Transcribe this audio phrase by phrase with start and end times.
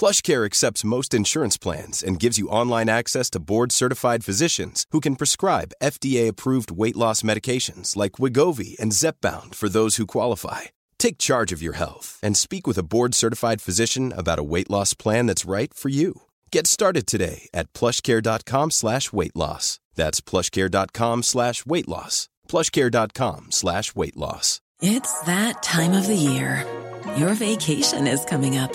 [0.00, 5.14] PlushCare accepts most insurance plans and gives you online access to board-certified physicians who can
[5.14, 10.70] prescribe FDA-approved weight loss medications like Wigovi and Zepbound for those who qualify.
[10.98, 14.94] Take charge of your health and speak with a board-certified physician about a weight loss
[14.94, 16.22] plan that's right for you.
[16.50, 19.80] Get started today at plushcare.com slash weight loss.
[19.96, 22.30] That's plushcare.com slash weight loss.
[22.48, 24.62] plushcare.com slash weight loss.
[24.80, 26.64] It's that time of the year.
[27.18, 28.74] Your vacation is coming up.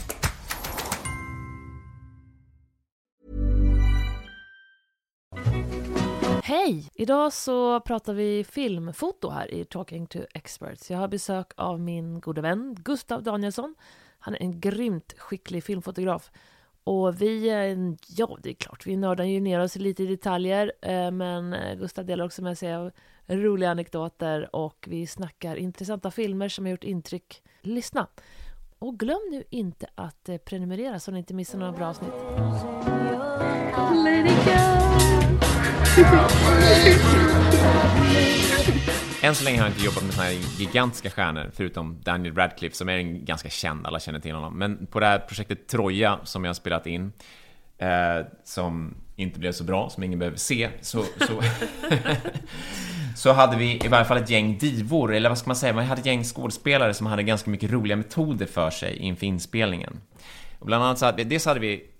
[6.51, 6.89] Hej!
[6.95, 10.91] Idag så pratar vi filmfoto här i Talking to Experts.
[10.91, 13.75] Jag har besök av min gode vän Gustav Danielsson.
[14.19, 16.31] Han är en grymt skicklig filmfotograf.
[16.83, 20.73] Och vi, eh, ja det är klart, vi nördar ju ner oss lite i detaljer,
[20.81, 22.91] eh, men eh, Gustav delar också med sig av
[23.27, 27.43] roliga anekdoter och vi snackar intressanta filmer som har gjort intryck.
[27.61, 28.07] Lyssna!
[28.79, 32.13] Och glöm nu inte att prenumerera så ni inte missar några bra avsnitt.
[34.03, 35.10] Let it go.
[39.21, 42.75] Än så länge har jag inte jobbat med såna här gigantiska stjärnor, förutom Daniel Radcliffe
[42.75, 44.57] som är en ganska känd, alla känner till honom.
[44.57, 47.11] Men på det här projektet Troja som jag har spelat in,
[47.77, 51.41] eh, som inte blev så bra, som ingen behöver se, så, så,
[53.15, 55.85] så hade vi i varje fall ett gäng divor, eller vad ska man säga, man
[55.85, 60.01] hade ett gäng skådespelare som hade ganska mycket roliga metoder för sig inför inspelningen.
[60.59, 61.90] Och bland annat så hade vi, dels hade vi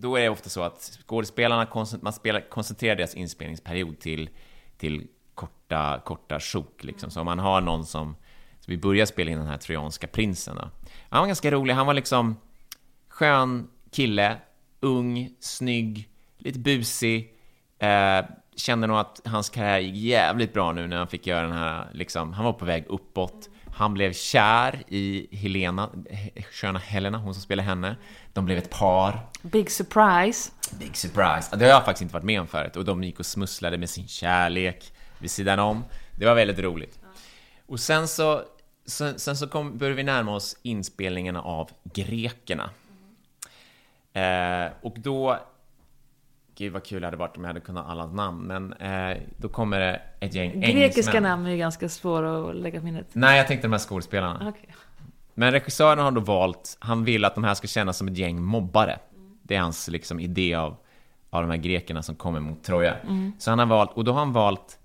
[0.00, 1.66] då är det ofta så att skådespelarna,
[2.00, 4.30] man spelar, koncentrerar deras inspelningsperiod till,
[4.78, 7.10] till korta, korta sjok liksom.
[7.10, 8.16] Så om man har någon som,
[8.60, 10.70] så vi börjar spela in den här trojanska prinsen då.
[11.08, 12.36] Han var ganska rolig, han var liksom
[13.08, 14.36] skön kille,
[14.80, 17.34] ung, snygg, lite busig.
[17.78, 18.24] Eh,
[18.56, 21.90] kände nog att hans karriär gick jävligt bra nu när han fick göra den här,
[21.92, 23.49] liksom, han var på väg uppåt.
[23.80, 25.90] Han blev kär i Helena,
[26.52, 27.96] sköna Helena, hon som spelar henne.
[28.32, 29.28] De blev ett par.
[29.42, 30.50] Big surprise.
[30.78, 31.56] Big surprise.
[31.56, 32.76] Det har jag faktiskt inte varit med om förut.
[32.76, 35.84] Och de gick och smusslade med sin kärlek vid sidan om.
[36.18, 36.98] Det var väldigt roligt.
[37.66, 38.42] Och sen så,
[38.86, 42.70] sen, sen så kom, började vi närma oss inspelningen av Grekerna.
[44.12, 45.38] Eh, och då
[46.60, 49.48] Gud vad kul det hade varit om jag hade kunnat alla namn, men eh, då
[49.48, 50.76] kommer det ett gäng engelsmän.
[50.76, 53.06] Grekiska namn är ju ganska svåra att lägga på minnet.
[53.12, 54.48] Nej, jag tänkte de här skådespelarna.
[54.48, 54.66] Okay.
[55.34, 58.42] Men regissören har då valt, han vill att de här ska kännas som ett gäng
[58.42, 58.98] mobbare.
[59.42, 60.76] Det är hans liksom idé av,
[61.30, 62.94] av de här grekerna som kommer mot Troja.
[62.94, 63.32] Mm.
[63.38, 64.78] Så han har valt, och då har han valt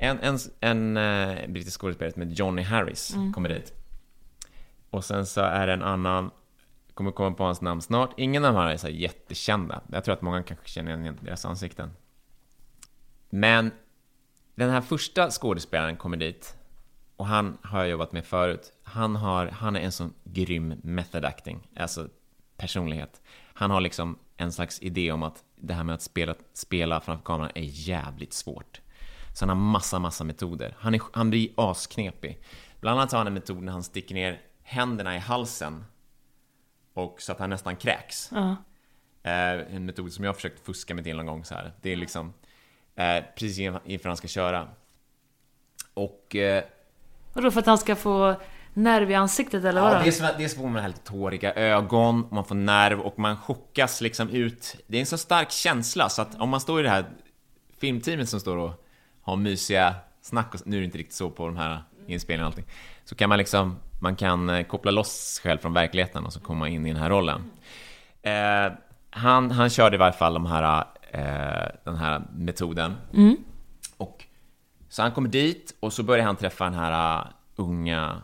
[0.00, 3.32] en, en, en uh, brittisk skådespelare som heter Johnny Harris, mm.
[3.32, 3.72] kommer dit.
[4.90, 6.30] Och sen så är det en annan
[6.96, 8.10] kommer komma på hans namn snart.
[8.16, 9.80] Ingen av de här är så jättekända.
[9.92, 11.90] Jag tror att många kanske känner igen deras ansikten.
[13.30, 13.70] Men
[14.54, 16.56] den här första skådespelaren kommer dit
[17.16, 18.72] och han har jag jobbat med förut.
[18.82, 22.08] Han, har, han är en sån grym method acting, alltså
[22.56, 23.22] personlighet.
[23.54, 27.24] Han har liksom en slags idé om att det här med att spela, spela framför
[27.24, 28.80] kameran är jävligt svårt.
[29.34, 30.76] Så han har massa, massa metoder.
[30.78, 32.40] Han, är, han blir asknepig.
[32.80, 35.84] Bland annat har han en metod när han sticker ner händerna i halsen
[36.96, 38.32] och så att han nästan kräks.
[38.32, 38.54] Uh
[39.22, 39.76] -huh.
[39.76, 41.72] en metod som jag har försökt fuska mig till någon gång så här.
[41.82, 42.32] Det är liksom
[42.94, 44.68] eh, precis inför han ska köra.
[45.94, 46.36] Och...
[46.36, 46.64] Eh,
[47.32, 48.36] Vadå, för att han ska få
[48.74, 49.96] nerv i ansiktet eller vadå?
[50.06, 54.76] Ja, dels får man helt tåriga ögon, man får nerv och man chockas liksom ut.
[54.86, 57.04] Det är en så stark känsla så att om man står i det här
[57.78, 58.84] filmteamet som står och
[59.22, 62.52] har mysiga snack och, nu är det inte riktigt så på de här inspelningarna och
[62.52, 62.74] allting,
[63.04, 66.40] så kan man liksom man kan eh, koppla loss sig själv från verkligheten och så
[66.40, 67.50] komma in i den här rollen.
[68.22, 68.72] Eh,
[69.10, 72.94] han, han körde i varje fall de här, eh, den här metoden.
[73.14, 73.36] Mm.
[73.96, 74.24] Och,
[74.88, 77.26] så han kommer dit och så börjar han träffa den här uh,
[77.56, 78.22] unga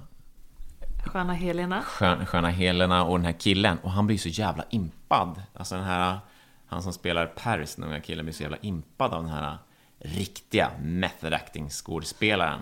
[1.05, 1.83] Sköna Helena.
[1.83, 3.79] Skön, sköna Helena och den här killen.
[3.83, 5.43] Och han blir så jävla impad.
[5.55, 6.19] Alltså den här,
[6.67, 9.59] han som spelar Paris, den unga killen, blir så jävla impad av den här
[9.99, 12.61] riktiga method acting skådespelaren.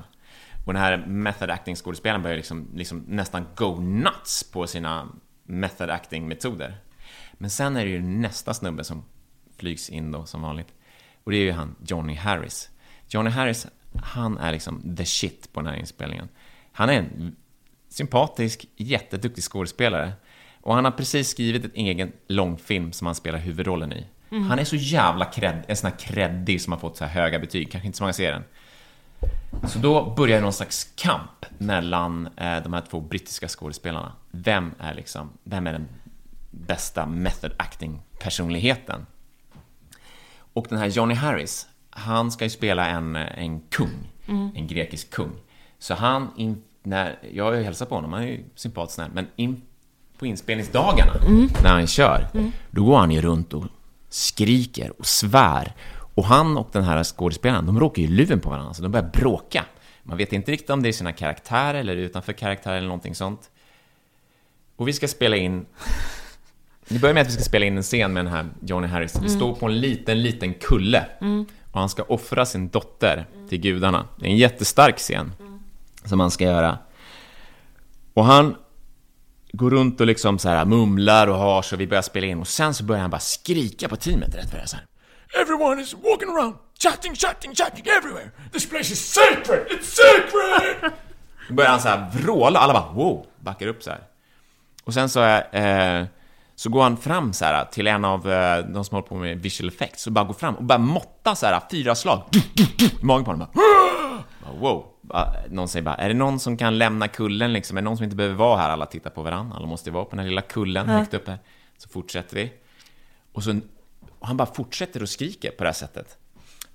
[0.71, 5.09] Och den här method acting skådespelaren börjar liksom, liksom nästan go nuts på sina
[5.45, 6.75] method acting-metoder.
[7.33, 9.05] Men sen är det ju nästa snubbe som
[9.57, 10.75] flygs in då som vanligt.
[11.25, 12.71] Och det är ju han Johnny Harris.
[13.09, 13.67] Johnny Harris,
[14.03, 16.29] han är liksom the shit på den här inspelningen.
[16.73, 17.37] Han är en
[17.89, 20.13] sympatisk, jätteduktig skådespelare.
[20.61, 24.07] Och han har precis skrivit en egen långfilm som han spelar huvudrollen i.
[24.49, 27.39] Han är så jävla cred, en sån här creddig som har fått så här höga
[27.39, 28.45] betyg, kanske inte så många ser den.
[29.69, 34.13] Så då börjar någon slags kamp mellan eh, de här två brittiska skådespelarna.
[34.31, 35.89] Vem är liksom, vem är den
[36.51, 39.07] bästa method acting-personligheten?
[40.53, 44.13] Och den här Johnny Harris, han ska ju spela en, en kung,
[44.55, 45.33] en grekisk kung.
[45.79, 49.27] Så han, in, när, jag har ju hälsat på honom, han är ju sympatisk men
[49.37, 49.63] in,
[50.19, 51.13] på inspelningsdagarna,
[51.63, 52.29] när han kör,
[52.71, 53.65] då går han ju runt och
[54.09, 55.75] skriker och svär.
[56.15, 59.11] Och han och den här skådespelaren, de råkar ju luven på varandra, så de börjar
[59.13, 59.65] bråka.
[60.03, 63.51] Man vet inte riktigt om det är sina karaktärer eller utanför karaktärer eller någonting sånt.
[64.77, 65.67] Och vi ska spela in...
[66.89, 69.19] Det börjar med att vi ska spela in en scen med den här Johnny Harris.
[69.23, 71.07] Vi står på en liten, liten kulle.
[71.73, 74.07] Och han ska offra sin dotter till gudarna.
[74.19, 75.33] Det är en jättestark scen
[76.05, 76.79] som han ska göra.
[78.15, 78.57] Och han
[79.53, 82.49] går runt och liksom så här mumlar och har så vi börjar spela in och
[82.49, 84.85] sen så börjar han bara skrika på teamet rätt för det här.
[85.35, 88.31] Everyone is walking around, chatting, chatting, chatting everywhere.
[88.53, 90.93] This place is sacred, it's sacred!
[91.49, 94.01] Då börjar han så här vråla, alla bara wow, backar upp så här.
[94.85, 96.05] Och sen så, eh,
[96.55, 99.39] så går han fram så här till en av eh, de som håller på med
[99.43, 103.25] visual effects och bara går fram och bara måtta så här fyra slag i magen
[103.25, 103.49] på honom.
[103.53, 104.87] Bara, bara, wow.
[105.49, 107.77] Någon säger bara, är det någon som kan lämna kullen liksom?
[107.77, 108.71] Är det någon som inte behöver vara här?
[108.71, 109.57] Alla tittar på varandra.
[109.57, 111.39] Alla måste ju vara på den här lilla kullen högt uppe.
[111.79, 112.53] Så fortsätter vi.
[113.33, 113.61] Och, så,
[114.21, 116.17] och han bara fortsätter och skriker på det här sättet.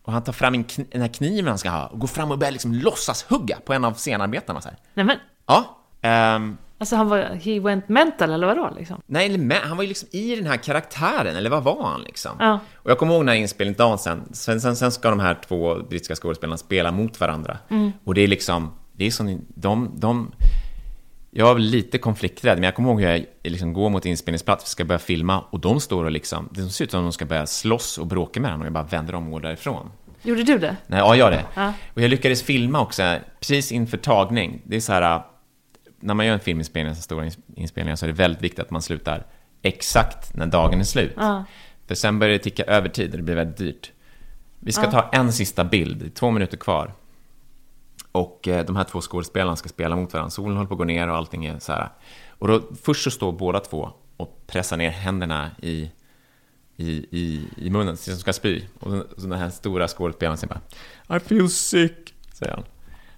[0.04, 2.32] Och han tar fram en kn- den här kniven han ska ha och går fram
[2.32, 4.78] och börjar liksom låtsas hugga på en av scenarbetarna så här.
[4.94, 5.78] Nej men, Ja.
[6.02, 9.02] ehm, alltså han var, he went mental eller vadå liksom?
[9.06, 12.32] nej, eller han var ju liksom i den här karaktären, eller vad var han liksom?
[12.40, 12.60] Ja.
[12.76, 15.76] Och jag kommer ihåg den här inspelningsdagen sen, sen, sen, sen ska de här två
[15.90, 17.58] brittiska skådespelarna spela mot varandra.
[18.04, 20.32] Och det är liksom, det är som, de, de,
[21.38, 24.70] jag var lite konflikträdd, men jag kommer ihåg hur jag liksom går mot inspelningsplats, vi
[24.70, 27.26] ska börja filma, och de står och liksom, det ser ut som att de ska
[27.26, 29.92] börja slåss och bråka med varandra, och jag bara vänder om och går därifrån.
[30.22, 30.78] Gjorde du det?
[30.88, 31.46] Nej, ja, jag det.
[31.56, 31.74] Ja.
[31.94, 34.62] Och jag lyckades filma också, precis inför tagning.
[34.64, 35.22] Det är så här,
[36.00, 38.72] när man gör en filminspelning, så stora ins- inspelningar, så är det väldigt viktigt att
[38.72, 39.26] man slutar
[39.62, 41.14] exakt när dagen är slut.
[41.18, 41.44] Ja.
[41.88, 43.92] För sen börjar det ticka övertid och det blir väldigt dyrt.
[44.60, 46.94] Vi ska ta en sista bild, det är två minuter kvar.
[48.16, 50.30] Och eh, de här två skådespelarna ska spela mot varandra.
[50.30, 51.90] Solen håller på att gå ner och allting är så här.
[52.30, 55.92] Och då, först så står båda två och pressar ner händerna i,
[56.76, 58.64] i, i, i munnen, som ska spy.
[58.80, 60.60] Och så, så den här stora skådespelaren säger
[61.08, 62.64] bara I feel sick, säger han.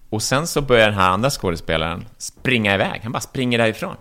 [0.09, 2.99] Och sen så börjar den här andra skådespelaren springa iväg.
[3.03, 3.95] Han bara springer därifrån.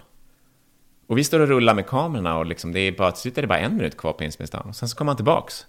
[1.07, 3.43] Och vi står och rullar med kamerorna och liksom det är bara, till slut är
[3.43, 4.69] det bara en minut kvar på inspelningsdagen.
[4.69, 5.67] Och sen så kommer han tillbaks.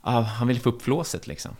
[0.00, 1.56] Ah, han vill få upp flåset liksom.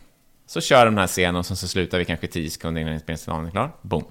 [0.49, 2.93] Så kör de den här scenen och sen så slutar vi kanske 10 sekunder innan
[2.93, 3.71] inspelningsdagen är klar.
[3.81, 4.03] Boom.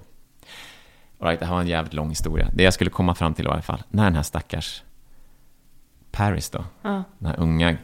[1.19, 2.49] All right, det här var en jävligt lång historia.
[2.53, 4.83] Det jag skulle komma fram till i varje fall, när den här stackars
[6.11, 7.03] Paris då, Ja.
[7.17, 7.77] den här unga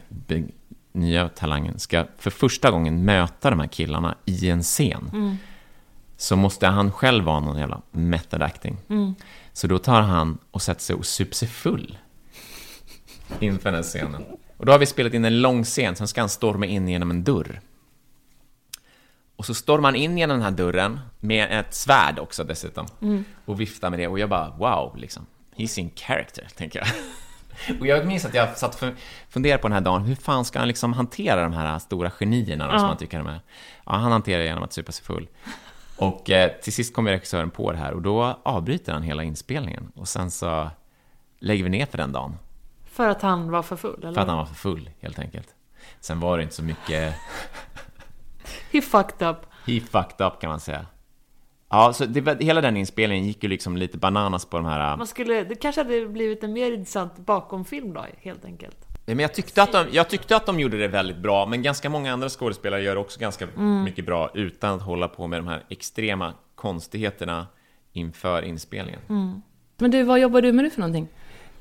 [0.92, 5.38] nya talangen, ska för första gången möta de här killarna i en scen,
[6.16, 8.76] så måste han själv vara någon jävla method acting.
[9.52, 11.98] Så då tar han och sätter sig och super sig full
[13.40, 14.24] inför den här scenen.
[14.56, 17.10] Och då har vi spelat in en lång scen, sen ska han storma in genom
[17.10, 17.60] en dörr.
[19.36, 22.86] Och så stormar han in genom den här dörren med ett svärd också dessutom.
[23.44, 25.26] Och viftar med det och jag bara wow, liksom.
[25.56, 26.88] He's in character, tänker jag.
[27.80, 28.88] Och jag minns att jag satt och
[29.28, 32.72] funderade på den här dagen, hur fan ska han liksom hantera de här stora genierna
[32.72, 33.40] då, som han tycker de är?
[33.86, 35.28] Ja, han hanterar det genom att supa sig full.
[35.96, 39.92] Och eh, till sist kommer regissören på det här och då avbryter han hela inspelningen.
[39.94, 40.70] Och sen så
[41.38, 42.36] lägger vi ner för den dagen.
[42.84, 44.12] För att han var för full eller?
[44.12, 45.48] För att han var för full, helt enkelt.
[46.00, 47.14] Sen var det inte så mycket...
[48.76, 49.36] He fucked up.
[49.66, 50.86] He fucked up kan man säga.
[51.70, 54.96] Ja, så det, hela den inspelningen gick ju liksom lite bananas på de här...
[54.96, 58.76] Man skulle, det kanske hade blivit en mer intressant bakomfilm då, helt enkelt.
[59.06, 61.90] Men jag tyckte, att de, jag tyckte att de gjorde det väldigt bra, men ganska
[61.90, 63.46] många andra skådespelare gör också ganska
[63.84, 67.46] mycket bra utan att hålla på med de här extrema konstigheterna
[67.92, 69.00] inför inspelningen.
[69.78, 71.08] Men du, vad jobbar du med nu för någonting?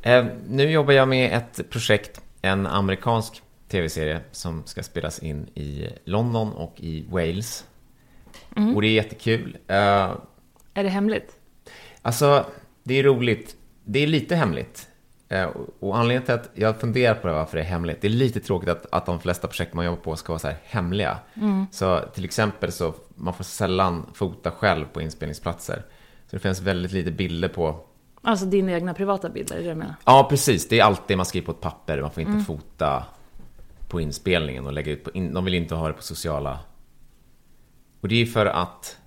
[0.02, 5.88] Eh, nu jobbar jag med ett projekt, en amerikansk tv-serie som ska spelas in i
[6.06, 7.66] London och i Wales.
[8.76, 9.58] Och det är jättekul.
[9.68, 9.76] Eh,
[10.74, 11.36] Är det hemligt?
[12.02, 12.46] Alltså,
[12.84, 13.56] det är roligt.
[13.86, 14.88] Det är lite hemligt.
[15.30, 18.10] Eh, och- anledningen till att jag funderar på det, varför det är hemligt, det är
[18.10, 21.18] lite tråkigt att, att de flesta projekt man jobbar på ska vara så här hemliga.
[21.72, 25.84] Så till exempel så, man får sällan fota själv på inspelningsplatser.
[26.30, 27.80] Så det finns väldigt lite bilder på
[28.22, 29.96] Alltså dina egna privata bilder, är det du menar?
[30.06, 30.68] Ja, precis.
[30.68, 32.02] Det är allt det man skriver på ett papper.
[32.02, 33.04] Man får inte fota
[33.96, 35.12] på inspelningen och lägga ut på...
[35.12, 35.34] In...
[35.34, 36.60] De vill inte ha det på sociala...
[38.02, 38.98] Och det är för att...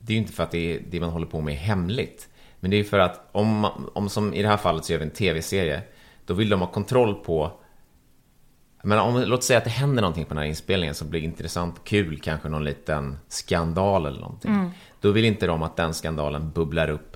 [0.00, 2.28] Det är ju inte för att det, är, det man håller på med är hemligt.
[2.60, 3.64] Men det är för att om,
[3.94, 5.82] om som i det här fallet så gör vi en tv-serie.
[6.26, 7.52] Då vill de ha kontroll på...
[8.82, 11.84] Men om, låt säga att det händer någonting på den här inspelningen som blir intressant
[11.84, 14.52] kul, kanske någon liten skandal eller någonting.
[15.00, 17.13] Då vill inte de att den skandalen bubblar upp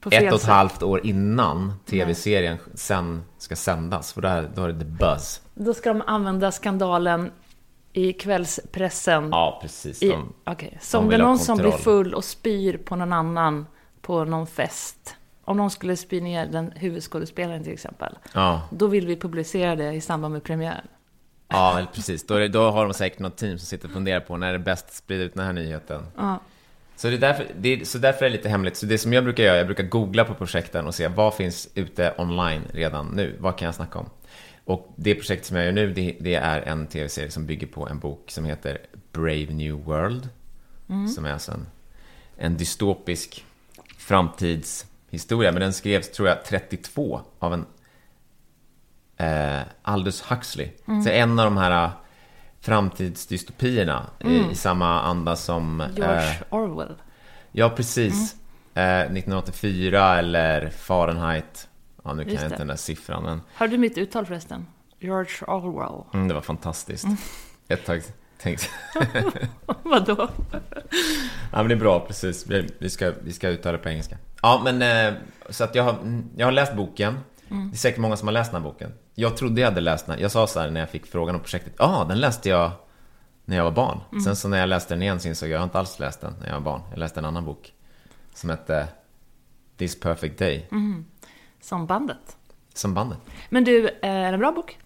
[0.00, 4.12] På ett och ett halvt år innan tv-serien sen ska sändas.
[4.12, 5.42] För där, då är det the buzz.
[5.54, 7.30] Då ska de använda skandalen
[7.92, 9.28] i kvällspressen.
[9.30, 10.02] Ja, precis.
[10.02, 10.78] I, De, okej.
[10.80, 13.66] Som de det är någon som blir full och spyr på någon annan
[14.00, 15.16] på någon fest.
[15.44, 18.18] Om någon skulle spy ner den huvudskådespelaren till exempel.
[18.34, 20.86] ja, Då vill vi publicera det i samband med premiären.
[21.48, 22.26] ja, precis.
[22.26, 24.48] Då, är det, då har de säkert något team som sitter och funderar på när
[24.48, 26.06] är det bäst att sprida ut den här nyheten.
[26.16, 26.38] Ja.
[26.98, 28.76] Så, det är därför, det är, så därför är det lite hemligt.
[28.76, 31.68] Så det som jag brukar göra, jag brukar googla på projekten och se vad finns
[31.74, 33.36] ute online redan nu.
[33.38, 34.10] Vad kan jag snacka om?
[34.64, 37.88] Och det projekt som jag gör nu, det, det är en tv-serie som bygger på
[37.88, 38.78] en bok som heter
[39.12, 40.28] Brave New World.
[41.14, 41.66] Som är alltså en,
[42.36, 43.44] en dystopisk
[43.98, 45.52] framtidshistoria.
[45.52, 47.66] Men den skrevs, tror jag, 32 av en
[49.16, 50.68] eh, Aldous Huxley.
[51.04, 51.90] Så en av de här
[52.60, 55.82] framtidsdystopierna i, i samma anda som...
[55.96, 56.94] George eh, Orwell.
[57.52, 58.36] Ja, precis.
[58.74, 61.68] Eh, 1984 eller Fahrenheit.
[62.04, 62.58] Ja, nu kan Just jag inte det.
[62.60, 64.66] den där siffran, men Hörde du mitt uttal förresten?
[65.00, 66.04] George Orwell.
[66.14, 67.06] mm, det var fantastiskt.
[67.68, 68.02] Ett tag
[68.42, 68.66] tänkte
[69.82, 70.28] Vadå?
[71.52, 72.46] Ja, men det är bra, precis.
[72.46, 74.16] Vi, vi, ska, vi ska uttala det på engelska.
[74.42, 77.18] Ja, men eh, så att jag har, mm, jag har läst boken.
[77.48, 78.92] Det är säkert många som har läst den här boken.
[79.14, 80.14] Jag trodde jag hade läst den.
[80.14, 80.22] här.
[80.22, 81.72] Jag sa så här när jag fick frågan om projektet.
[81.78, 82.70] Ja, ah, den läste jag
[83.44, 84.22] när jag var barn.
[84.24, 86.20] Sen så när jag läste den igen så insåg jag, jag har inte alls läst
[86.20, 86.80] den när jag var barn.
[86.90, 87.72] Jag läste en annan bok.
[88.34, 88.88] Som hette
[89.76, 90.68] This Perfect Day.
[91.60, 92.36] Som bandet.
[92.74, 93.18] Som bandet.
[93.48, 94.78] Men du, eh, är det en bra bok?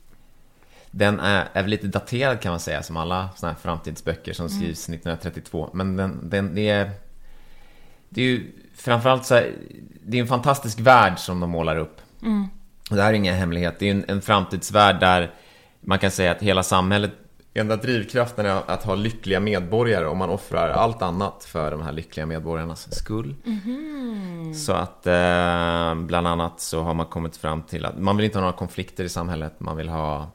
[0.91, 4.49] Den är, är väl lite daterad kan man säga, som alla såna här framtidsböcker som
[4.49, 5.71] skrivs 1932.
[5.73, 6.91] Men den, den, det är...
[8.09, 9.55] Det är ju framförallt så här,
[10.03, 12.01] det är en fantastisk värld som de målar upp.
[12.91, 13.79] Och det här är ingen hemlighet.
[13.79, 15.35] Det är en, en framtidsvärld där
[15.81, 17.13] man kan säga att hela samhället,
[17.55, 21.93] enda drivkraften är att ha lyckliga medborgare och man offrar allt annat för de här
[21.93, 23.35] lyckliga medborgarnas skull.
[24.55, 28.39] Så att eh, bland annat så har man kommit fram till att man vill inte
[28.39, 29.61] ha några konflikter i samhället.
[29.61, 30.31] Man vill ha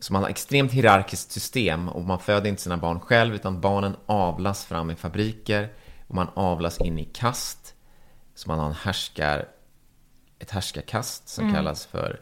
[0.00, 3.96] så man har extremt hierarkiskt system och man föder inte sina barn själv utan barnen
[4.06, 5.72] avlas fram i fabriker
[6.08, 7.74] och man avlas in i kast.
[8.34, 9.48] Så man har en härskar,
[10.38, 12.20] ett härskarkast som kallas för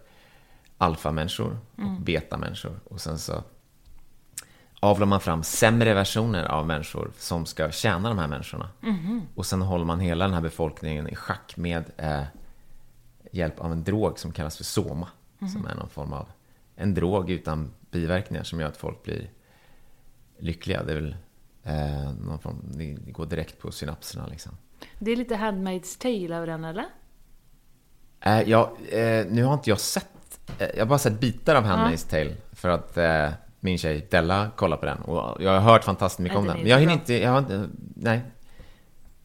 [0.79, 2.81] alfamänniskor och betamänniskor.
[2.85, 3.43] Och sen så
[4.81, 8.69] avlar man fram sämre versioner av människor som ska tjäna de här människorna.
[9.35, 12.23] Och sen håller man hela den här befolkningen i schack med eh,
[13.33, 15.09] hjälp av en drog som kallas för soma.
[15.53, 16.29] Som är någon form av
[16.77, 19.31] en drog utan biverkningar som gör att folk blir
[20.39, 20.83] lyckliga.
[20.83, 21.17] Det är väl
[21.63, 24.53] eh, någon form, det går direkt på synapserna liksom.
[24.99, 26.87] Det är lite Handmaid's Tale över den, eller?
[28.25, 30.07] Eh, ja, eh, nu har inte jag sett,
[30.59, 33.29] eh, jag har bara sett bitar av Handmaid's Tale för att eh,
[33.61, 36.67] min tjej Della kollar på den och jag har hört fantastiskt mycket om den Men
[36.67, 38.21] jag hinner inte, jag har inte, nej.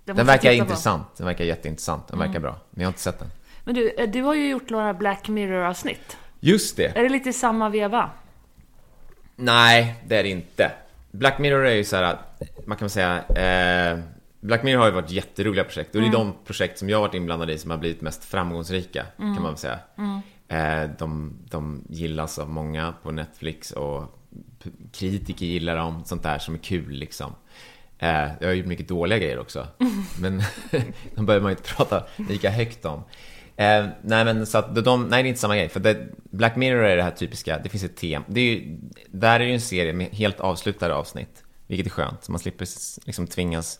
[0.05, 2.55] Den verkar intressant, den verkar jätteintressant, den verkar bra.
[2.69, 3.27] Men jag har inte sett den.
[3.63, 6.17] Men du, eh, du har ju gjort några Black Mirror-avsnitt.
[6.39, 6.97] Just det!
[6.97, 8.09] Är det lite samma veva?
[9.35, 10.71] Nej, det är det inte.
[11.11, 12.17] Black Mirror är ju så här
[12.65, 13.99] man kan väl säga, eh,
[14.39, 17.07] Black Mirror har ju varit jätteroliga projekt och det är de projekt som jag har
[17.07, 19.79] varit inblandad i som har blivit mest framgångsrika, kan man väl säga.
[20.47, 24.19] Eh, de, de gillas av många på Netflix och
[24.93, 27.35] kritiker gillar dem, sånt där som är kul liksom.
[27.99, 29.67] Eh, jag har gjort mycket dåliga grejer också,
[30.21, 30.43] men
[31.15, 33.03] de behöver man ju inte prata lika högt om.
[33.55, 36.55] Eh, nej men så att de, nej det är inte samma grej, för det, Black
[36.55, 38.25] Mirror är det här typiska, det finns ett tema.
[38.27, 38.77] Det är ju,
[39.07, 42.23] där är det ju en serie med helt avslutade avsnitt, vilket är skönt.
[42.23, 42.67] Så man slipper
[43.05, 43.79] liksom tvingas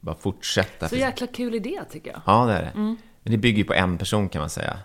[0.00, 0.88] bara fortsätta.
[0.88, 2.20] Så jäkla kul idé, tycker jag.
[2.26, 2.72] Ja, det är det.
[2.74, 4.78] Men det bygger ju på en person kan man säga.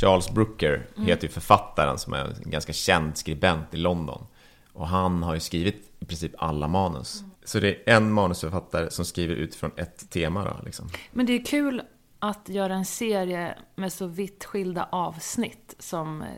[0.00, 4.26] Charles Brooker heter ju författaren som är en ganska känd skribent i London.
[4.72, 7.24] Och han har ju skrivit i princip alla manus.
[7.44, 10.88] Så det är en manusförfattare som skriver utifrån ett tema då, liksom.
[11.12, 11.82] Men det är kul
[12.18, 16.28] att göra en serie med så vitt skilda avsnitt som eh,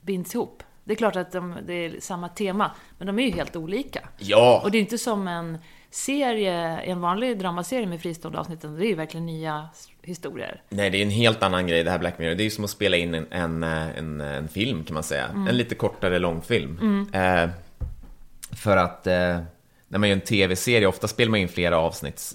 [0.00, 0.62] binds ihop.
[0.84, 4.08] Det är klart att de, det är samma tema, men de är ju helt olika.
[4.18, 4.60] Ja!
[4.64, 5.58] Och det är inte som en
[5.90, 9.68] serie, en vanlig dramaserie med fristående avsnitt, det är ju verkligen nya
[10.02, 10.62] historier.
[10.68, 12.34] Nej, det är en helt annan grej det här Black Mirror.
[12.34, 15.26] Det är ju som att spela in en, en, en, en film kan man säga.
[15.48, 17.06] En lite kortare långfilm.
[17.12, 17.50] Eh,
[18.52, 19.38] för att eh,
[19.88, 22.34] när man gör en tv-serie, ofta spelar man in flera avsnitt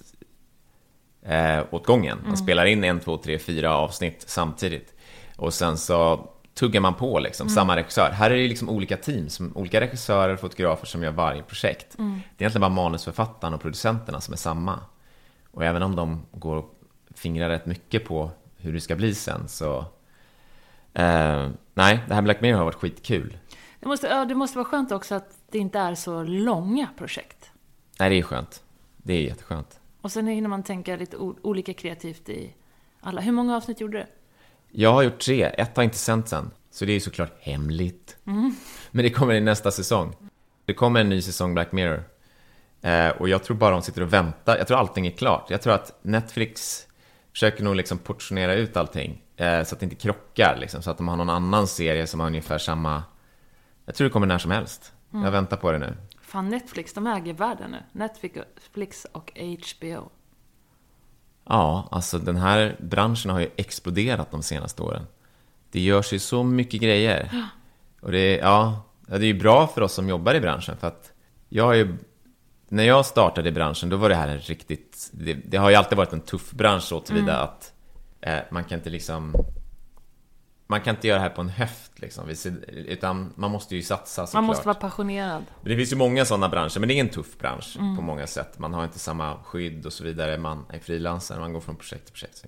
[1.25, 2.17] eh, åt gången.
[2.25, 4.93] Man spelar in en, två, tre, fyra avsnitt samtidigt.
[5.36, 8.12] Och sen så tuggar man på liksom, samma regissör.
[8.12, 11.98] Här är det liksom olika team, som, olika regissörer och fotografer som gör varje projekt.
[11.98, 14.79] Det är egentligen bara manusförfattaren och producenterna som är samma.
[15.51, 16.75] Och även om de går och
[17.15, 19.77] fingrar rätt mycket på hur det ska bli sen så...
[20.93, 23.38] Eh, nej, det här Black Mirror har varit skitkul.
[23.79, 27.51] Det måste, ja, det måste vara skönt också att det inte är så långa projekt.
[28.00, 28.63] Nej, det är skönt.
[28.98, 29.79] Det är jätteskönt.
[30.01, 32.53] Och sen hinner man tänka lite olika kreativt i
[33.00, 33.22] alla.
[33.22, 34.05] Hur många avsnitt gjorde du?
[34.75, 36.51] Jag har gjort tre, ett har inte sänts än.
[36.72, 38.18] Så det är ju såklart hemligt.
[38.92, 40.15] Men det kommer i nästa säsong.
[40.65, 42.03] Det kommer en ny säsong Black Mirror.
[42.82, 44.58] Eh, och jag tror bara de sitter och väntar.
[44.58, 45.50] Jag tror allting är klart.
[45.50, 46.82] Jag tror att Netflix
[47.32, 49.22] försöker nog liksom portionera ut allting.
[49.36, 50.82] Eh, så att det inte krockar liksom.
[50.82, 53.03] Så att de har någon annan serie som har ungefär samma...
[53.86, 54.94] Jag tror det kommer när som helst.
[55.12, 55.98] Jag väntar på det nu.
[56.22, 57.84] Fan, Netflix, de äger världen nu.
[57.92, 60.10] Netflix och HBO.
[61.45, 65.07] Ja, alltså den här branschen har ju exploderat de senaste åren.
[65.71, 67.31] Det görs ju så mycket grejer.
[68.01, 70.77] Och det är, ja, ja, det är ju bra för oss som jobbar i branschen
[70.77, 71.12] för att
[71.50, 71.97] jag har ju,
[72.69, 75.75] när jag startade i branschen då var det här en riktigt, det, det har ju
[75.75, 77.73] alltid varit en tuff bransch så tillvida att
[78.21, 79.33] eh, man kan inte liksom,
[80.67, 82.29] man kan inte göra det här på en höft liksom,
[82.67, 84.34] utan man måste ju satsa såklart.
[84.34, 85.43] Man måste vara passionerad.
[85.62, 88.60] Det finns ju många sådana branscher, men det är en tuff bransch på många sätt.
[88.60, 90.38] Man har inte samma skydd och så vidare.
[90.38, 92.46] Man är frilansare, man går från projekt till projekt.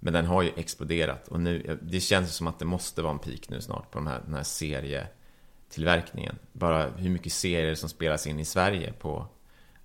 [0.00, 3.18] Men den har ju exploderat och nu, det känns som att det måste vara en
[3.18, 6.38] peak nu snart på de här, den här serietillverkningen.
[6.52, 9.26] Bara hur mycket serier som spelas in i Sverige på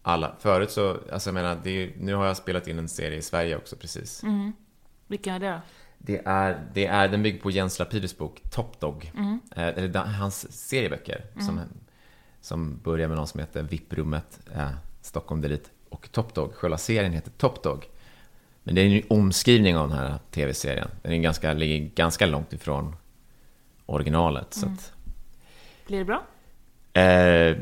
[0.02, 0.36] alla.
[0.40, 3.58] Förut så, alltså jag menar, är, nu har jag spelat in en serie i Sverige
[3.58, 4.24] också precis.
[5.08, 5.62] Vilken är det då?
[6.02, 9.12] Det är, det är, den bygger på Jens Lapidus bok Top Dog.
[9.56, 11.26] Eh, eller hans serieböcker.
[11.40, 11.62] Som,
[12.42, 14.70] som börjar med någon som heter VIP-rummet, eh,
[15.02, 15.72] Stockholm dit.
[15.90, 17.90] Och Top Dog, själva serien heter Top Dog.
[18.64, 20.88] Men det är en omskrivning av den här tv-serien.
[21.02, 22.96] Den är ganska, ligger ganska långt ifrån
[23.86, 24.54] originalet.
[24.54, 24.94] Så att,
[25.88, 26.24] Blir det bra?
[26.94, 27.58] Eh,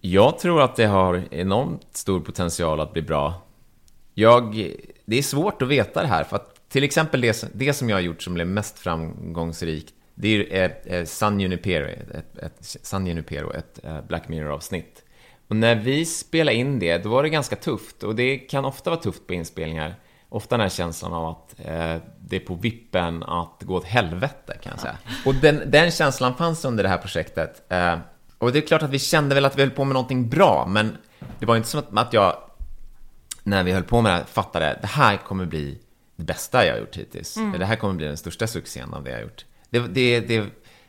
[0.00, 3.42] jag tror att det har enormt stor potential att bli bra.
[4.14, 4.72] Jag,
[5.04, 7.88] det är svårt att veta det här, för att till exempel det, som- det som
[7.88, 12.38] jag har gjort som blev mest framgångsrikt, det är ju eh, eh, San Junipero, ett,
[12.38, 15.02] ett, San Junipero, ett eh, Black Mirror-avsnitt.
[15.48, 18.90] Och när vi spelade in det, då var det ganska tufft, och det kan ofta
[18.90, 19.94] vara tufft på inspelningar.
[20.28, 24.56] Ofta den här känslan av att eh, det är på vippen att gå åt helvete,
[24.62, 24.96] kan jag säga.
[25.26, 27.62] Och den, den känslan fanns under det här projektet.
[27.72, 27.98] Eh,
[28.38, 30.66] och det är klart att vi kände väl att vi höll på med någonting bra,
[30.68, 30.96] men
[31.38, 32.36] det var inte som att, att jag,
[33.42, 35.78] när vi höll på med det här, fattade det här kommer bli
[36.22, 37.38] det bästa jag har gjort hittills.
[37.58, 39.44] Det här kommer bli den största succén av det jag har gjort.
[39.70, 40.44] Det, det, det,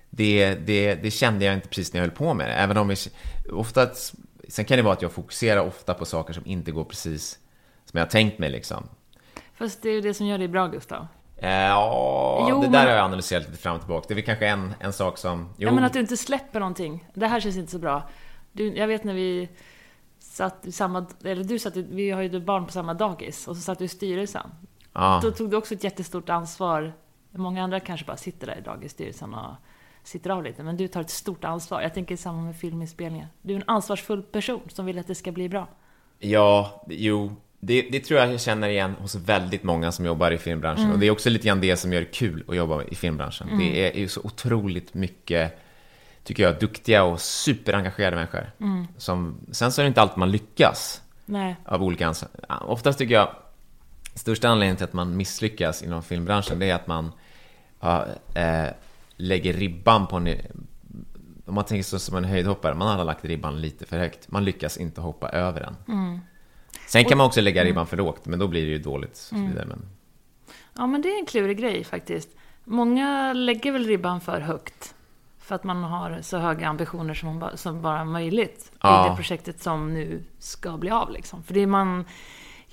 [0.09, 2.53] det, det, det kände jag inte precis när jag höll på med det.
[2.53, 2.95] Även om vi,
[3.51, 3.89] ofta,
[4.47, 7.39] sen kan det vara att jag fokuserar ofta på saker som inte går precis
[7.85, 8.83] som jag har tänkt mig liksom.
[9.53, 11.07] Fast det är ju det som gör dig bra, Gustav.
[11.37, 14.05] Eh, Ja, Jo, det där men- har jag analyserat lite fram och tillbaka.
[14.07, 15.49] Det är väl kanske en, en sak som...
[15.57, 17.09] Jo, Ja, men att du inte släpper någonting.
[17.13, 18.09] Det här känns inte så bra.
[18.51, 19.49] Du, jag vet när vi
[20.19, 21.05] satt i samma...
[21.23, 23.47] Eller du satt Vi har ju barn på samma dagis.
[23.47, 24.49] Och så satt du i styrelsen.
[24.93, 25.19] Ja.
[25.23, 26.93] Då tog du också ett jättestort ansvar.
[27.31, 29.55] Många andra kanske bara sitter där i dagisstyrelsen och
[30.03, 30.63] sitter av lite.
[30.63, 31.81] Men du tar ett stort ansvar.
[31.81, 33.27] Jag tänker samma med filminspelningar.
[33.41, 35.67] Du är en ansvarsfull person som vill att det ska bli bra.
[36.19, 40.37] Ja, jo, det, det tror jag jag känner igen hos väldigt många som jobbar i
[40.37, 40.91] filmbranschen.
[40.91, 43.57] Och det är också lite grann det som gör det kul att jobba i filmbranschen.
[43.59, 45.59] Det är ju så otroligt mycket,
[46.23, 48.51] tycker jag, duktiga och superengagerade människor.
[48.97, 51.55] Som, sen så är det inte alltid man lyckas Nej.
[51.65, 52.29] av olika ansvar.
[52.67, 53.35] Oftast tycker jag,
[54.13, 57.11] största anledningen till att man misslyckas inom filmbranschen, det är att man
[57.79, 58.67] ja, eh,
[59.15, 60.27] lägger ribban på en...
[61.45, 64.31] Om man tänker så som en höjdhoppare, man har lagt ribban lite för högt.
[64.31, 65.75] Man lyckas inte hoppa över den.
[66.87, 69.15] Sen kan man också lägga ribban för lågt, men då blir det ju dåligt.
[69.15, 69.65] Så vidare.
[69.65, 69.85] Men,
[70.77, 72.29] Ja, men det är en klurig grej faktiskt.
[72.63, 74.95] Många lägger väl ribban för högt.
[75.39, 79.05] För att man har så höga ambitioner som, bara, som bara möjligt Ja.
[79.05, 81.11] i det projektet som nu ska bli av.
[81.11, 81.43] Liksom.
[81.43, 82.05] För det är man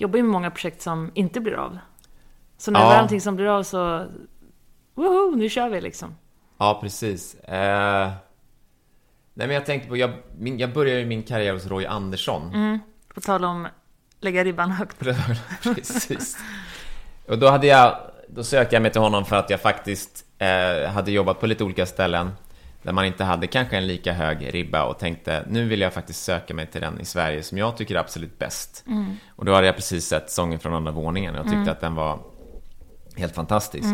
[0.01, 1.77] jobbar ju med många projekt som inte blir av.
[2.57, 2.85] Så när Ja.
[2.85, 4.05] det är någonting som blir av så...
[4.95, 6.15] Woho, nu kör vi liksom.
[6.57, 7.35] ja, precis.
[7.35, 8.11] Eh,
[9.33, 12.79] nej, men jag tänkte på, jag, min, jag började ju min karriär hos Roy Andersson.
[13.13, 13.67] På tal om
[14.19, 14.99] lägga ribban högt.
[15.63, 16.37] Precis.
[17.27, 20.91] Och då hade jag, då sökte jag mig till honom för att jag faktiskt eh,
[20.91, 22.31] hade jobbat på lite olika ställen
[22.83, 26.23] där man inte hade kanske en lika hög ribba och tänkte nu vill jag faktiskt
[26.23, 28.85] söka mig till den i Sverige som jag tycker är absolut bäst.
[29.35, 31.95] Och då hade jag precis sett Sången från andra våningen och jag tyckte att den
[31.95, 32.19] var
[33.15, 33.87] helt fantastisk.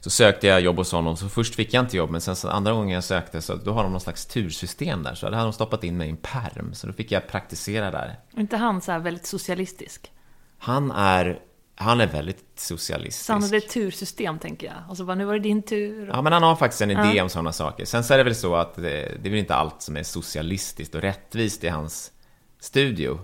[0.00, 2.48] Så sökte jag jobb hos honom, så först fick jag inte jobb, men sen så
[2.48, 5.46] andra gången jag sökte så då har de någon slags tursystem där, så då hade
[5.46, 8.20] de stoppat in mig i en perm, så då fick jag praktisera där.
[8.36, 10.12] Är inte han så här väldigt socialistisk?
[10.58, 11.38] Han är
[11.76, 13.26] Han är väldigt socialistisk.
[13.26, 14.74] Så han hade ett tursystem, tänker jag.
[14.88, 16.08] Och så bara, nu var det din tur.
[16.12, 17.84] Ja, men han har faktiskt en idé om sådana saker.
[17.84, 20.02] Sen så är det väl så att det, det är väl inte allt som är
[20.02, 22.12] socialistiskt och rättvist i hans
[22.60, 23.18] studio.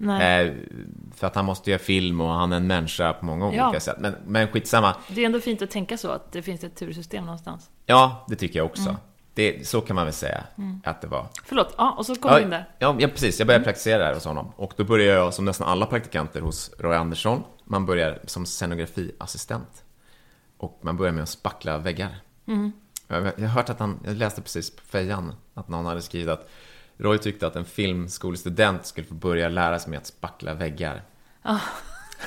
[0.00, 0.52] Eh,
[1.14, 3.68] för att han måste göra film och han är en människa på många Ja.
[3.68, 3.96] olika sätt.
[4.00, 4.96] Men, men skitsamma.
[5.08, 7.70] Det är ändå fint att tänka så, att det finns ett tursystem någonstans.
[7.86, 8.82] Ja, det tycker jag också.
[8.88, 8.96] Mm.
[9.34, 10.44] Det, så kan man väl säga
[10.84, 11.26] att det var.
[11.44, 12.68] Förlåt, ja, och så kom du in där.
[12.78, 13.38] Ja, ja, precis.
[13.38, 14.52] Jag började praktisera där hos honom.
[14.56, 17.42] Och då började jag, som nästan alla praktikanter, hos Roy Andersson.
[17.64, 19.84] Man börjar som scenografiassistent.
[20.58, 22.16] Och man börjar med att spackla väggar.
[22.46, 22.72] Mm.
[23.08, 26.28] Jag, jag har hört att han, jag läste precis på Fejan, att någon hade skrivit
[26.28, 26.50] att
[26.96, 31.02] Roy tyckte att en filmskolestudent skulle få börja lära sig med att spackla väggar.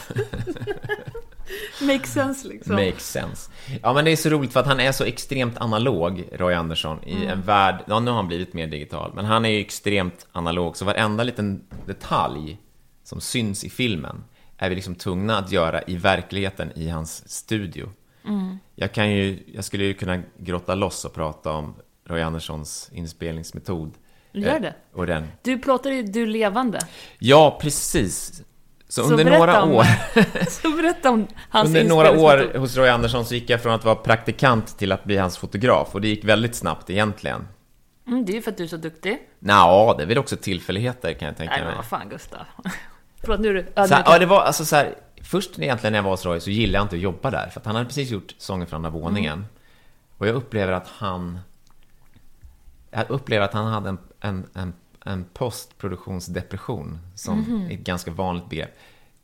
[1.82, 2.76] Makes sense liksom.
[2.76, 3.52] Makes sense.
[3.82, 7.04] Ja, men det är så roligt för att han är så extremt analog, Roy Andersson,
[7.04, 7.28] i Mm.
[7.30, 7.84] en värld...
[7.88, 11.24] Ja, nu har han blivit mer digital, men han är ju extremt analog, så varenda
[11.24, 12.58] liten detalj
[13.04, 14.24] som syns i filmen
[14.58, 17.90] är vi liksom tvungna att göra i verkligheten i hans studio.
[18.26, 18.58] Mm.
[18.76, 19.44] Jag kan ju...
[19.54, 21.76] Jag skulle ju kunna grotta loss och prata om
[22.08, 23.92] Roy Anderssons inspelningsmetod.
[24.32, 24.74] Gör Eh, det.
[24.94, 25.28] Och den.
[25.42, 26.80] Du pratar ju Du levande.
[27.20, 28.42] Ja, precis.
[28.90, 29.86] Så, Så under några om- år...
[30.50, 33.86] Så berätta om hans Under några år hos Roy Andersson så gick jag från att
[33.86, 37.48] vara praktikant till att bli hans fotograf och det gick väldigt snabbt egentligen.
[38.08, 39.18] Mm, det är ju för att du är så duktig.
[39.40, 41.68] Nå, det är väl också tillfälligheter kan jag tänka Nej, mig.
[41.68, 42.40] men vad fan Gustav.
[43.22, 44.04] Förlåt, nu är du Så här, ödmjuk.
[44.08, 46.78] ja, det var alltså så här, först egentligen när jag var hos Roy så gillade
[46.78, 49.34] jag inte att jobba där för att han hade precis gjort Sången från andra våningen.
[49.34, 49.46] Mm.
[50.18, 51.40] Och jag upplever att han...
[52.92, 54.74] Jag upplever att han hade en, en, en,
[55.08, 57.66] en postproduktionsdepression som Mhm.
[57.70, 58.78] är ett ganska vanligt begrepp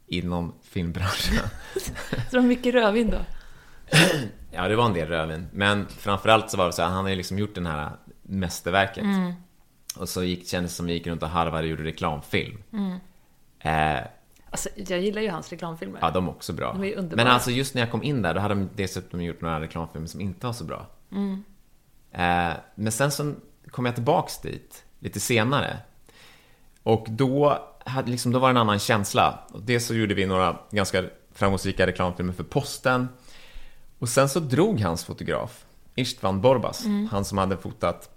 [0.08, 1.44] inom filmbranschen.
[1.76, 1.92] Så
[2.32, 3.18] det var mycket rödvin då.
[4.56, 5.48] Ja, det var en del rödvin.
[5.54, 7.92] Men framförallt så var det så här, han har ju liksom gjort den här
[8.24, 9.04] mästerverket.
[9.04, 9.34] Mm.
[9.98, 12.58] Och så gick, kändes det som vi gick runt och harvade och gjorde reklamfilm.
[12.74, 12.98] Mm.
[13.60, 14.04] Eh,
[14.50, 16.00] Alltså, jag gillar ju hans reklamfilmer.
[16.02, 16.74] ja, de är också bra.
[16.74, 17.26] De är underbara.
[17.26, 20.08] Men alltså just när jag kom in där, då hade de dessutom gjort några reklamfilmer
[20.08, 20.88] som inte var så bra.
[21.12, 21.44] Mm.
[22.12, 23.34] Eh, men sen så
[23.72, 25.78] kom jag tillbaks dit lite senare.
[26.84, 29.40] Och då, hade, liksom, då var det en annan känsla.
[29.52, 33.08] Och dels så gjorde vi några ganska framgångsrika reklamfilmer för Posten.
[34.00, 37.08] Och sen så drog hans fotograf, Istvan Borbas, Mm.
[37.12, 38.10] han som hade fotat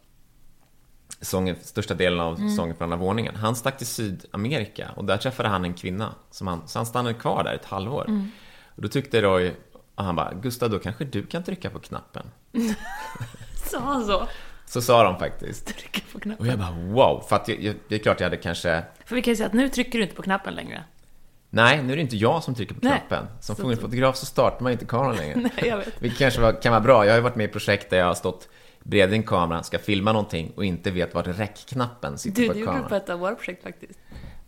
[1.20, 2.56] sången, största delen av Mm.
[2.56, 3.36] Sången från andra våningen.
[3.36, 6.14] Han stack till Sydamerika och där träffade han en kvinna.
[6.30, 8.04] Som han, så han stannade kvar där ett halvår.
[8.08, 8.30] Mm.
[8.76, 9.52] Och då tyckte Roy,
[9.94, 12.26] och han bara, Gustav då kanske du kan trycka på knappen.
[13.70, 14.28] Sa han så?
[14.66, 15.66] Så sa de faktiskt.
[15.78, 16.46] Trycka på knappen.
[16.46, 18.82] Och jag bara wow, för att jag, jag, det är klart jag hade kanske...
[19.04, 20.84] För vi kan ju säga att nu trycker du inte på knappen längre.
[21.50, 23.02] Nej, nu är det inte jag som trycker på Nej.
[23.08, 23.26] knappen.
[23.40, 25.36] Som fotograf så startar man inte kameran längre.
[25.36, 26.02] Nej, jag vet.
[26.02, 27.04] Vilket kanske var, kan vara bra.
[27.04, 28.48] Jag har ju varit med i projekt där jag har stått
[28.82, 32.58] bredvid en kamera, ska filma någonting och inte vet var räckknappen sitter Du, på det
[32.58, 32.88] gjorde du kameran.
[32.88, 33.98] på ett av våra projekt faktiskt.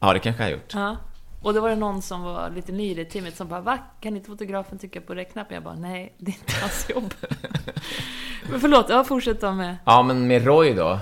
[0.01, 0.75] Ja, det kanske jag har gjort.
[0.75, 0.97] Ja.
[1.43, 3.79] Och då var det någon som var lite ny i teamet som bara Va?
[4.01, 5.55] Kan inte fotografen trycka på räckknappen?
[5.55, 7.15] Jag bara nej, det är inte hans jobb.
[8.51, 9.77] Men förlåt, jag fortsätter med...
[9.85, 10.99] Ja, men med Roy då?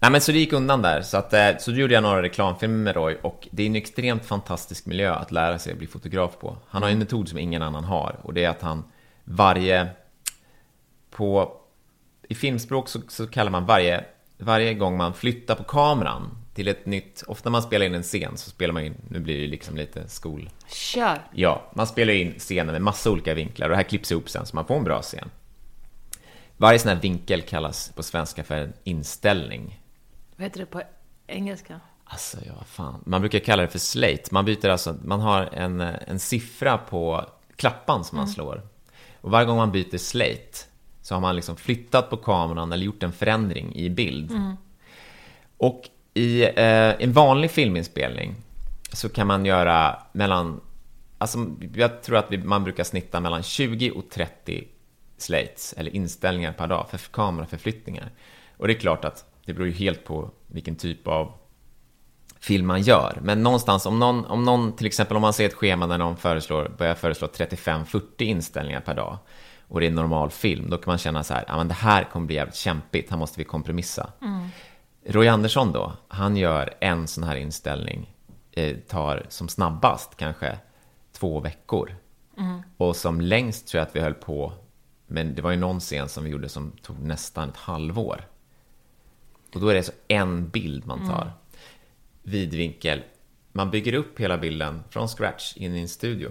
[0.00, 1.02] Nej, men så det gick undan där.
[1.02, 3.76] Så, att, eh, så då gjorde jag några reklamfilmer med Roy och det är en
[3.76, 6.56] extremt fantastisk miljö att lära sig att bli fotograf på.
[6.68, 8.84] Han har en metod som ingen annan har och det är att han
[9.24, 9.88] varje...
[11.10, 11.52] På...
[12.28, 14.04] I filmspråk så, så kallar man varje,
[14.38, 17.22] varje gång man flyttar på kameran till ett nytt...
[17.26, 18.94] Ofta när man spelar in en scen så spelar man in...
[19.08, 20.50] Nu blir det liksom lite skol...
[20.68, 21.18] Kör!
[21.32, 24.46] Ja, man spelar in scener med massa olika vinklar och det här klipps ihop sen
[24.46, 25.30] så man får en bra scen.
[26.56, 29.80] Varje sån här vinkel kallas på svenska för en inställning.
[30.36, 30.82] Vad heter det på
[31.26, 31.80] engelska?
[32.04, 33.02] Alltså, ja, vad fan.
[33.06, 34.22] Man brukar kalla det för slate.
[34.30, 37.24] Man byter alltså, man har en, en siffra på
[37.56, 38.62] klappan som man slår.
[39.20, 40.58] Och varje gång man byter slate
[41.02, 44.32] så har man liksom flyttat på kameran eller gjort en förändring i bild.
[45.56, 48.34] Och i eh, en vanlig filminspelning
[48.92, 50.60] så kan man göra mellan,
[51.18, 51.38] alltså
[51.74, 54.64] jag tror att vi, man brukar snitta mellan 20 och 30
[55.18, 58.10] slates, eller inställningar per dag för kameraförflyttningar.
[58.56, 61.32] Och det är klart att det beror ju helt på vilken typ av
[62.40, 63.18] film man gör.
[63.22, 66.16] Men någonstans, om någon, om någon till exempel om man ser ett schema där någon
[66.16, 69.18] föreslår, börjar föreslå 35-40 inställningar per dag
[69.68, 71.74] och det är en normal film, då kan man känna så här, ja men det
[71.74, 74.12] här kommer bli jävligt kämpigt, här måste vi kompromissa.
[74.22, 74.48] Mm.
[75.08, 78.14] Roy Andersson då, han gör en sån här inställning,
[78.52, 80.58] eh, tar som snabbast kanske
[81.12, 81.94] två veckor.
[82.76, 84.52] Och som längst tror jag att vi höll på,
[85.06, 88.24] men det var ju någon scen som vi gjorde som tog nästan ett halvår.
[89.54, 91.32] Och då är det så en bild man tar.
[92.22, 93.02] Vidvinkel.
[93.52, 96.30] Man bygger upp hela bilden från scratch in i en studio.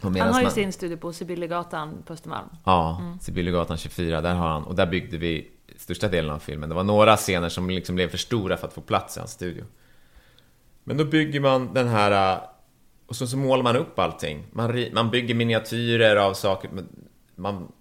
[0.00, 2.48] Han har ju man- sin studio på Sibyllegatan på Östermalm.
[2.64, 6.68] Ja, Sibyllegatan 24, där har han, och där byggde vi största delen av filmen.
[6.68, 9.32] Det var några scener som liksom blev för stora för att få plats i hans
[9.32, 9.64] studio.
[10.84, 12.40] Men då bygger man den här,
[13.06, 14.46] och så, så målar man upp allting.
[14.52, 16.70] Man, man bygger miniatyrer av saker.
[17.34, 17.72] Man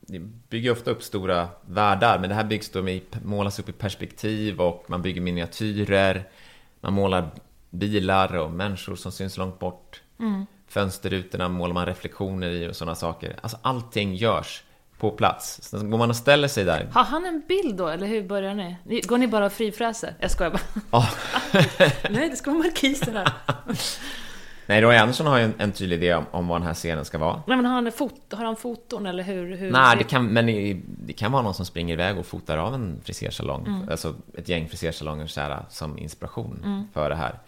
[0.49, 4.61] bygger ofta upp stora världar, men det här byggs då med, målas upp i perspektiv
[4.61, 6.29] och man bygger miniatyrer.
[6.81, 7.29] Man målar
[7.69, 10.01] bilar och människor som syns långt bort.
[10.67, 13.35] Fönsterrutorna målar man reflektioner i och sådana saker.
[13.41, 14.63] Alltså allting görs
[14.97, 15.59] på plats.
[15.63, 16.89] Sen går man och ställer sig där.
[16.91, 19.01] Har han en bild då, eller hur börjar ni?
[19.01, 20.15] Går ni bara och frifräser?
[20.19, 20.61] Jag skojar bara.
[20.91, 21.09] Ja.
[22.09, 23.33] Nej, det ska vara markiser här.
[24.65, 27.05] Nej, Roy Andersson har ju en, en tydlig idé om, om vad den här scenen
[27.05, 27.41] ska vara.
[27.47, 29.55] Nej, men har han, fot, har han foton, eller hur?
[29.55, 30.45] hur Nej, det kan, men
[30.85, 33.67] det kan vara någon som springer iväg och fotar av en frisersalong.
[33.67, 33.89] Mm.
[33.89, 37.39] Alltså ett gäng frisersalonger så här, som inspiration för det här.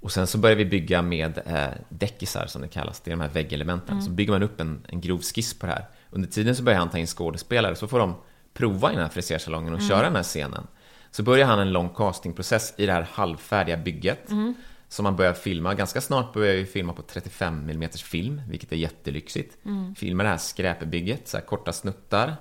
[0.00, 3.00] Och sen så börjar vi bygga med eh, däckisar som det kallas.
[3.00, 3.92] Det är de här väggelementen.
[3.92, 4.02] Mm.
[4.02, 5.84] Så bygger man upp en, en grov skiss på det här.
[6.10, 7.76] Under tiden så börjar han ta in skådespelare.
[7.76, 8.14] Så får de
[8.52, 9.88] prova i den här frisersalongen och Mm.
[9.88, 10.66] köra den här scenen.
[11.10, 14.30] Så börjar han en lång castingprocess i det här halvfärdiga bygget.
[14.30, 14.54] Mm.
[14.88, 15.74] Som man börjar filma.
[15.74, 19.56] Ganska snart börjar vi filma på 35 mm film, vilket är jättelyxigt.
[19.66, 19.94] Mm.
[19.94, 22.36] Filma det här skräpebygget, så här korta snuttar.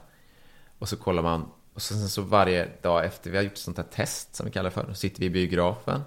[0.80, 3.84] Och så kollar man, och sen så varje dag efter vi har gjort sånt här
[3.84, 6.02] test som vi kallar för, då sitter vi i biografen,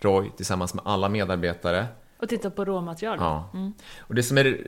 [0.00, 1.86] Roy tillsammans med alla medarbetare.
[2.18, 3.16] Och titta på råmaterial.
[3.20, 3.50] Ja.
[3.98, 4.66] Och det som är,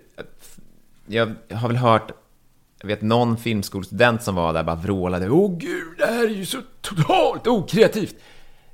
[1.07, 2.13] jag har väl hört,
[2.81, 6.47] jag vet någon filmskolstudent som var där bara vrålade Åh gud, det här är ju
[6.47, 8.15] så totalt okreativt!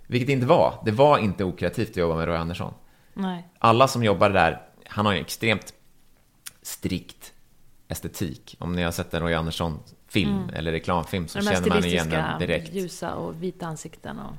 [0.06, 0.82] Vilket det inte var.
[0.84, 2.74] Det var inte okreativt att jobba med Roy Andersson.
[3.14, 3.48] Nej.
[3.58, 5.74] Alla som jobbade där, han har ju extremt
[6.62, 7.32] strikt
[7.88, 8.56] estetik.
[8.58, 12.38] Om ni har sett en Roy Andersson-film eller reklamfilm så De känner man igen den
[12.38, 12.74] direkt.
[12.74, 14.32] ljusa och vita ansikten och...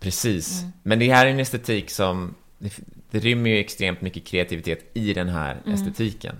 [0.00, 0.62] Precis.
[0.82, 2.34] Men det här är en estetik som...
[2.58, 2.78] Det,
[3.10, 6.36] det rymmer ju extremt mycket kreativitet i den här estetiken.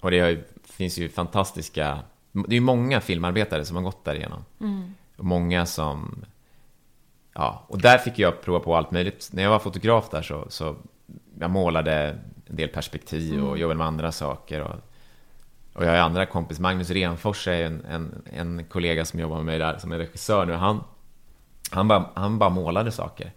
[0.00, 0.44] Och det har ju,
[0.76, 1.98] finns ju fantastiska...
[2.32, 4.44] Det är ju många filmarbetare som har gått därigenom.
[5.16, 6.24] Och många som...
[7.34, 9.30] Ja, och där fick jag prova på allt möjligt.
[9.32, 10.76] När jag var fotograf där så, så
[11.38, 14.60] jag målade en del perspektiv och jobbade med andra saker.
[14.60, 14.74] Och,
[15.72, 19.44] och jag har andra kompis, Magnus Renfors är en, en, en kollega som jobbar med
[19.44, 20.52] mig där, som är regissör nu.
[20.52, 20.84] Han,
[21.70, 23.32] han, bara, han bara målade saker.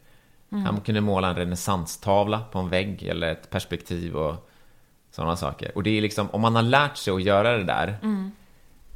[0.49, 4.49] Han kunde måla en renässanstavla på en vägg eller ett perspektiv och
[5.15, 5.71] sådana saker.
[5.75, 7.97] Och det är liksom, om man har lärt sig att göra det där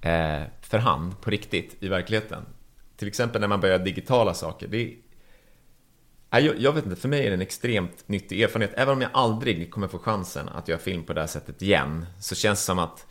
[0.01, 2.45] eh, för hand, på riktigt, i verkligheten.
[2.97, 4.67] Till exempel när man börjar digitala saker.
[4.67, 4.95] Det
[6.29, 8.71] är, jag, jag vet inte, för mig är det en extremt nyttig erfarenhet.
[8.75, 12.05] Även om jag aldrig kommer få chansen att göra film på det här sättet igen,
[12.19, 13.07] så känns det som att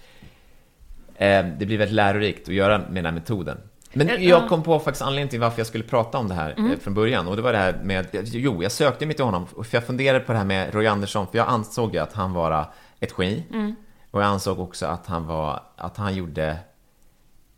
[1.14, 3.58] eh, det blir väldigt lärorikt att göra med den här metoden.
[3.92, 4.48] Men Eh, jag ja.
[4.48, 7.28] kom på faktiskt anledningen till varför jag skulle prata om det här eh, från början.
[7.28, 10.20] Och det var det här med, jo, jag sökte mig till honom, för jag funderade
[10.20, 12.66] på det här med Roy Andersson, för jag ansåg ju att han var
[13.00, 13.44] ett geni.
[14.10, 16.58] Och jag ansåg också att han var, att han gjorde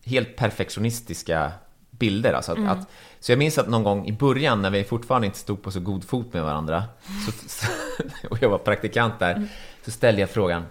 [0.05, 1.53] helt perfektionistiska
[1.91, 2.33] bilder.
[2.33, 2.89] Alltså att, att,
[3.21, 5.81] så jag minns att någon gång i början när vi fortfarande inte stod på så
[5.81, 6.85] god fot med varandra
[7.27, 7.67] så, så,
[8.31, 9.49] och jag var praktikant där,
[9.85, 10.65] så ställde jag frågan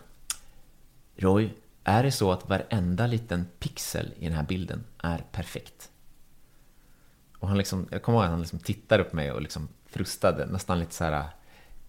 [1.17, 1.49] Roy,
[1.84, 5.89] är det så att varenda liten pixel i den här bilden är perfekt?
[7.39, 10.45] Och han liksom, jag kommer ihåg att han liksom tittade upp mig och liksom frustade,
[10.45, 11.23] nästan lite så här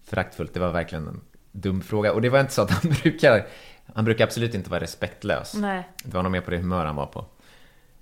[0.03, 0.53] föraktfullt.
[0.53, 2.13] Det var verkligen en dum fråga.
[2.13, 3.47] Och det var inte så att han brukar,
[3.93, 5.53] han brukar absolut inte vara respektlös.
[5.53, 5.89] Nej.
[6.03, 7.25] Det var nog mer på det humör han var på.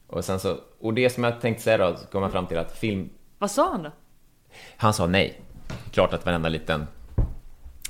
[0.07, 2.57] Och sen så, och det som jag tänkte säga då, så kom jag fram till
[2.57, 3.91] att film, Vad sa han då?
[4.77, 5.41] han sa nej.
[5.91, 6.87] Klart att varenda liten,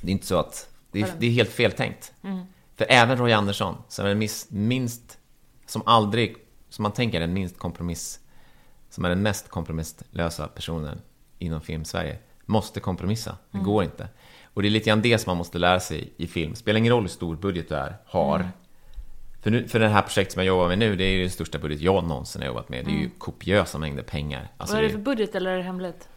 [0.02, 2.14] det är inte så att, det är, det är helt fel tänkt.
[2.76, 5.18] För även Roy Andersson, som är den minst, minst,
[5.66, 6.36] som aldrig,
[6.70, 8.20] som man tänker är den minst kompromiss,
[8.90, 11.02] som är den mest kompromisslösa personen
[11.38, 13.38] inom film-Sverige, måste kompromissa.
[13.52, 14.08] Det går inte.
[14.54, 16.56] Och det är lite grann det som man måste lära sig i film.
[16.56, 18.50] Spelar ingen roll hur stor budget du är, har.
[19.42, 21.30] För, nu, för det här projektet som jag jobbar med nu, det är ju den
[21.30, 22.86] största budget jag någonsin har jobbat med.
[22.86, 24.52] Det är ju kopiösa mängder pengar.
[24.58, 26.10] Alltså Vad är det för budget eller är det hemligt?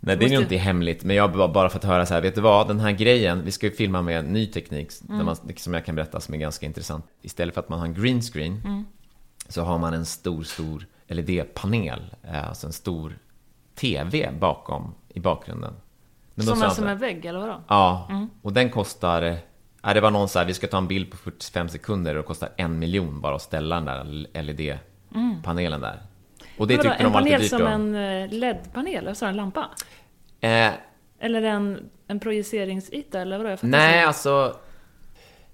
[0.00, 2.40] Nej, det är nog inte hemligt, men jag bara- fått höra så här, vet du
[2.40, 5.84] vad, den här grejen, vi ska ju filma med ny teknik, där man, som jag
[5.84, 7.04] kan berätta, som är ganska intressant.
[7.22, 8.84] Istället för att man har en green screen,
[9.48, 13.18] så har man en stor, stor LED-panel, eh, alltså en stor
[13.74, 15.74] TV bakom, i bakgrunden.
[16.34, 17.60] Men Som en, som så här, en vägg, eller vadå?
[17.68, 18.08] Ja,
[18.42, 19.34] och den kostar, eh,
[19.82, 22.22] ja, det var någon så här, vi ska ta en bild på 45 sekunder och
[22.22, 24.04] det kostar en miljon bara att ställa den där
[24.42, 26.02] LED-panelen där.
[26.58, 27.66] Och det Vadå, tyckte en de var lite panel dyrt som då.
[27.66, 29.68] en eh, LED-panel, eller så en lampa?
[30.40, 30.70] Eh,
[31.20, 33.56] Eller en, en projiceringsyta, eller vadå?
[33.62, 34.06] Nej, inte.
[34.06, 34.56] alltså...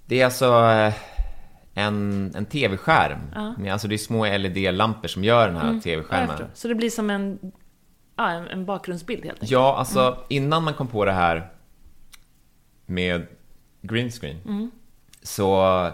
[0.06, 0.94] Det är alltså eh,
[1.74, 3.18] en, en tv-skärm.
[3.58, 6.36] Men Alltså det är små LED-lampor som gör den här Ja, jag tv-skärmen.
[6.54, 7.38] Så det blir som en,
[8.18, 9.50] ja, en, en bakgrundsbild helt enkelt?
[9.50, 11.50] Ja, alltså innan man kom på det här
[12.86, 13.26] med
[13.82, 14.70] green screen
[15.22, 15.90] så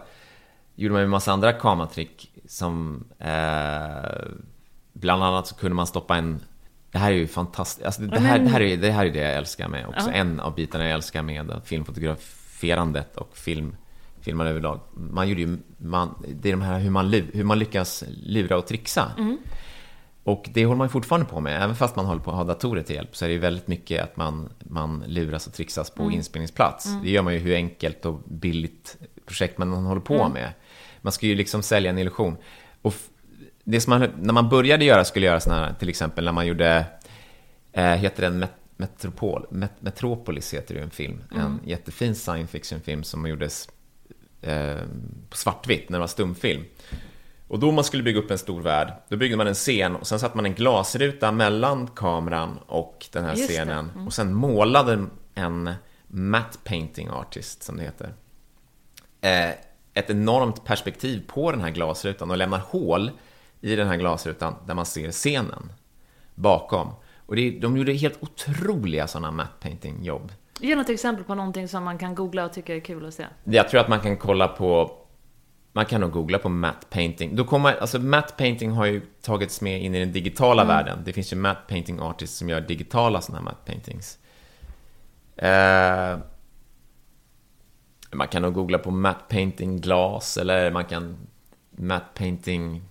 [0.74, 4.24] gjorde man ju en massa andra kameratrick som eh,
[4.92, 6.40] bland annat så kunde man stoppa en
[6.90, 9.18] det här är ju fantastiskt, alltså det, här, det, här är, det här är det
[9.18, 10.12] jag älskar med också, Ja.
[10.12, 13.76] en av bitarna jag älskar med filmfotograf, fotograferandet och film,
[14.20, 14.80] filmar överlag.
[14.94, 18.66] Man gjorde ju, man, det är de här hur man, hur man lyckas lura och
[18.66, 19.12] trixa.
[19.18, 19.38] Mm.
[20.24, 22.82] Och det håller man fortfarande på med, även fast man håller på att ha datorer
[22.82, 26.02] till hjälp, så är det ju väldigt mycket att man, man luras och trixas på
[26.02, 26.14] Mm.
[26.14, 26.88] inspelningsplats.
[27.02, 30.32] Det gör man ju hur enkelt och billigt projekt man håller på Mm.
[30.32, 30.52] med.
[31.00, 32.36] Man ska ju liksom sälja en illusion.
[32.82, 32.94] Och
[33.64, 36.46] det som man, när man började göra, skulle göra sådana här, till exempel när man
[36.46, 36.86] gjorde,
[37.72, 42.46] eh, heter den Met Metropol, Met Metropolis heter det ju en film, en jättefin science
[42.52, 43.68] fiction-film som gjordes
[44.42, 44.76] eh,
[45.30, 46.64] på svartvitt när det var stumfilm.
[47.48, 50.06] Och då man skulle bygga upp en stor värld, då byggde man en scen och
[50.06, 53.90] sen satte man en glasruta mellan kameran och den här Just scenen.
[54.06, 55.70] Och sen målade en
[56.06, 58.14] matte painting artist, som det heter,
[59.20, 59.50] eh,
[59.94, 63.10] ett enormt perspektiv på den här glasrutan och lämnar hål
[63.60, 65.72] i den här glasrutan där man ser scenen
[66.34, 66.88] bakom.
[67.26, 70.32] Och det, de gjorde helt otroliga sådana matte painting jobb.
[70.60, 73.26] Ge något exempel på någonting som man kan googla och tycka är kul att se.
[73.44, 74.98] Jag tror att man kan kolla på
[75.76, 77.36] man kan nog googla på matte painting.
[77.36, 80.98] Då kommer, alltså matte painting har ju tagits med in i den digitala världen.
[81.04, 84.18] Det finns ju matte painting artists som gör digitala sådana här matte paintings.
[85.36, 86.18] Eh,
[88.12, 91.16] man kan nog googla på matte painting glas eller man kan
[91.70, 92.82] matte painting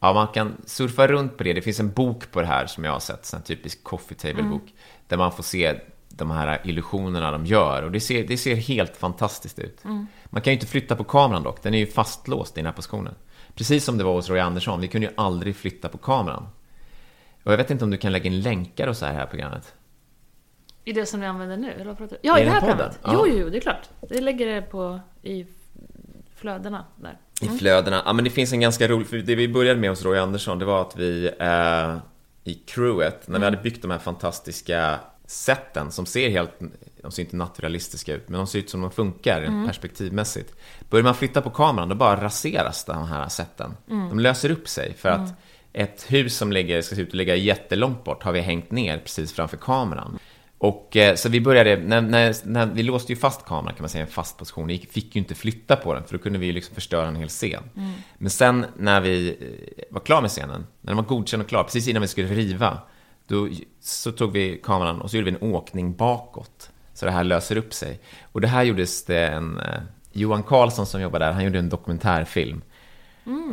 [0.00, 1.52] Ja, man kan surfa runt på det.
[1.52, 4.74] Det finns en bok på det här som jag har sett, en typisk coffee table-bok,
[5.08, 7.82] där man får se de här illusionerna de gör.
[7.82, 9.84] Och det ser, det ser helt fantastiskt ut.
[10.30, 12.72] Man kan ju inte flytta på kameran dock, den är ju fastlåst i den här
[12.72, 13.14] positionen.
[13.54, 16.46] Precis som det var hos Roy Andersson, vi kunde ju aldrig flytta på kameran.
[17.44, 19.20] Och jag vet inte om du kan lägga in länkar och så här i det
[19.20, 19.74] här programmet.
[20.84, 21.72] I det som vi använder nu?
[21.72, 22.18] Eller vad pratar?
[22.22, 23.02] Ja, I det här den här programmet.
[23.02, 23.18] podden?
[23.26, 23.42] Jo, Ja.
[23.42, 23.88] jo, det är klart.
[24.08, 25.46] Det lägger det på i
[26.36, 27.18] flödena där.
[27.42, 28.02] I flödena.
[28.06, 30.58] Ja, men det finns en ganska rolig, för det vi började med hos Roy Andersson,
[30.58, 31.96] det var att vi eh,
[32.44, 36.50] i crewet, när vi hade byggt de här fantastiska sätten som ser helt,
[37.08, 40.54] de ser inte naturalistiska ut, men de ser ut som de funkar rent perspektivmässigt.
[40.90, 43.76] Börjar man flytta på kameran, då bara raseras de här sätten.
[43.86, 45.32] De löser upp sig för att
[45.72, 48.98] ett hus som ligger, ska se ut att ligga jättelångt bort har vi hängt ner
[48.98, 50.18] precis framför kameran.
[50.58, 53.88] Och eh, så vi började, när, när, när vi låste ju fast kameran kan man
[53.88, 56.38] säga i en fast position, vi fick ju inte flytta på den för då kunde
[56.38, 57.62] vi ju liksom förstöra en hel scen.
[58.18, 61.64] Men sen när vi eh, var klara med scenen, när den var godkänd och klar,
[61.64, 62.78] precis innan vi skulle riva,
[63.26, 63.48] då
[63.80, 66.70] så tog vi kameran och så gjorde vi en åkning bakåt.
[66.98, 68.00] Så det här löser upp sig.
[68.32, 69.80] Och det här gjordes det en, eh,
[70.12, 72.62] Johan Karlsson som jobbar där, han gjorde en dokumentärfilm.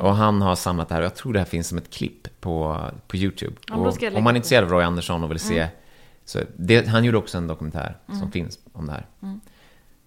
[0.02, 2.42] Och han har samlat det här och jag tror det här finns som ett klipp
[2.42, 3.56] på, på YouTube.
[3.72, 5.68] Om man är intresserad av Roy Andersson och vill se
[6.26, 9.06] så det, han gjorde också en dokumentär som finns om det här.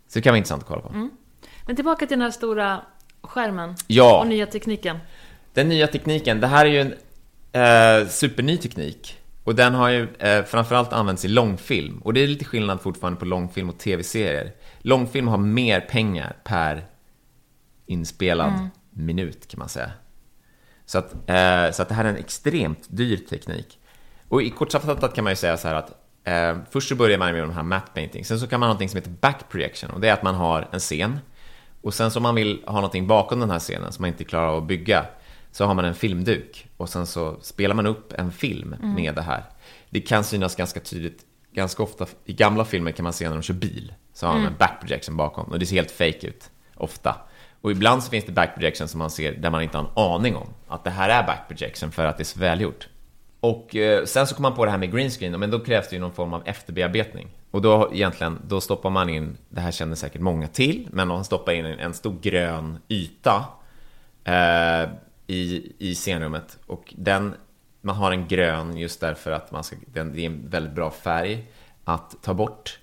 [0.08, 1.08] Så det kan vara intressant att kolla på.
[1.66, 2.80] Men tillbaka till den här stora
[3.22, 4.20] skärmen Ja.
[4.20, 4.98] och nya tekniken.
[5.54, 6.92] Den nya tekniken, det här är ju en
[8.02, 9.18] eh, superny teknik.
[9.48, 11.98] Och den har ju eh, framförallt använts i långfilm.
[11.98, 14.52] Och det är lite skillnad fortfarande på långfilm och tv-serier.
[14.78, 16.86] Långfilm har mer pengar per
[17.86, 19.90] inspelad minut kan man säga.
[20.86, 23.78] Så att, eh, så att det här är en extremt dyr teknik.
[24.28, 25.90] Och i kortfattat kan man ju säga så här att
[26.24, 28.72] eh, först så börjar man med de här matte painting, sen så kan man ha
[28.72, 31.18] någonting som heter back projection och det är att man har en scen
[31.82, 34.24] och sen så om man vill ha någonting bakom den här scenen som man inte
[34.24, 35.06] klarar av att bygga
[35.58, 39.22] så har man en filmduk och sen så spelar man upp en film med det
[39.22, 39.44] här.
[39.90, 43.42] Det kan synas ganska tydligt, ganska ofta i gamla filmer kan man se när de
[43.42, 46.50] kör bil så har de en back projection bakom och det ser helt fake ut,
[46.74, 47.16] ofta.
[47.60, 49.90] Och ibland så finns det back projection som man ser där man inte har en
[50.14, 52.88] aning om att det här är back projection för att det är så välgjort.
[53.40, 55.88] Och eh, sen så kom man på det här med green screen, men då krävs
[55.88, 57.28] det ju någon form av efterbearbetning.
[57.50, 61.24] Och då egentligen, då stoppar man in, det här känner säkert många till, men man
[61.24, 63.44] stoppar in en, en stor grön yta
[64.24, 64.90] eh,
[65.28, 66.58] i, i scenrummet.
[66.66, 67.34] Och den,
[67.80, 70.90] man har en grön just därför att man ska, den, det är en väldigt bra
[70.90, 71.46] färg
[71.84, 72.78] att ta bort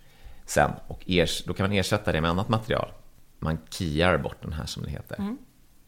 [0.45, 0.71] sen.
[0.87, 2.91] Och ers, då kan man ersätta det med annat material.
[3.39, 5.35] Man kiar bort den här som det heter.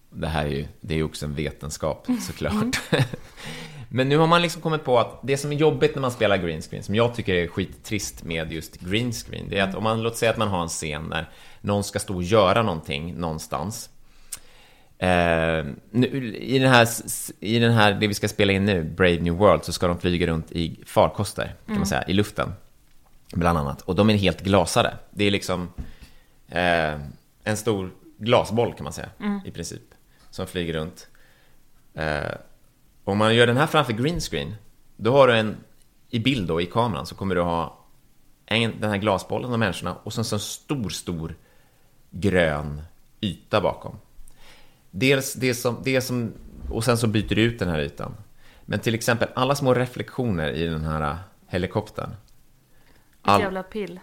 [0.09, 2.81] Det här är ju, det är också en vetenskap såklart.
[3.89, 6.37] Men nu har man liksom kommit på att det som är jobbigt när man spelar
[6.37, 9.83] green screen, som jag tycker är skittrist med just green screen, det är att om
[9.83, 11.29] man, låt säga att man har en scen där
[11.61, 13.89] någon ska stå och göra någonting någonstans.
[14.99, 16.87] Eh, nu, i, den här,
[17.39, 19.99] I den här, det vi ska spela in nu, Brave New World, så ska de
[19.99, 22.53] flyga runt i farkoster, kan man säga, i luften.
[23.33, 23.81] Bland annat.
[23.81, 24.97] Och de är helt glasade.
[25.11, 25.69] Det är liksom
[26.47, 26.99] eh,
[27.43, 29.09] en stor glasboll kan man säga,
[29.45, 29.81] i princip.
[30.29, 31.07] Som flyger runt.
[31.93, 32.31] Eh,
[33.03, 34.55] om man gör den här framför green screen,
[34.95, 35.57] då har du en,
[36.09, 37.85] i bild då, i kameran, så kommer du ha
[38.45, 41.35] en, den här glasbollen av människorna och sen så en stor, stor
[42.11, 42.81] grön
[43.21, 43.95] yta bakom.
[44.99, 46.33] Dels det som, det som,
[46.71, 48.15] och sen så byter du ut den här ytan.
[48.65, 51.17] Men till exempel alla små reflektioner i den här
[51.47, 52.09] helikoptern.
[52.09, 52.15] Ett
[53.21, 53.99] All- jävla pill.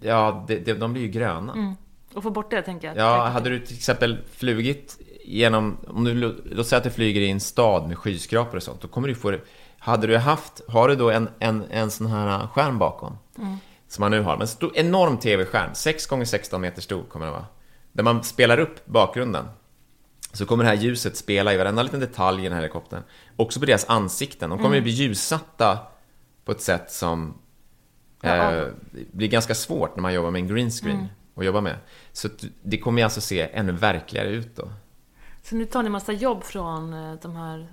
[0.00, 1.76] Ja, det, det, de blir ju gröna.
[2.14, 2.96] Och få bort det, tänker jag.
[2.96, 6.14] Ja, hade du till exempel flugit genom, om du,
[6.44, 9.14] låt säga att du flyger i en stad med skyskrapor och sånt, då kommer du
[9.14, 9.38] få
[9.78, 13.18] hade du haft, har du då en, en, en sån här skärm bakom,
[13.88, 17.32] som man nu har, men stor, enorm tv-skärm, 6 x 16 meter stor kommer den
[17.32, 17.46] vara,
[17.92, 19.44] där man spelar upp bakgrunden,
[20.36, 23.02] så kommer det här ljuset spela i varenda liten detalj i den här helikoptern,
[23.36, 25.78] också på deras ansikten, de kommer ju bli ljussatta
[26.44, 27.38] på ett sätt som
[28.22, 28.64] eh,
[29.12, 31.76] blir ganska svårt när man jobbar med en green screen att jobba med.
[32.12, 32.28] Så
[32.62, 34.68] det kommer ju alltså se ännu verkligare ut då.
[35.42, 37.68] Så nu tar ni massa jobb från eh, de här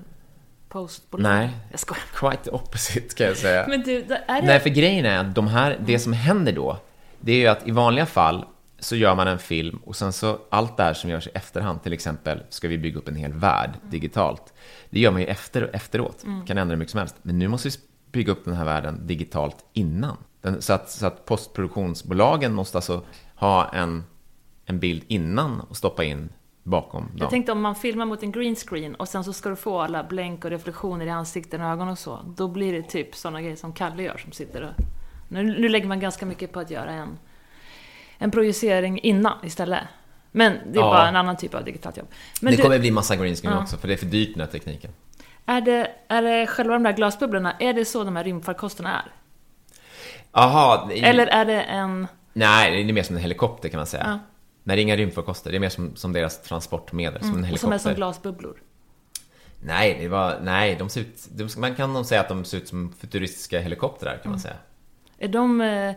[0.69, 1.39] postbolagen?
[1.39, 1.49] Nej.
[1.71, 2.03] Jag skojar.
[2.13, 3.65] Quite the opposite kan jag säga.
[3.69, 4.47] Men du, är det...
[4.47, 6.77] Nej, för grejen är att de här, det som händer då,
[7.19, 8.45] det är ju att i vanliga fall
[8.83, 11.83] så gör man en film och sen så allt det här som görs i efterhand,
[11.83, 14.53] till exempel ska vi bygga upp en hel värld digitalt.
[14.89, 17.15] Det gör man ju efter, efteråt, kan ändra hur mycket som helst.
[17.21, 17.75] Men nu måste vi
[18.11, 20.17] bygga upp den här världen digitalt innan.
[20.41, 23.01] Den, så, att, så att postproduktionsbolagen måste alltså
[23.35, 24.03] ha en,
[24.65, 26.29] en bild innan och stoppa in
[26.63, 27.17] bakom dem.
[27.19, 29.81] Jag tänkte om man filmar mot en green screen och sen så ska du få
[29.81, 32.19] alla blänk och reflektioner i ansikten och ögon och så.
[32.37, 34.83] Då blir det typ sådana grejer som Kalle gör som sitter och...
[35.27, 37.17] Nu, nu lägger man ganska mycket på att göra en,
[38.23, 39.83] en projicering innan istället.
[40.31, 40.89] Men det är Ja.
[40.89, 42.07] bara en annan typ av digitalt jobb.
[42.41, 43.61] Men det du, kommer bli massa green screen Ja.
[43.61, 44.91] också, för det är för dyrt den här tekniken.
[45.45, 49.11] är, det, är det själva de där glasbubblorna, är det så de här rymdfarkosterna är?
[50.31, 52.07] Aha, det Eller är det en...
[52.33, 54.03] Nej, det är mer som en helikopter kan man säga.
[54.07, 54.19] Ja.
[54.63, 57.35] Nej, det är inga rymdfarkoster, det är mer som, som deras transportmedel, som en Och
[57.39, 57.75] som helikopter.
[57.75, 58.57] är som glasbubblor?
[59.65, 62.57] Nej, det var, nej, de ser ut, de, man kan nog säga att de ser
[62.57, 64.31] ut som futuristiska helikoptrar kan Mm.
[64.31, 64.55] man säga.
[65.17, 65.93] Är de eh,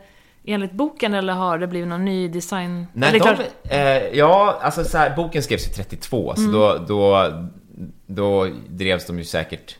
[0.47, 2.87] enligt boken eller har det blivit någon ny design?
[2.93, 3.37] Nej, de,
[3.75, 6.45] eh, ja, alltså så här, boken skrevs ju 32, Mm.
[6.53, 7.31] så då, då,
[8.07, 9.77] då drevs de ju säkert...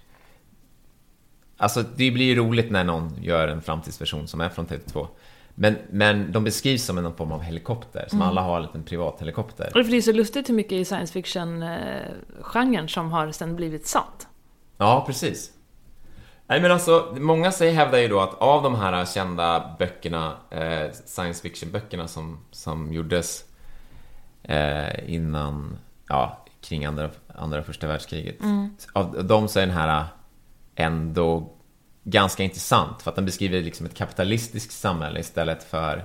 [1.59, 5.09] Alltså, det blir ju roligt när någon gör en framtidsversion som är från 32.
[5.55, 8.29] Men, men de beskrivs som en form av helikopter, som Mm.
[8.29, 9.67] alla har en liten privat helikopter.
[9.67, 13.87] Och för det är så lustigt hur mycket i science fiction-genren som har sen blivit
[13.87, 14.29] sant.
[14.79, 15.51] Ja, precis.
[16.49, 20.93] Nej, men alltså, många säger, hävdar ju då att av de här kända böckerna, eh,
[21.07, 23.45] science fiction-böckerna som, som gjordes
[24.43, 25.79] eh, innan,
[26.09, 28.37] ja, kring andra, andra första världskriget.
[28.93, 30.05] Av dem så är den här
[30.75, 31.53] ändå
[32.05, 36.05] ganska intressant, för att den beskriver liksom ett kapitalistiskt samhälle istället för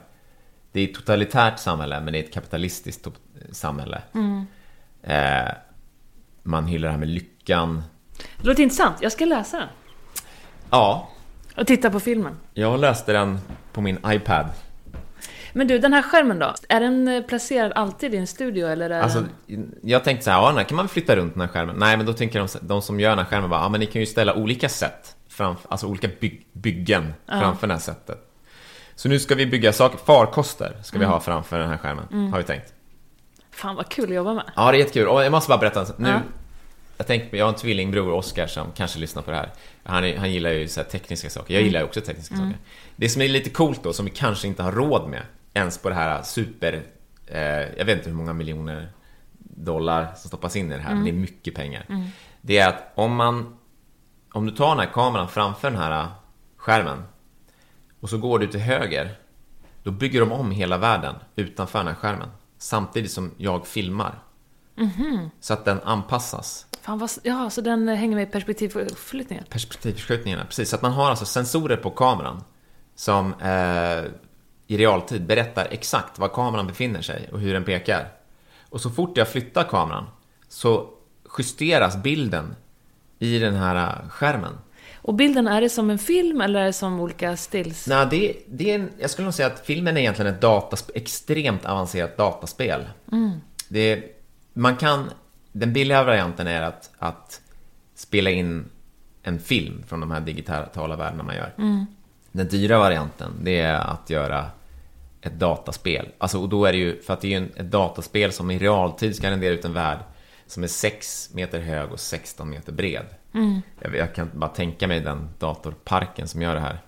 [0.71, 3.07] det är ett totalitärt samhälle, men det är ett kapitalistiskt
[3.51, 4.01] samhälle.
[5.03, 5.53] Eh,
[6.43, 7.83] man hyllar det här med lyckan.
[8.37, 9.67] Det låter intressant, jag ska läsa den.
[10.71, 11.09] Ja,
[11.57, 12.37] Och titta på filmen.
[12.53, 13.39] Jag läste den
[13.73, 14.45] på min iPad.
[15.53, 16.53] Men du, den här skärmen då?
[16.69, 19.75] Är den eh, placerad alltid i en studio eller är Alltså, den...
[19.83, 21.75] jag tänkte så här, ja, den här kan man flytta runt den här skärmen.
[21.79, 23.85] Nej, men då tänker de, de som gör den här skärmen bara, ja men ni
[23.85, 28.27] kan ju ställa olika sätt, framför, alltså olika byg, byggen framför det här sättet.
[28.95, 32.37] Så nu ska vi bygga saker, farkoster ska vi ha framför den här skärmen, har
[32.37, 32.73] vi tänkt.
[33.51, 34.43] Fan vad kul att jobba med.
[34.55, 35.07] Ja, det är jättekul.
[35.07, 36.19] Och jag måste bara berätta, nu, Ja.
[36.97, 39.49] jag tänkte, jag har en tvillingbror, Oskar, som kanske lyssnar på det här.
[39.83, 42.57] Han, han gillar ju så här tekniska saker, jag gillar ju också tekniska saker.
[42.95, 45.23] Det som är lite coolt då, som vi kanske inte har råd med,
[45.53, 46.83] ens på det här super,
[47.27, 47.39] eh,
[47.77, 48.91] jag vet inte hur många miljoner
[49.39, 51.85] dollar som stoppas in i det här, men det är mycket pengar.
[52.41, 53.57] Det är att om man,
[54.33, 56.07] om du tar den här kameran framför den här
[56.57, 57.03] skärmen
[57.99, 59.15] och så går du till höger,
[59.83, 62.29] då bygger de om hela världen utanför den här skärmen.
[62.57, 64.19] Samtidigt som jag filmar.
[65.39, 66.65] Så att den anpassas.
[66.81, 67.11] Fan vad...
[67.23, 69.43] Ja, så den eh, hänger med i perspektivförflyttningen.
[69.49, 70.69] Perspektivförskjutningarna, precis.
[70.69, 72.43] Så att man har alltså sensorer på kameran
[72.95, 74.11] som eh,
[74.67, 78.07] i realtid berättar exakt var kameran befinner sig och hur den pekar.
[78.69, 80.05] Och så fort jag flyttar kameran
[80.49, 80.89] så
[81.37, 82.55] justeras bilden
[83.19, 84.53] i den här eh, skärmen.
[85.03, 87.87] Och bilden, är det som en film eller är det som olika stills?
[87.87, 90.91] Nej, det, det är en, jag skulle nog säga att filmen är egentligen ett datasp-
[90.95, 92.81] extremt avancerat dataspel.
[93.69, 94.03] Det, är-
[94.53, 95.09] man kan,
[95.51, 97.41] den billiga varianten är att, att
[97.95, 98.65] spela in
[99.23, 101.53] en film från de här digitala världarna man gör.
[102.31, 104.45] Den dyra varianten, det är att göra
[105.21, 106.09] ett dataspel.
[106.17, 108.51] Alltså, och då är det ju, för att det är ju en, ett dataspel som
[108.51, 109.97] i realtid ska rendera ut en värld
[110.47, 113.05] som är 6 meter hög och 16 meter bred.
[113.81, 116.79] Jag, jag kan bara tänka mig den datorparken som gör det här.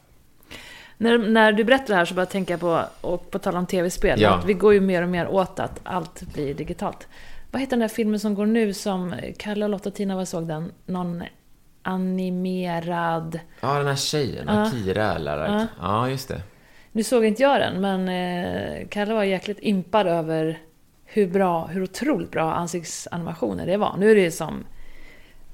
[0.98, 3.66] När, när du berättar det här så bara tänker jag på, och på tal om
[3.66, 4.30] tv-spel, Ja.
[4.36, 7.08] att vi går ju mer och mer åt att allt blir digitalt.
[7.54, 10.28] Vad heter den där filmen som går nu som Kalle och Lotta och Tina, vad
[10.28, 10.72] såg den?
[10.86, 11.24] Någon
[11.84, 13.40] animerad...
[13.62, 14.62] Ja, den här tjejen, Ja.
[14.68, 15.38] Akira eller?
[15.38, 15.68] Ja.
[15.82, 16.42] ja, just det.
[16.92, 20.60] Nu såg inte jag den, men eh, Kalle var jäkligt impad över
[21.06, 23.96] hur bra, hur otroligt bra ansiktsanimationer det var.
[23.98, 24.64] Nu är det ju som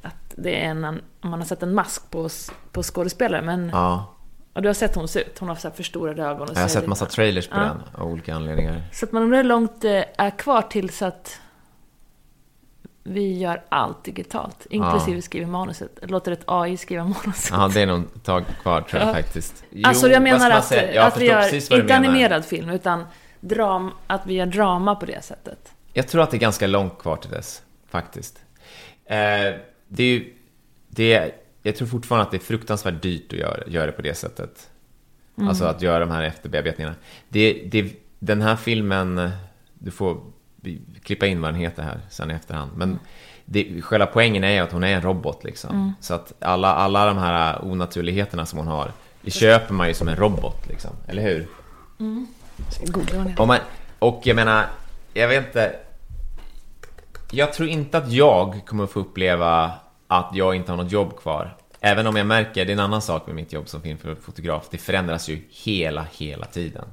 [0.02, 0.82] att det är en,
[1.22, 2.30] man har sett en mask på,
[2.72, 4.16] på skådespelare, men Ja.
[4.54, 5.40] och du har sett hon ser ut.
[5.40, 6.50] Hon har så förstorade ögon.
[6.50, 7.62] Och Jag har sett lite- massa trailers på Ja.
[7.62, 8.84] den av olika anledningar.
[8.92, 11.40] Så att man undrar hur långt det är kvar tills att
[13.04, 14.68] vi gör allt digitalt.
[14.70, 16.00] Inklusive skriver manuset.
[16.02, 17.50] Låter ett AI skriva manuset.
[17.52, 19.14] Ja, det är nog ett tag kvar tror jag Ja.
[19.14, 19.64] faktiskt.
[19.72, 20.72] Jo, alltså jag menar att?
[20.72, 23.06] Jag att vi gör, inte animerad film, utan
[23.40, 25.72] dram, att vi gör drama på det sättet.
[25.94, 28.40] Jag tror att det är ganska långt kvar till dess, faktiskt.
[29.06, 29.16] Eh,
[29.88, 30.34] det är ju,
[30.88, 31.32] det är,
[31.64, 34.70] jag tror fortfarande att det är fruktansvärt dyrt att göra, göra det på det sättet.
[35.38, 35.50] Mm.
[35.50, 36.96] Alltså att göra de här efterbearbetningarna.
[37.30, 39.32] Det, det, den här filmen,
[39.74, 40.22] du får
[41.04, 42.72] klippa in vad den heter här sen i efterhand.
[42.76, 43.00] Men
[43.46, 45.70] det, själva poängen är ju att hon är en robot liksom.
[45.70, 45.94] Mm.
[46.00, 48.92] Så att alla, alla de här onaturligheterna som hon har,
[49.22, 50.92] det köper man ju som en robot liksom.
[51.08, 51.48] Eller hur?
[52.82, 52.92] Det
[53.38, 53.60] Och, man,
[54.00, 54.66] och jag menar,
[55.14, 55.76] jag vet inte.
[57.32, 59.72] Jag tror inte att jag kommer att få uppleva
[60.08, 61.58] att jag inte har något jobb kvar.
[61.82, 64.78] Även om jag märker, det är en annan sak med mitt jobb som filmfotograf, det
[64.78, 66.86] förändras ju hela, hela tiden.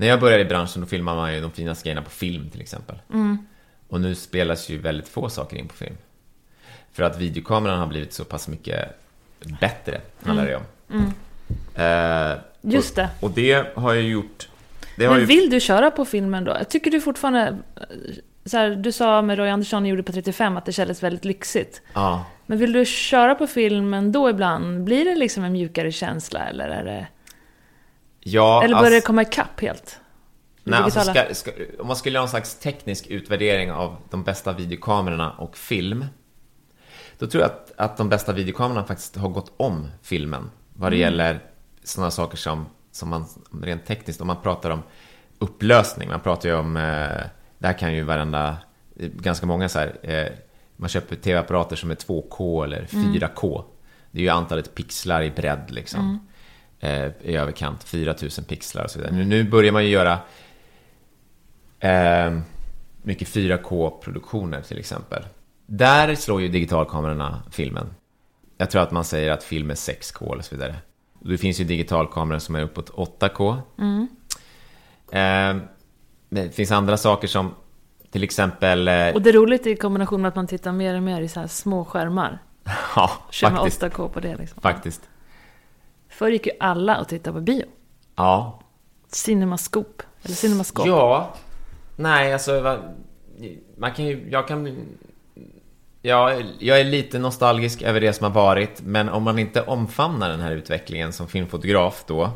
[0.00, 2.60] När jag började i branschen då filmade man ju de finaste grejerna på film till
[2.60, 2.96] exempel.
[3.88, 5.96] Och nu spelas ju väldigt få saker in på film.
[6.92, 8.88] För att videokameran har blivit så pass mycket
[9.60, 11.12] bättre, handlar det om.
[11.74, 13.08] Eh, Just det.
[13.20, 14.48] och, och det har ju gjort...
[14.98, 15.24] Har Men ju...
[15.24, 16.52] vill du köra på filmen då?
[16.52, 17.58] Jag tycker du fortfarande...
[18.44, 21.82] Så här, du sa med Roy Andersson gjorde på 35 att det kändes väldigt lyxigt.
[21.92, 22.24] Ja.
[22.46, 24.84] Men vill du köra på filmen då ibland?
[24.84, 27.06] Blir det liksom en mjukare känsla eller är det...
[28.32, 30.00] Ja, Eller börjar alltså- det komma ikapp helt?
[30.64, 34.52] Nej, alltså ska, ska, om man skulle göra någon slags teknisk utvärdering av de bästa
[34.52, 36.04] videokamerorna och film,
[37.18, 40.96] då tror jag att, att de bästa videokamerorna faktiskt har gått om filmen vad det
[40.96, 41.00] Mm.
[41.04, 41.40] gäller
[41.84, 43.24] sådana saker som, som man
[43.62, 44.82] rent tekniskt, om man pratar om
[45.38, 47.22] upplösning, man pratar ju om, eh,
[47.58, 48.56] där kan ju varenda,
[48.96, 50.32] ganska många så här, eh,
[50.76, 53.64] man köper tv-apparater som är 2K eller 4K.
[54.10, 56.28] Det är ju antalet pixlar i bredd liksom.
[56.80, 59.14] Eh, I överkant, 4000 pixlar och så vidare.
[59.24, 60.18] Nu, börjar man ju göra
[61.80, 62.38] eh,
[63.02, 65.22] mycket 4K-produktioner till exempel.
[65.66, 67.86] Där slår ju digitalkamerorna filmen.
[68.56, 70.74] Jag tror att man säger att film är 6K och så vidare.
[71.20, 73.56] Det finns ju digitalkameror som är uppåt 8K.
[75.12, 75.56] Eh,
[76.28, 77.54] det finns andra saker som
[78.10, 78.88] till exempel...
[78.88, 81.28] Eh, Och det är roligt i kombination med att man tittar mer och mer i
[81.28, 82.38] så här små skärmar.
[82.96, 83.82] ja, Kör med faktiskt.
[83.82, 84.62] 8K på det liksom.
[84.62, 85.02] Faktiskt.
[86.18, 87.64] Förr gick ju alla och tittade på bio.
[88.16, 88.60] Ja.
[89.08, 90.04] Cinemascope.
[90.22, 90.88] Eller cinemascope.
[90.88, 91.34] Ja.
[91.96, 92.82] Nej, alltså...
[93.76, 94.28] Man kan ju...
[94.30, 94.86] Jag kan...
[96.02, 100.30] Ja, jag är lite nostalgisk över det som har varit, men om man inte omfamnar
[100.30, 102.30] den här utvecklingen som filmfotograf då,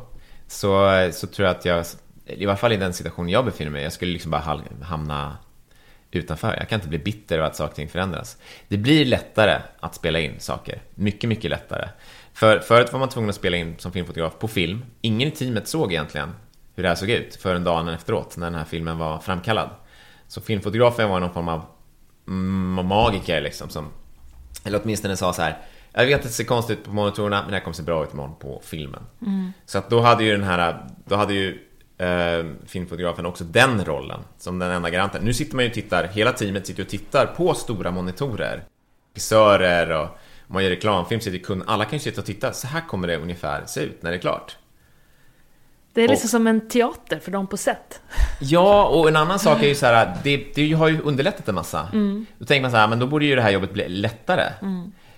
[0.46, 1.84] så, så tror jag att jag,
[2.26, 5.36] i varje fall i den situationen jag befinner mig jag skulle liksom bara hamna
[6.10, 6.56] utanför.
[6.58, 8.36] Jag kan inte bli bitter över att saker och ting förändras.
[8.68, 10.82] Det blir lättare att spela in saker.
[10.94, 11.88] Mycket, mycket lättare.
[12.34, 14.84] För, förut var man tvungen att spela in som filmfotograf på film.
[15.00, 16.32] Ingen i teamet såg egentligen
[16.74, 19.70] hur det här såg ut förrän dagen efteråt, när den här filmen var framkallad.
[20.28, 21.64] Så filmfotografen var någon form av
[22.28, 23.88] mm, magiker liksom, som,
[24.64, 25.58] eller åtminstone sa så här,
[25.92, 28.04] jag vet att det ser konstigt ut på monitorerna, men det här kommer se bra
[28.04, 29.02] ut imorgon på filmen.
[29.66, 31.58] Så att då hade ju den här, då hade ju
[31.98, 35.24] eh, filmfotografen också den rollen som den enda garanten.
[35.24, 38.64] Nu sitter man ju och tittar, hela teamet sitter och tittar på stora monitorer.
[39.14, 40.18] Regissörer och
[40.52, 43.16] man gör reklamfilm ju kund, alla kan ju sitta och titta, så här kommer det
[43.16, 44.56] ungefär se ut när det är klart.
[45.94, 48.00] Det är liksom Och- som en teater för dem på set.
[48.40, 51.54] Ja, och en annan sak är ju så här, det, det har ju underlättat en
[51.54, 51.88] massa.
[52.38, 54.44] Då tänker man så här, men då borde ju det här jobbet bli lättare.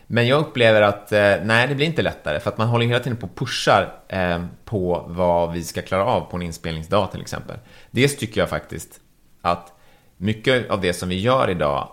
[0.06, 3.00] Men jag upplever att, eh, nej det blir inte lättare, för att man håller hela
[3.00, 7.20] tiden på och pushar eh, på vad vi ska klara av på en inspelningsdag till
[7.20, 7.56] exempel.
[7.90, 9.00] Dels tycker jag faktiskt
[9.42, 9.72] att
[10.16, 11.88] mycket av det som vi gör idag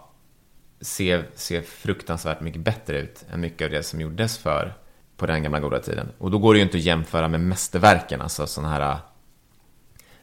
[0.82, 4.74] ser, ser fruktansvärt mycket bättre ut än mycket av det som gjordes för
[5.18, 6.08] på den gamla goda tiden.
[6.18, 8.98] Och då går det ju inte att jämföra med mästerverken, alltså sådana här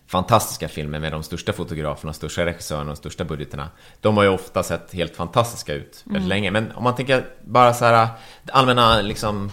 [0.06, 3.70] fantastiska filmer med de största fotograferna, de största regissörerna och de största budgeterna.
[4.00, 6.50] De har ju ofta sett helt fantastiska ut väldigt länge.
[6.50, 8.09] Men om man tänker bara så här,
[8.42, 9.52] det allmänna liksom,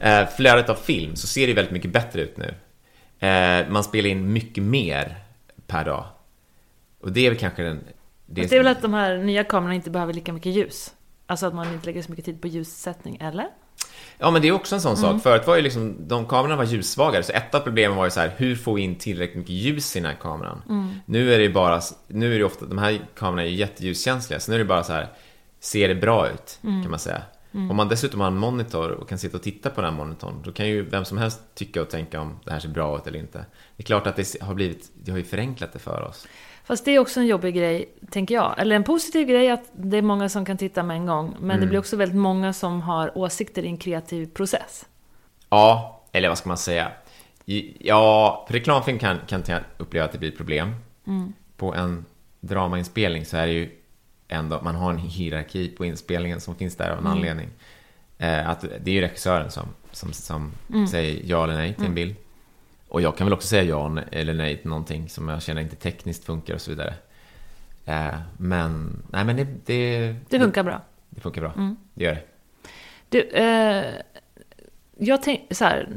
[0.00, 2.54] eh, flödet av film så ser det ju väldigt mycket bättre ut nu.
[3.28, 5.16] Eh, man spelar in mycket mer
[5.66, 6.04] per dag.
[7.00, 7.84] Och det är väl kanske den...
[8.26, 10.94] Det är väl att de här nya kamerorna inte behöver lika mycket ljus.
[11.26, 13.46] Alltså att man inte lägger så mycket tid på ljussättning, eller?
[14.18, 15.22] Ja, men det är också en sån sak.
[15.22, 18.20] Förut var ju liksom, de kamerorna var ljussvagare, så ett av problemen var ju så
[18.20, 20.62] här, hur får vi in tillräckligt mycket ljus i den här kameran?
[21.06, 24.40] Nu är det ju bara, nu är det ofta, de här kamerorna är ju jätteljuskänsliga,
[24.40, 25.08] så nu är det bara så här,
[25.60, 27.22] ser det bra ut, kan man säga.
[27.52, 30.42] Om man dessutom har en monitor och kan sitta och titta på den här monitorn,
[30.44, 33.06] då kan ju vem som helst tycka och tänka om det här ser bra ut
[33.06, 33.38] eller inte.
[33.76, 36.26] Det är klart att det har blivit, det har ju förenklat det för oss.
[36.64, 38.54] Fast det är också en jobbig grej, tänker jag.
[38.58, 41.36] Eller en positiv grej att det är många som kan titta med en gång.
[41.40, 44.86] Men det blir också väldigt många som har åsikter i en kreativ process.
[45.50, 46.92] Ja, eller vad ska man säga?
[47.78, 50.74] Ja, reklamfilm kan, kan jag uppleva att det blir problem.
[51.56, 52.04] På en
[52.40, 53.70] dramainspelning så är det ju
[54.28, 57.48] ändå, man har en hierarki på inspelningen som finns där av en anledning.
[58.18, 60.52] Eh, att det är ju regissören som, som, som
[60.90, 62.14] säger ja eller nej till en bild.
[62.92, 65.76] Och jag kan väl också säga ja eller nej till någonting som jag känner inte
[65.76, 66.94] tekniskt funkar och så vidare.
[67.84, 70.80] Eh, men, nej men det, det, Det funkar bra.
[71.10, 71.52] det funkar bra.
[71.94, 72.22] Det gör det.
[73.08, 73.84] Du, eh,
[74.98, 75.88] jag tänker så här,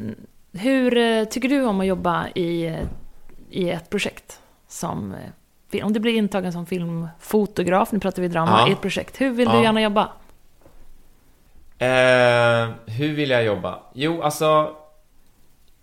[0.54, 2.78] hur eh, tycker du om att jobba i,
[3.50, 4.40] i ett projekt?
[4.68, 5.16] Som,
[5.72, 8.70] eh, om du blir intagen som filmfotograf, nu pratar vi drama, Ja.
[8.70, 9.22] i ett projekt.
[9.22, 9.58] Hur vill Ja.
[9.58, 10.10] du gärna jobba?
[11.78, 13.80] Eh, hur vill jag jobba?
[13.94, 14.76] Jo, alltså...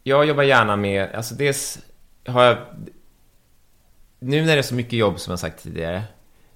[0.03, 1.15] Jag jobbar gärna med...
[1.15, 1.79] Alltså dels
[2.27, 2.59] har jag...
[4.19, 6.03] Nu när det är så mycket jobb som jag sagt tidigare.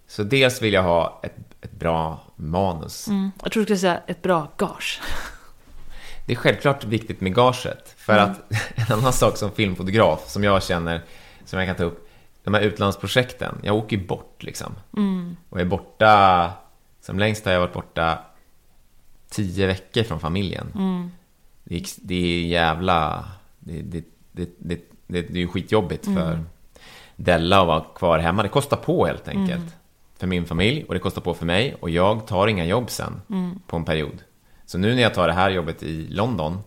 [0.06, 3.08] Så dels vill jag ha ett, ett bra manus.
[3.08, 3.30] Mm.
[3.42, 5.00] Jag tror du skulle säga ett bra gage.
[6.26, 7.94] Det är självklart viktigt med gaget.
[7.96, 11.02] För att en annan sak som filmfotograf, som jag känner,
[11.44, 12.08] som jag kan ta upp.
[12.44, 13.60] De här utlandsprojekten.
[13.62, 14.74] Jag åker ju bort liksom.
[15.48, 16.52] Och är borta...
[17.00, 18.18] Som längst har jag varit borta
[19.30, 20.66] tio veckor från familjen.
[21.64, 23.24] Det, är, det är jävla...
[23.66, 26.44] Det, det, det, det, det, det är ju skitjobbigt för
[27.16, 28.42] Della att vara kvar hemma.
[28.42, 29.76] Det kostar på helt enkelt.
[30.18, 31.74] För min familj och det kostar på för mig.
[31.80, 33.20] Och jag tar inga jobb sen
[33.66, 34.22] på en period.
[34.66, 36.58] Så nu när jag tar det här jobbet i London.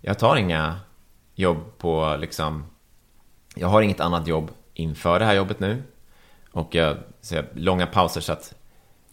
[0.00, 0.76] Jag tar inga
[1.34, 2.64] jobb på liksom...
[3.54, 5.82] Jag har inget annat jobb inför det här jobbet nu.
[6.52, 8.54] Och jag ser långa pauser så att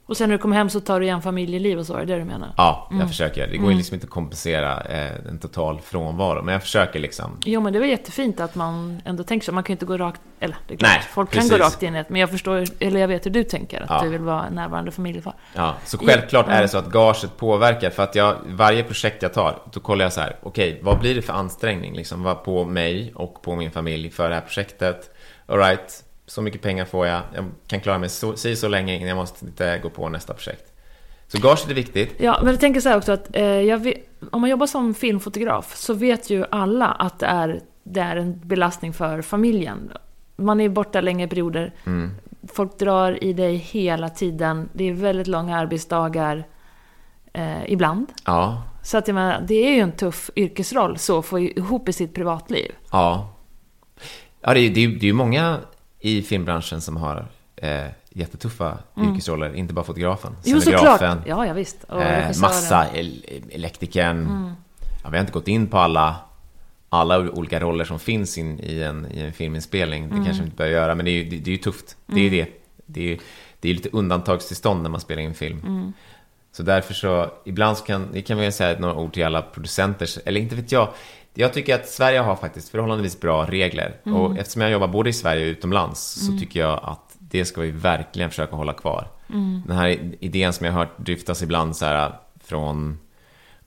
[0.07, 2.05] Och sen när du kommer hem så tar du igen familjeliv och så, är det
[2.05, 2.53] det du menar?
[2.57, 3.47] Ja, jag försöker.
[3.47, 7.37] Det går ju liksom inte att kompensera eh, en total frånvaro, men jag försöker liksom.
[7.45, 9.51] Jo, men det var jättefint att man ändå tänker så.
[9.51, 10.21] Man kan ju inte gå rakt...
[10.39, 11.49] Eller, det är klart, Nej, folk precis.
[11.51, 12.09] kan gå rakt in i ett.
[12.09, 13.81] Men jag förstår, eller jag vet hur du tänker.
[13.81, 14.01] Att Ja.
[14.03, 15.33] du vill vara en närvarande familjefar.
[15.53, 19.33] Ja, så självklart är det så att gaget påverkar, för att jag, varje projekt jag
[19.33, 23.11] tar, då kollar jag så här, okej, vad blir det för ansträngning liksom, på mig
[23.15, 25.09] och på min familj för det här projektet?
[25.47, 28.95] All right, så mycket pengar får jag, jag kan klara mig så, si så länge
[28.95, 30.73] innan jag måste inte gå på nästa projekt.
[31.27, 32.15] Så gaget är viktigt.
[32.17, 33.97] Ja, men jag tänker så här också att eh, vet,
[34.31, 38.39] om man jobbar som filmfotograf så vet ju alla att det är, det är en
[38.47, 39.91] belastning för familjen.
[40.35, 41.73] Man är borta längre perioder.
[42.53, 44.69] Folk drar i dig hela tiden.
[44.73, 46.43] Det är väldigt långa arbetsdagar
[47.33, 48.07] eh, ibland.
[48.25, 51.89] Ja, Så att jag menar, det är ju en tuff yrkesroll så att få ihop
[51.89, 52.71] i sitt privatliv.
[52.91, 53.33] ja.
[54.41, 55.57] Ja, det är ju det är, det är ju många
[55.99, 58.77] i filmbranschen som har eh, jättetuffa
[59.11, 60.31] yrkesroller, inte bara fotografen.
[60.31, 60.41] Mm.
[60.45, 61.21] Jo, Scenografen.
[61.25, 61.83] Ja, ja visst.
[61.83, 64.51] Och Eh, massa, el elektrikern.
[65.03, 66.15] Ja, vi har inte gått in på alla,
[66.89, 70.09] alla olika roller som finns in, i, en, i en filminspelning.
[70.09, 71.97] Det kanske vi inte bör göra, men det är ju, det, det är ju tufft.
[72.05, 72.47] Det är ju det.
[72.85, 73.19] Det är, ju-
[73.59, 75.93] det är lite undantagstillstånd när man spelar in film.
[76.51, 80.09] Så därför så, ibland så kan, det kan vi säga några ord till alla producenter,
[80.25, 80.89] eller inte vet jag.
[81.39, 83.95] Jag tycker att Sverige har faktiskt förhållandevis bra regler.
[84.03, 87.61] Och eftersom jag jobbar både i Sverige och utomlands så tycker jag att det ska
[87.61, 89.07] vi verkligen försöka hålla kvar.
[89.67, 92.13] Den här idén som jag har hört dryftas ibland så här
[92.43, 92.99] från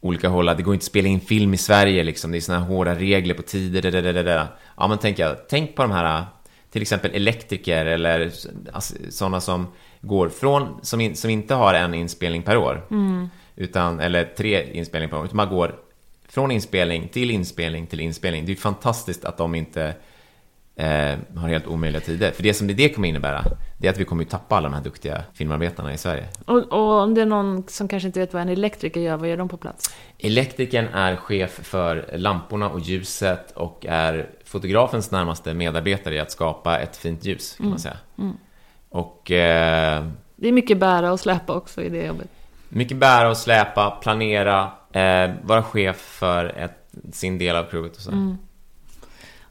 [0.01, 2.31] olika håll, att det går inte att spela in film i Sverige liksom.
[2.31, 4.49] Det är såna här hårda regler på tider, da, da, da, da.
[4.77, 6.25] Ja, men tänk, jag, tänk på de här,
[6.71, 8.31] till exempel elektriker eller
[9.11, 9.67] sådana som
[10.01, 12.87] går från, som, in, som inte har en inspelning per år.
[13.57, 15.75] Utan, eller tre inspelningar per år, utan man går
[16.31, 18.45] från inspelning till inspelning till inspelning.
[18.45, 19.95] Det är ju fantastiskt att de inte
[20.77, 22.31] eh, har helt omöjliga tider.
[22.31, 23.45] För det som det kommer innebära,
[23.79, 26.25] det är att vi kommer ju tappa alla de här duktiga filmarbetarna i Sverige.
[26.45, 29.29] Och, och om det är någon som kanske inte vet vad en elektriker gör, vad
[29.29, 29.95] gör de på plats?
[30.19, 36.79] Elektrikern är chef för lamporna och ljuset och är fotografens närmaste medarbetare i att skapa
[36.79, 37.97] ett fint ljus, kan man säga.
[38.89, 40.05] Och eh,
[40.37, 42.29] Det är mycket bära och släpa också i det jobbet.
[42.69, 48.03] mycket bära och släpa, planera, eh, vara chef för ett, sin del av crewet och
[48.03, 48.37] så.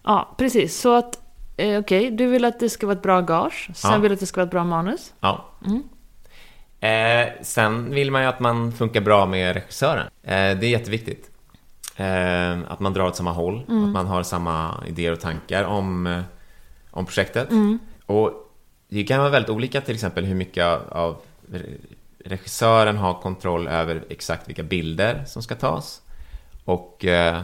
[0.03, 0.79] Ja, precis.
[0.81, 1.19] Så att,
[1.57, 3.69] eh, okej, du vill att det ska vara ett bra gage.
[3.75, 3.97] Sen Ja.
[3.97, 5.13] vill du att det ska vara ett bra manus.
[5.19, 5.45] Ja.
[6.79, 10.07] Eh, sen vill man ju att man funkar bra med regissören.
[10.23, 11.31] Eh, det är jätteviktigt.
[11.95, 16.07] Eh, att man drar åt samma håll, att man har samma idéer och tankar om,
[16.07, 16.21] eh,
[16.91, 17.49] om projektet.
[18.05, 18.31] Och
[18.89, 21.21] det kan vara väldigt olika till exempel hur mycket av,
[22.25, 26.01] regissören har kontroll över exakt vilka bilder som ska tas.
[26.65, 27.41] Och eh,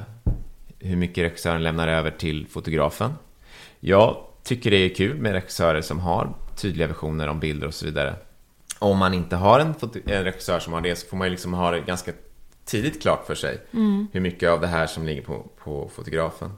[0.79, 3.13] hur mycket regissören lämnar över till fotografen.
[3.79, 7.85] Jag tycker det är kul med regissörer som har tydliga visioner om bilder och så
[7.85, 8.15] vidare.
[8.79, 11.53] Om man inte har en, en regissör som har det så får man ju liksom
[11.53, 12.11] ha det ganska
[12.65, 13.61] tidigt klart för sig
[14.11, 16.51] hur mycket av det här som ligger på, på fotografen.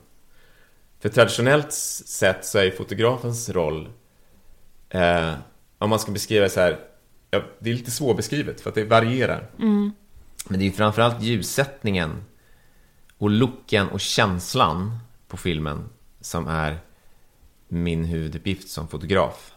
[1.00, 3.90] För traditionellt sett så är fotografens roll,
[4.90, 5.34] eh,
[5.78, 6.80] om man ska beskriva det så här,
[7.32, 9.50] ja, det är lite svårbeskrivet för att det varierar.
[10.48, 12.24] Men det är ju framförallt ljussättningen
[13.18, 14.98] och looken och känslan
[15.28, 15.90] på filmen
[16.22, 16.78] som är
[17.68, 19.54] min huvuduppgift som fotograf.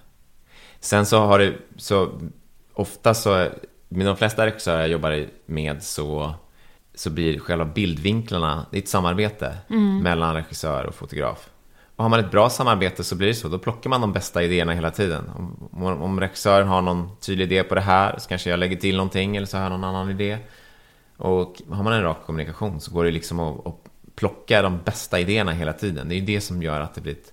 [0.81, 2.21] Sen så har det, så
[2.73, 3.49] ofta så,
[3.89, 6.35] med de flesta regissörer jag jobbar med så,
[6.95, 9.59] så blir själva bildvinklarna, det är ett samarbete
[10.03, 11.51] mellan regissör och fotograf.
[12.01, 14.43] Och har man ett bra samarbete så blir det så, då plockar man de bästa
[14.43, 15.31] idéerna hela tiden.
[15.73, 18.97] Om, om, regissören har någon tydlig idé på det här så kanske jag lägger till
[18.97, 20.39] någonting eller så har jag någon annan idé.
[21.17, 23.75] Och har man en rak kommunikation så går det liksom att, att
[24.15, 26.09] plocka de bästa idéerna hela tiden.
[26.09, 27.33] Det är ju det som gör att det blir ett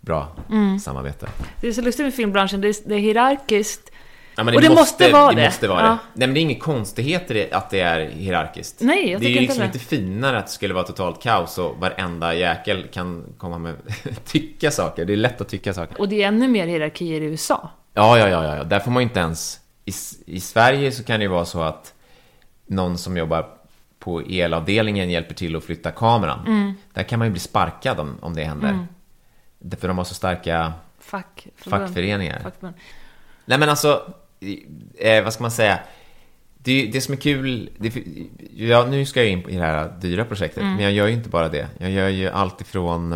[0.00, 0.36] bra
[0.82, 1.28] samarbete.
[1.60, 3.90] Det är så lustigt med filmbranschen, det är, det är hierarkiskt.
[4.36, 5.40] Ja, men Och det måste vara det.
[5.40, 5.46] det.
[5.46, 5.86] Måste vara Ja.
[5.88, 5.98] det.
[6.12, 8.80] Nej, men det är ingen konstighet i det, att det är hierarkiskt.
[8.80, 11.58] Nej, jag det är ju liksom inte inte finare att det skulle vara totalt kaos
[11.58, 13.74] och varenda jäkel kan komma med
[14.24, 15.04] tycka saker.
[15.04, 16.00] Det är lätt att tycka saker.
[16.00, 17.70] Och det är ännu mer hierarkier i USA.
[17.94, 18.64] Ja, ja, ja, ja.
[18.64, 19.60] Där får man ju inte ens...
[19.84, 19.92] I,
[20.26, 21.94] I Sverige så kan det ju vara så att
[22.66, 23.46] någon som jobbar
[23.98, 26.46] på elavdelningen hjälper till att flytta kameran.
[26.46, 26.72] Mm.
[26.92, 28.86] Där kan man ju bli sparkad om, om det händer.
[29.58, 32.40] Därför de har så starka Fack, fackföreningar.
[32.40, 32.74] Fackförbund.
[33.44, 34.02] Nej men alltså,
[34.98, 35.78] eh, vad ska man säga?
[36.58, 37.92] Det, det som är kul, det,
[38.54, 41.28] ja, nu ska jag in i det här dyra projektet, men jag gör ju inte
[41.28, 41.68] bara det.
[41.78, 43.12] Jag gör ju allt ifrån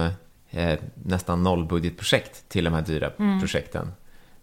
[0.51, 3.11] eh, nästan nollbudgetprojekt till de här dyra
[3.41, 3.93] projekten.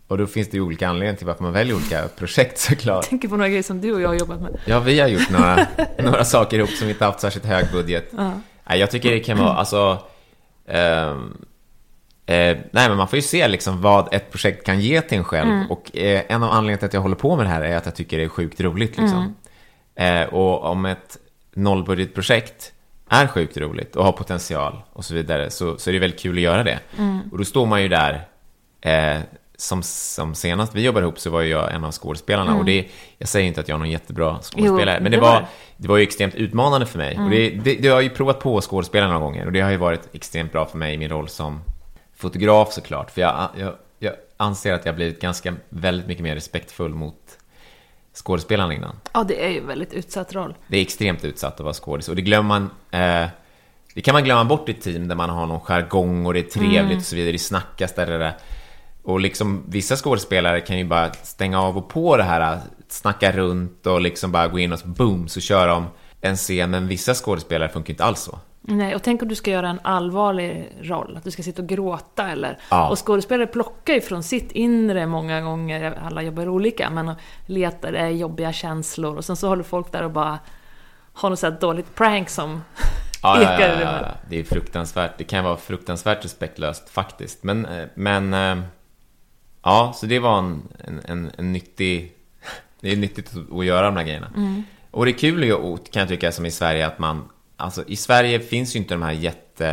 [0.08, 3.04] Och då finns det ju olika anledningar till varför man väljer olika projekt såklart.
[3.04, 4.60] Jag tänker på några grejer som du och jag har jobbat med.
[4.66, 5.68] Ja, vi har gjort några,
[6.00, 8.12] några saker ihop som inte haft särskilt hög budget.
[8.70, 9.98] Nej, jag tycker det kan vara, alltså...
[10.68, 11.38] ehm,
[12.28, 15.24] eh, nej, men man får ju se liksom vad ett projekt kan ge till en
[15.24, 15.50] själv.
[15.70, 17.86] Och eh, en av anledningarna till att jag håller på med det här är att
[17.86, 18.98] jag tycker det är sjukt roligt.
[18.98, 19.36] Liksom.
[19.96, 21.18] Eh, och om ett
[21.56, 22.72] nollbudgetprojekt
[23.10, 26.36] är sjukt roligt och har potential och så vidare så, så är det väldigt kul
[26.38, 26.80] att göra det.
[27.32, 28.28] Och då står man ju där
[28.82, 29.18] eh,
[29.58, 32.86] som, som senast vi jobbade ihop så var ju jag en av skådespelarna och det,
[33.18, 35.48] jag säger inte att jag är någon jättebra skådespelare, Jo, men det det var det.
[35.78, 37.20] det var ju extremt utmanande för mig.
[37.20, 39.62] Och det, det, det har jag ju provat på att skådespela några gånger och det
[39.62, 41.62] har ju varit extremt bra för mig i min roll som
[42.18, 43.12] fotograf såklart.
[43.12, 47.38] För jag, jag, jag anser att jag blivit ganska, väldigt mycket mer respektfull mot
[48.14, 48.96] skådespelarna innan.
[49.14, 50.56] Ja, det är ju en väldigt utsatt roll.
[50.68, 53.30] Det är extremt utsatt att vara skådis och det glömmer man eh,
[53.94, 56.40] Det kan man glömma bort i ett team där man har någon jargong och det
[56.40, 58.38] är trevligt och så vidare, det snackas där, där, där.
[59.04, 62.60] Och liksom vissa skådespelare kan ju bara stänga av och på det här
[62.90, 65.88] Snacka runt och liksom bara gå in och så boom så kör de
[66.22, 69.52] en scen Men vissa skådespelare funkar inte alls så Nej, och tänk om du ska
[69.52, 72.58] göra en allvarlig roll, att du ska sitta och gråta eller...
[72.70, 72.90] Ja.
[72.90, 77.12] Och skådespelare plockar ju från sitt inre många gånger, alla jobbar olika, men
[77.46, 80.40] letar det jobbiga känslor och sen så håller folk där och bara
[81.14, 82.62] har något sånt dåligt prank som
[83.24, 84.02] Ja, ja, ekar ja, rummet.
[84.02, 85.18] ja, det är fruktansvärt.
[85.18, 87.44] Det kan vara fruktansvärt respektlöst faktiskt.
[87.44, 88.64] Men, eh, men eh,
[89.64, 92.14] ja, så det var en, en, en, en nyttig...
[92.82, 94.32] Det är nyttigt att göra de här grejerna.
[94.36, 94.64] Mm.
[94.92, 97.30] Och det är kul kan jag tycka, som i Sverige att man...
[97.58, 99.68] Alltså i Sverige finns ju inte de här jätte...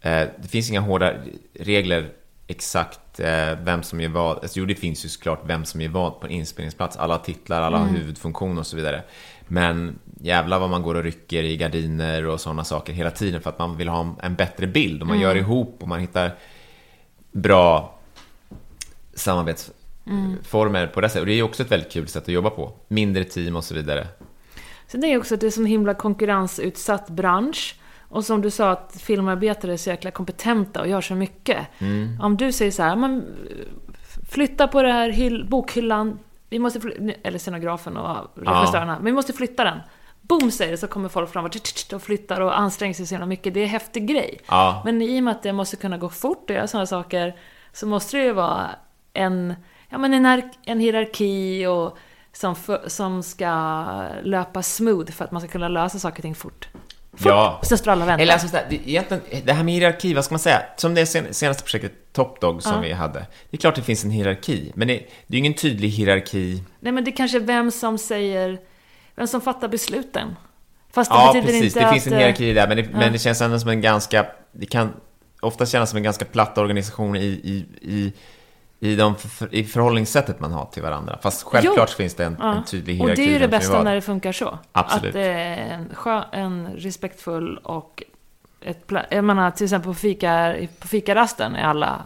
[0.00, 1.14] Eh, det finns inga hårda
[1.54, 2.10] regler
[2.46, 4.38] exakt eh, vem som gör vad.
[4.38, 6.96] Alltså, jo, det finns ju såklart vem som gör vad på en inspelningsplats.
[6.96, 9.02] Alla titlar, alla har huvudfunktion och så vidare.
[9.48, 13.50] Men jävlar vad man går och rycker i gardiner och sådana saker hela tiden för
[13.50, 15.02] att man vill ha en, bättre bild.
[15.02, 16.34] Och man gör ihop och man hittar
[17.32, 17.98] bra
[19.14, 21.20] samarbetsformer på det sättet.
[21.20, 22.72] Och det är ju också ett väldigt kul sätt att jobba på.
[22.88, 24.06] Mindre team och så vidare.
[24.90, 27.74] Sen tänker jag också att det är en himla konkurrensutsatt bransch.
[28.08, 31.66] Och som du sa, att filmarbetare är så jäkla kompetenta och gör så mycket.
[31.78, 32.20] Mm.
[32.20, 33.24] Om du säger så här, men
[34.30, 36.18] flytta på det här hyll, bokhyllan,
[36.48, 36.80] vi måste
[37.22, 39.78] eller scenografen och regissörerna, men vi måste flytta den.
[40.20, 43.54] Boom säger det, så kommer folk fram och, flyttar och anstränger sig så jävla mycket.
[43.54, 44.40] Det är en häftig grej.
[44.46, 44.82] Ja.
[44.84, 47.36] Men i och med att det måste kunna gå fort och göra sådana saker,
[47.72, 48.70] så måste det ju vara
[49.12, 49.54] en,
[49.88, 51.98] ja, men en, en hierarki och
[52.32, 53.84] som, för, som ska
[54.22, 56.68] löpa smooth för att man ska kunna lösa saker och ting fort.
[57.12, 57.26] Fort!
[57.26, 57.60] Ja.
[57.62, 58.22] Står alla väntar.
[58.22, 60.62] Eller alltså, egentligen, det här med hierarki, vad ska man säga?
[60.76, 63.18] Som det sen- senaste projektet Top Dog som vi hade.
[63.50, 66.62] Det är klart det finns en hierarki, men det, det är ju ingen tydlig hierarki.
[66.80, 68.58] Nej, men det är kanske är vem som säger,
[69.14, 70.36] vem som fattar besluten.
[70.92, 71.64] Fast det Ja, betyder precis.
[71.64, 71.92] inte Det att...
[71.92, 74.26] finns en hierarki där, men det, men det känns ändå som en ganska...
[74.52, 74.92] Det kan
[75.40, 78.12] ofta kännas som en ganska platt organisation i, i, i,
[78.82, 79.14] i, de,
[79.50, 81.18] i förhållningssättet man har till varandra.
[81.22, 81.96] Fast självklart Jo.
[81.96, 82.54] finns det en, Ja.
[82.56, 83.22] en tydlig Och hierarki.
[83.22, 84.58] det är ju det bästa när det funkar så.
[84.72, 85.06] Absolut.
[85.06, 85.86] Att det är
[86.32, 88.02] en, en respektfull och
[88.60, 88.92] ett...
[89.10, 92.02] Jag menar, till exempel på, fika, på fikarasten är alla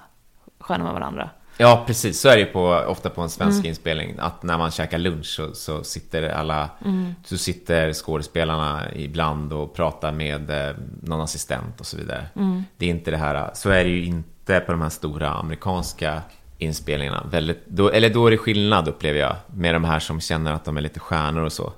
[0.59, 1.31] sköna med varandra.
[1.57, 2.21] Ja, precis.
[2.21, 3.69] Så är det ju på, ofta på en svensk Mm.
[3.69, 4.15] inspelning.
[4.19, 6.69] Att när man käkar lunch så, så sitter alla...
[6.85, 7.15] Mm.
[7.25, 12.27] Så sitter skådespelarna ibland och pratar med eh, någon assistent och så vidare.
[12.37, 12.65] Mm.
[12.77, 13.51] Det är inte det här...
[13.55, 16.23] Så är det ju inte på de här stora amerikanska
[16.65, 17.27] inspelningarna.
[17.31, 19.37] Väldigt, då, eller då är det skillnad upplever jag.
[19.47, 21.73] Med de här som känner att de är lite stjärnor och så.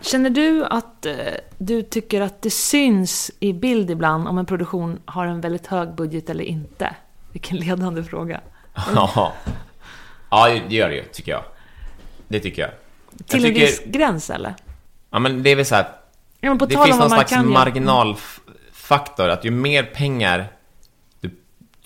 [0.00, 1.14] Känner du att eh,
[1.58, 5.94] du tycker att det syns i bild ibland om en produktion har en väldigt hög
[5.94, 6.94] budget eller inte?
[7.32, 8.40] Vilken ledande fråga.
[8.94, 9.32] Ja,
[10.30, 11.42] ja det gör det ju, tycker jag.
[12.28, 12.70] Det tycker jag.
[13.26, 14.54] Till jag en tycker, viss gräns eller?
[15.10, 15.86] Ja, men det är väl så här,
[16.40, 20.48] Ja, det finns någon slags marginalfaktor, att ju mer pengar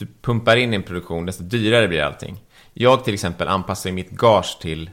[0.02, 2.42] du pumpar in i en produktion, desto dyrare blir allting.
[2.72, 4.90] Jag till exempel anpassar mitt gage till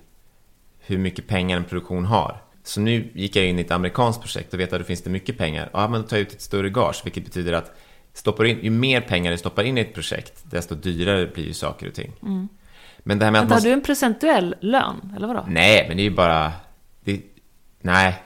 [0.80, 2.41] hur mycket pengar en produktion har.
[2.64, 5.10] Så nu gick jag in i ett amerikanskt projekt och vet att det finns det
[5.10, 5.70] mycket pengar.
[5.74, 7.78] Ja, men då tar jag ut ett större gage, vilket betyder att
[8.14, 11.53] stoppar in, ju mer pengar du stoppar in i ett projekt, desto dyrare blir ju
[11.53, 12.12] saker och ting.
[12.99, 13.64] Men det här med att Vänta, man...
[13.64, 15.45] du en procentuell lön, eller vadå?
[15.47, 16.51] Nej, men det är ju bara...
[17.03, 17.22] Det...
[17.82, 18.24] Nej.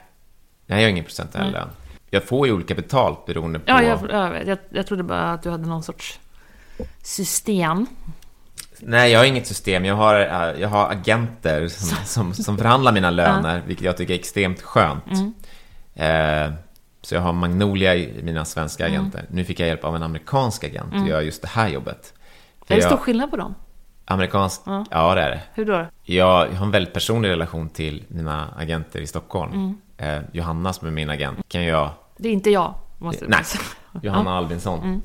[0.66, 1.68] Nej, jag har ingen procentuell lön.
[2.10, 3.64] Jag får ju olika betalt beroende på...
[3.66, 6.20] Ja, jag, jag, jag trodde bara att du hade någon sorts
[7.02, 7.86] system.
[8.80, 9.84] Nej, jag har inget system.
[9.84, 14.14] Jag har, äh, jag har agenter som, som, som förhandlar mina löner, vilket jag tycker
[14.14, 15.04] är extremt skönt.
[15.94, 16.52] Eh,
[17.02, 19.24] så jag har Magnolia i mina svenska agenter.
[19.30, 22.14] Nu fick jag hjälp av en amerikansk agent att göra just det här jobbet.
[22.66, 23.54] För Är det jag, stor skillnad på dem?
[24.04, 24.60] Amerikansk?
[24.90, 25.40] Ja, det är det.
[25.54, 25.86] Hur då?
[26.02, 29.78] Jag har en väldigt personlig relation till mina agenter i Stockholm.
[29.96, 31.90] Eh, Johanna som är min agent kan jag...
[32.16, 33.62] Det är inte jag, måste Nej, säga.
[34.02, 35.02] Johanna Albinsson.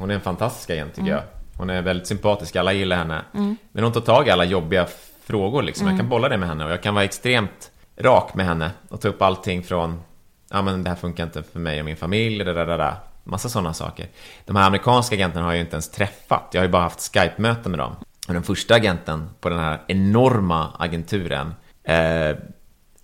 [0.00, 1.22] Hon är en fantastisk agent tycker jag.
[1.56, 3.24] Hon är väldigt sympatisk, alla gillar henne.
[3.72, 4.86] Men hon tar tag i alla jobbiga
[5.24, 5.86] frågor liksom.
[5.86, 9.00] Jag kan bolla det med henne och jag kan vara extremt rak med henne och
[9.00, 10.00] ta upp allting från
[10.50, 12.96] Ja men det här funkar inte för mig och min familj, da, da, da, da.
[13.24, 14.08] Massa sådana saker.
[14.44, 16.48] De här amerikanska agenterna har jag ju inte ens träffat.
[16.52, 17.96] Jag har ju bara haft Skype-möte med dem.
[18.28, 22.36] Och den första agenten på den här enorma agenturen eh,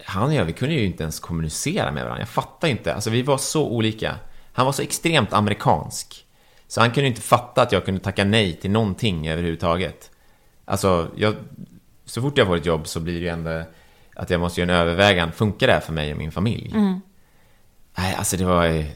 [0.05, 2.20] han och jag, vi kunde ju inte ens kommunicera med varandra.
[2.20, 2.94] Jag fattar inte.
[2.94, 4.16] Alltså vi var så olika.
[4.53, 6.25] Han var så extremt amerikansk.
[6.68, 10.10] Så han kunde inte fatta att jag kunde tacka nej till någonting överhuvudtaget.
[10.64, 11.34] Alltså, jag,
[12.04, 13.62] så fort jag får ett jobb så blir det ju ändå
[14.16, 15.32] att jag måste göra en övervägan.
[15.32, 16.72] Funkar det här för mig och min familj?
[17.98, 18.64] Nej, alltså det var...
[18.66, 18.90] ju-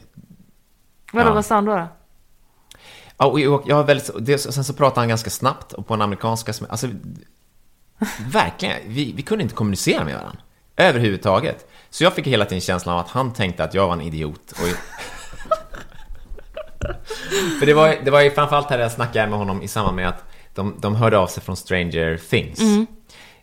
[1.13, 1.33] Vadå, Ja.
[1.33, 1.75] vad sa han då?
[1.75, 1.87] då?
[3.17, 5.93] Ja, och jag, jag har väldigt, det, sen så pratade han ganska snabbt och på
[5.93, 6.53] en amerikanska...
[6.53, 6.87] som- Alltså,
[8.19, 10.39] verkligen, vi, vi kunde inte kommunicera med varandra.
[10.77, 11.67] Överhuvudtaget.
[11.89, 14.51] Så jag fick hela tiden känslan av att han tänkte att jag var en idiot.
[14.51, 14.67] Och...
[17.59, 20.09] För det var, det var ju framförallt här jag snackade med honom i samband med
[20.09, 20.23] att
[20.55, 22.59] de, de hörde av sig från Stranger Things.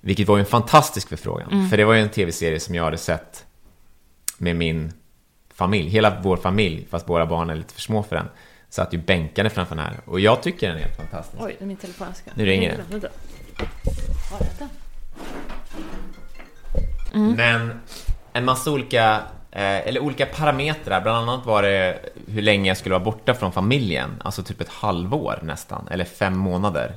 [0.00, 1.68] Vilket var ju en fantastisk förfrågan.
[1.70, 3.44] För det var ju en tv-serie som jag hade sett
[4.38, 4.92] med min
[5.54, 5.88] familj.
[5.88, 8.26] Hela vår familj, fast våra barn är lite för små för den,
[8.70, 10.00] satt ju bänkade framför den här.
[10.04, 11.42] Och jag tycker den är helt fantastisk.
[11.42, 12.06] Oj, min telefon.
[12.14, 12.80] Ska- Nu ringer.
[12.90, 13.08] Vänta.
[14.58, 14.68] Den?
[17.36, 17.80] Men
[18.32, 19.20] en massa olika,
[19.52, 21.00] eller olika parametrar.
[21.00, 24.10] Bland annat var det hur länge jag skulle vara borta från familjen.
[24.24, 26.92] Alltså typ ett halvår nästan, eller fem månader.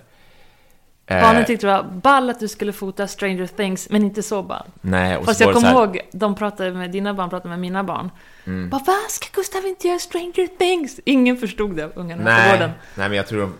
[1.05, 4.43] Eh, Barnen tyckte det var ball att du skulle fota Stranger Things, men inte så
[4.43, 4.65] ball.
[4.81, 7.83] Nej, och Fast så jag kommer ihåg, de pratade med dina barn, pratade med mina
[7.83, 8.09] barn.
[8.45, 8.69] Mm.
[8.69, 10.99] Bara, vad ska Gustav inte göra Stranger Things?
[11.05, 12.71] Ingen förstod det, ungarna på Nej, gården.
[12.95, 13.53] nej, men jag tror de,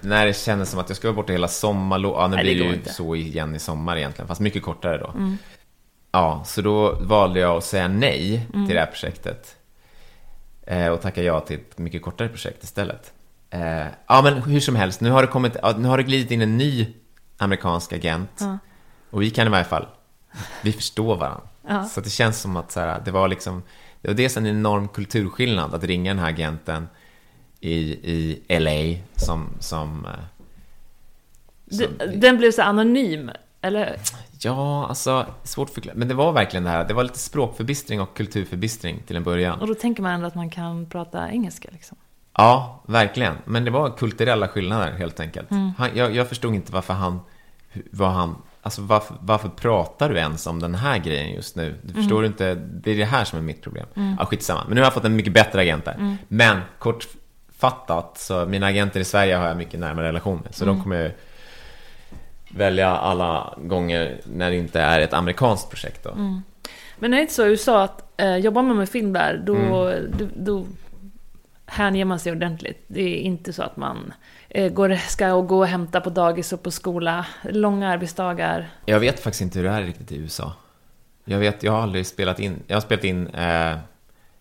[0.00, 2.54] när det kändes som att jag skulle vara borta hela sommarlov, ja nu Nej, blir
[2.58, 2.92] det ju inte.
[2.92, 5.06] så igen i sommar egentligen, fast mycket kortare då.
[5.06, 5.38] Mm.
[6.12, 8.66] Ja, så då valde jag att säga nej Mm.
[8.66, 9.56] till det här projektet.
[10.66, 13.12] Eh, och tacka ja till ett mycket kortare projekt istället.
[13.50, 16.30] Eh, ja, men hur som helst, nu har det kommit, ja, nu har det glidit
[16.30, 16.86] in en ny
[17.36, 18.40] amerikansk agent.
[19.10, 19.86] Och vi kan i varje fall,
[20.62, 21.42] vi förstår varandra.
[21.68, 21.84] Ja.
[21.84, 23.62] Så det känns som att så här, det var liksom,
[24.00, 26.88] det var dels en enorm kulturskillnad att ringa den här agenten
[27.60, 27.80] i,
[28.12, 30.10] i LA som, som, eh,
[31.76, 33.96] som D- Den blev så anonym, eller?
[34.44, 35.96] Ja, alltså, svårt att förklara.
[35.98, 39.60] Men det var verkligen det här, det var lite språkförbistring och kulturförbistring till en början.
[39.60, 41.96] Och då tänker man ändå att man kan prata engelska liksom.
[42.36, 43.34] Ja, verkligen.
[43.44, 45.50] Men det var kulturella skillnader helt enkelt.
[45.50, 47.20] Han, jag, jag förstod inte varför han,
[47.90, 51.80] vad han, alltså varför, varför pratar du ens om den här grejen just nu?
[51.82, 53.86] Du förstår du inte, det är det här som är mitt problem.
[54.18, 54.60] Ja, skitsamma.
[54.66, 56.16] Men nu har jag fått en mycket bättre agent där.
[56.28, 60.54] Men kortfattat, så mina agenter i Sverige har jag mycket närmare relation med.
[60.54, 61.14] Så de kommer
[62.56, 66.14] välja alla gånger när det inte är ett amerikanskt projekt då.
[66.98, 69.54] Men är det inte så i USA att eh, jobbar man med film där, då,
[69.56, 70.10] Mm.
[70.18, 70.66] då, då
[71.66, 72.84] hänger man sig ordentligt.
[72.86, 74.12] Det är inte så att man
[74.48, 78.70] eh, går, ska och gå och hämta på dagis och på skola, långa arbetsdagar.
[78.86, 80.52] Jag vet faktiskt inte hur det är riktigt i USA.
[81.24, 83.78] Jag vet, jag har aldrig spelat in, jag har spelat in, eh,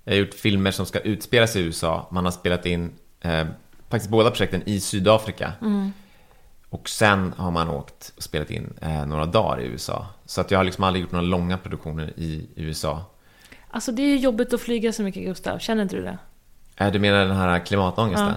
[0.04, 2.08] jag har gjort filmer som ska utspelas i USA.
[2.12, 2.92] Man har spelat in
[3.22, 3.46] eh,
[3.90, 5.54] faktiskt båda projekten i Sydafrika.
[6.72, 10.08] Och sen har man åkt och spelat in eh, några dagar i USA.
[10.26, 13.06] Så att jag har liksom aldrig gjort några långa produktioner i USA.
[13.70, 16.18] Alltså det är ju jobbigt att flyga så mycket Gustav, känner inte du det?
[16.78, 18.34] Eh, du menar den här klimatångesten?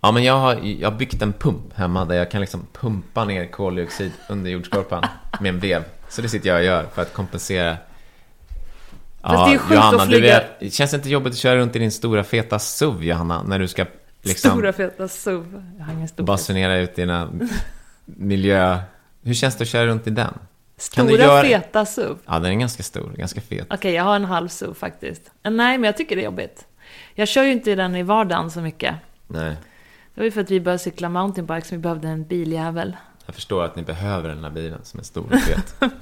[0.00, 3.24] Ja, men jag har, jag har byggt en pump hemma där jag kan liksom pumpa
[3.24, 5.04] ner koldioxid under jordskorpan
[5.40, 5.84] med en vev.
[6.08, 7.76] Så det sitter jag och gör för att kompensera
[9.20, 10.40] Fast det är sjukt Johanna, att flyga...
[10.60, 13.42] du vet, känns det inte jobbigt att köra runt i din stora feta SUV, Johanna,
[13.42, 13.84] när du ska
[14.24, 15.62] liksom Stora feta SUV.
[16.16, 17.30] Basunera ut dina
[18.04, 18.78] miljö...
[19.22, 20.34] Hur känns det att köra runt i den?
[20.76, 22.16] Stora göra- feta SUV.
[22.26, 23.66] Ja, den är ganska stor, ganska fet.
[23.70, 25.22] Okej, jag har en halv SUV faktiskt.
[25.42, 26.66] Eh, Nej, men jag tycker det är jobbigt.
[27.14, 28.94] Jag kör ju inte i den i vardagen så mycket.
[29.26, 29.56] Nej,
[30.14, 32.96] Det var ju för att vi började cykla mountainbike som vi behövde en biljävel.
[33.26, 35.74] jag förstår att ni behöver den här bilen som är stor och fet.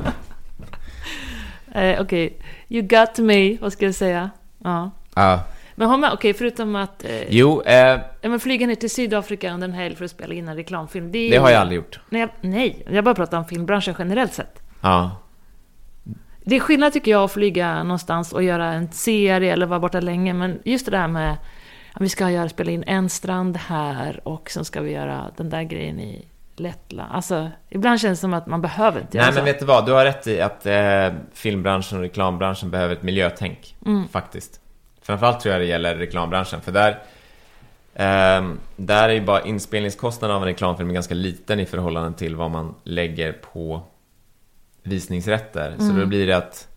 [1.75, 4.31] Eh, Okej, you got me, vad ska jag säga?
[4.59, 4.91] Ja.
[5.15, 5.45] Ja.
[5.75, 9.53] Men har man, okej, förutom att eh, Jo, eh, ja, men flyga ner till Sydafrika
[9.55, 11.13] under en helg för att spela in en reklamfilm.
[11.13, 12.01] Det, det har jag aldrig gjort.
[12.09, 14.63] Nej, jag- nej, jag bara pratar om filmbranschen generellt sett.
[14.81, 15.11] Ja.
[16.45, 20.01] Det är skillnad tycker jag att flyga någonstans och göra en serie eller vara borta
[20.01, 20.33] länge.
[20.35, 21.33] Men just det där med
[21.93, 25.51] att vi ska göra, spela in en strand här och sen ska vi göra den
[25.51, 27.13] där grejen i Lettland.
[27.13, 29.87] Alltså, ibland känns det som att man behöver inte göra Nej, men vet du vad?
[29.87, 33.77] Du har rätt i att eh, filmbranschen och reklambranschen behöver ett miljötänk.
[33.87, 34.09] Mm.
[34.09, 34.61] Faktiskt.
[35.03, 37.03] Framförallt tror jag det gäller reklambranschen, för där...
[37.95, 42.51] ehm, där är ju bara inspelningskostnaden av en reklamfilm ganska liten i förhållande till vad
[42.51, 43.83] man lägger på
[44.83, 45.75] visningsrätter.
[45.79, 45.97] Så Mm.
[46.01, 46.69] då blir det att...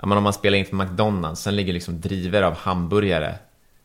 [0.00, 3.34] Ja, men om man spelar in för McDonalds, sen ligger liksom driver av hamburgare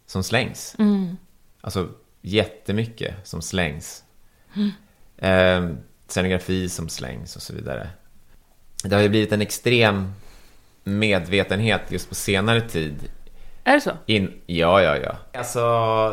[0.05, 0.75] som slängs.
[0.79, 1.17] Mm.
[1.61, 1.89] Alltså
[2.21, 4.03] jättemycket som slängs.
[5.17, 5.69] Eh,
[6.07, 7.89] scenografi som slängs och så vidare.
[8.83, 10.13] Det har ju blivit en extrem
[10.83, 12.95] medvetenhet just på senare tid.
[13.67, 13.91] Är det så?
[14.05, 15.39] In, ja, ja, ja.
[15.39, 15.59] Alltså,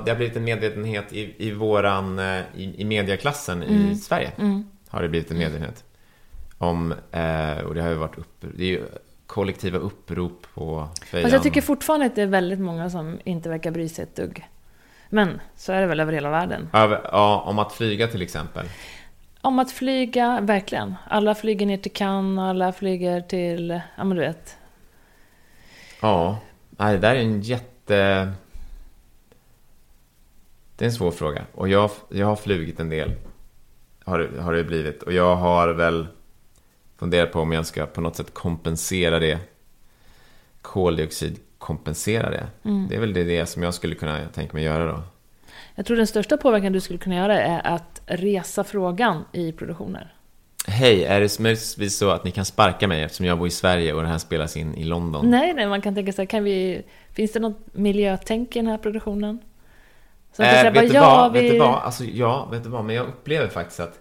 [0.05, 4.32] det har blivit en medvetenhet i, i våran, eh, i, i mediaklassen i Sverige.
[4.88, 5.84] Har det blivit en medvetenhet.
[6.59, 8.84] Om, eh, och det har ju varit upp, det är ju
[9.26, 11.24] kollektiva upprop på Fejan.
[11.24, 14.16] Alltså jag tycker fortfarande att det är väldigt många som inte verkar bry sig ett
[14.16, 14.48] dugg.
[15.09, 16.68] Men så är det väl över hela världen.
[16.72, 18.66] Över, ja, om att flyga till exempel.
[19.40, 20.94] Om att flyga, verkligen.
[21.09, 24.57] Alla flyger ner till Cannes, alla flyger till, ja men du vet.
[26.00, 26.38] Ja,
[26.83, 28.33] nej, det där är en jätte...
[30.76, 31.45] Det är en svår fråga.
[31.55, 33.12] Och jag, jag har flugit en del.
[34.05, 35.03] Har, har det blivit.
[35.03, 36.07] Och jag har väl
[36.97, 39.39] funderat på om jag ska på något sätt kompensera det.
[40.62, 42.47] Koldioxid kompensera det.
[42.89, 45.03] Det är väl det, det som jag skulle kunna tänka mig göra då.
[45.74, 50.14] Jag tror den största påverkan du skulle kunna göra är att resa frågan i produktioner.
[50.66, 53.92] Hej, är det möjligtvis så att ni kan sparka mig eftersom jag bor i Sverige
[53.92, 55.30] och det här spelas in i London?
[55.30, 56.82] Nej, nej, man kan tänka sig, kan vi,
[57.12, 59.38] finns det något miljötänk i den här produktionen?
[60.32, 61.32] Så man kan Eh, säga vet, bara, du ja, vad?
[61.32, 61.42] vi...
[61.42, 61.82] vet du vad?
[61.82, 62.84] Alltså, ja, vet du vad?
[62.84, 63.98] Men jag upplever faktiskt att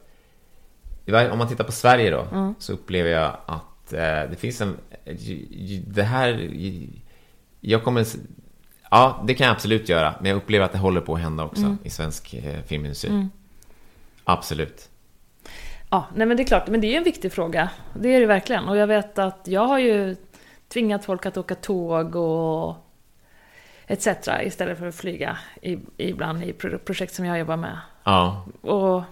[1.31, 2.55] om man tittar på Sverige då Mm.
[2.59, 3.99] så upplever jag att eh,
[4.29, 4.77] det finns en
[5.87, 6.49] det här
[7.61, 8.05] jag kommer
[8.91, 11.43] ja, det kan jag absolut göra men jag upplever att det håller på att hända
[11.43, 11.77] också Mm.
[11.83, 13.27] i svensk eh, filmindustri.
[14.23, 14.89] Absolut.
[15.93, 17.69] Ja, nej men det är klart, men det är ju en viktig fråga.
[17.93, 18.67] Det är det verkligen.
[18.69, 20.15] Och jag vet att jag har ju
[20.67, 22.75] tvingat folk att åka tåg och
[23.87, 24.07] etc.
[24.43, 27.77] istället för att flyga i, ibland i pro- projekt som jag jobbar med.
[28.03, 29.03] Ja, Och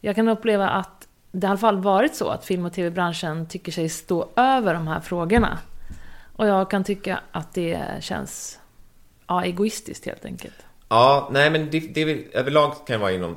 [0.00, 3.72] jag kan uppleva att det i alla fall varit så att film och tv-branschen tycker
[3.72, 5.58] sig stå över de här frågorna.
[6.36, 8.58] Och jag kan tycka att det känns
[9.26, 10.54] ja, egoistiskt helt enkelt.
[10.88, 13.36] Ja, nej men det, det är väl, överlag kan det vara inom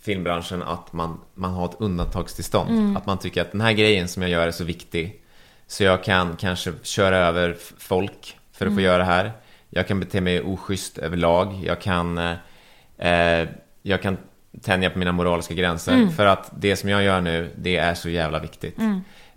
[0.00, 2.96] filmbranschen att man, man har ett undantagstillstånd.
[2.96, 5.22] Att man tycker att den här grejen som jag gör är så viktig
[5.66, 9.32] så jag kan kanske köra över folk för att få göra det här.
[9.70, 11.60] Jag kan bete mig oschysst överlag.
[11.64, 12.36] Jag kan, eh,
[12.98, 13.48] eh,
[13.82, 14.16] jag kan
[14.62, 18.08] tänja på mina moraliska gränser för att det som jag gör nu, det är så
[18.08, 18.76] jävla viktigt.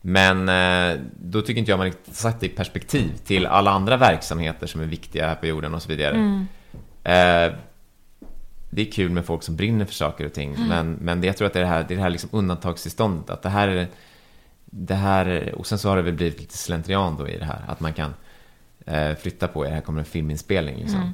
[0.02, 3.98] Men eh, då tycker inte jag man riktigt satt det i perspektiv till alla andra
[3.98, 6.46] verksamheter som är viktiga här på jorden och så vidare.
[7.04, 7.54] Eh,
[8.76, 11.38] det är kul med folk som brinner för saker och ting, men, men det, jag
[11.38, 13.30] tror att det är det här, det är det här liksom undantagstillståndet.
[13.30, 13.88] Att det här är,
[14.66, 17.46] det här, är- och sen så har det väl blivit lite slentrian då i det
[17.46, 18.14] här, att man kan
[18.86, 21.14] eh, flytta på, det här kommer en filminspelning liksom.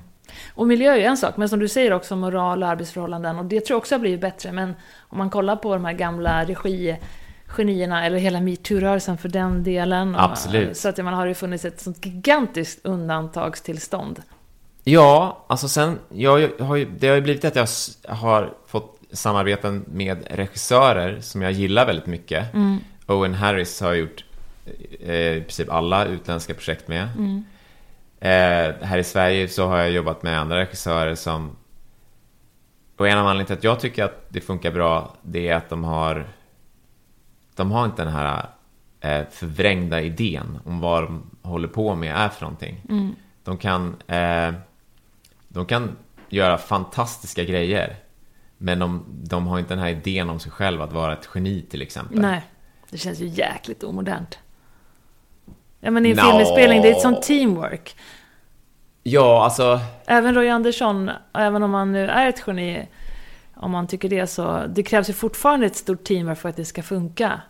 [0.53, 3.39] Och miljö är ju en sak, men som du säger också moral och arbetsförhållanden.
[3.39, 4.51] Och det tror jag också har blivit bättre.
[4.51, 10.15] Men om man kollar på de här gamla regigenierna, eller hela metoo-rörelsen för den delen.
[10.15, 10.77] och- Absolut.
[10.77, 14.21] Så att man har ju funnits ett sånt gigantiskt undantagstillstånd.
[14.91, 17.67] Ja, alltså sen, jag har ju, det har ju blivit att jag
[18.07, 22.45] har fått samarbeten med regissörer som jag gillar väldigt mycket.
[23.07, 24.23] Owen Harris har gjort
[24.99, 27.03] eh, i princip alla utländska projekt med.
[28.19, 31.55] Eh, här i Sverige så har jag jobbat med andra regissörer som...
[32.97, 35.69] Och en av anledningarna till att jag tycker att det funkar bra, det är att
[35.69, 36.27] de har...
[37.55, 38.45] De har inte den här
[39.01, 42.81] eh, förvrängda idén om vad de håller på med är för någonting.
[43.43, 43.95] De kan...
[44.07, 44.53] Eh,
[45.49, 45.97] de kan
[46.29, 47.95] göra fantastiska grejer.
[48.57, 51.61] Men de, de har inte den här idén om sig själv att vara ett geni
[51.61, 52.19] till exempel.
[52.19, 52.41] Nej,
[52.89, 54.39] det känns ju jäkligt omodernt.
[55.79, 56.23] Ja, men i en Nå.
[56.23, 57.95] filminspelning, det är ett sånt teamwork.
[59.03, 59.79] Ja, alltså...
[60.05, 62.87] Även Roy Andersson, även om han nu är ett geni,
[63.55, 66.65] om man tycker det så, det krävs ju fortfarande ett stort teamwork för att det
[66.65, 67.41] ska funka.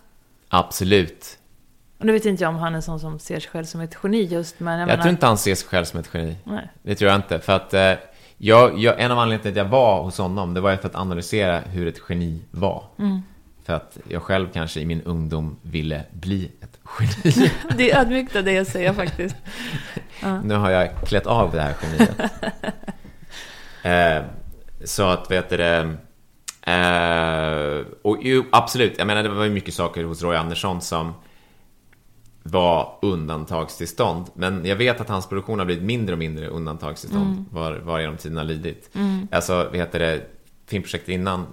[0.50, 1.39] Absolut.
[2.00, 3.82] Och nu vet inte jag om han är en sån som ser sig själv som
[3.82, 5.04] ett geni just, men jag, Jag menar...
[5.04, 6.36] tror inte han ser sig själv som ett geni.
[6.44, 6.70] Nej.
[6.82, 7.40] Det tror jag inte.
[7.40, 7.94] För att eh,
[8.38, 10.88] jag, jag, en av anledningarna till att jag var hos honom, det var ju för
[10.88, 12.84] att analysera hur ett geni var.
[13.00, 13.22] Mm.
[13.66, 17.52] För att jag själv kanske i min ungdom ville bli ett geni.
[17.78, 19.36] Det är ödmjukt av dig att säga faktiskt.
[20.44, 22.22] Nu har jag klätt av det här geniet.
[23.84, 24.26] eh,
[24.84, 25.96] så att, vet du det...
[26.72, 31.14] Eh, och jo, absolut, jag menar det var ju mycket saker hos Roy Andersson som
[32.44, 34.26] var undantagstillstånd.
[34.34, 38.18] Men jag vet att hans produktion har blivit mindre och mindre undantagstillstånd var, var genom
[38.18, 38.90] tiden har lidit.
[39.32, 40.22] Alltså, vet du det,
[40.68, 41.46] filmprojektet innan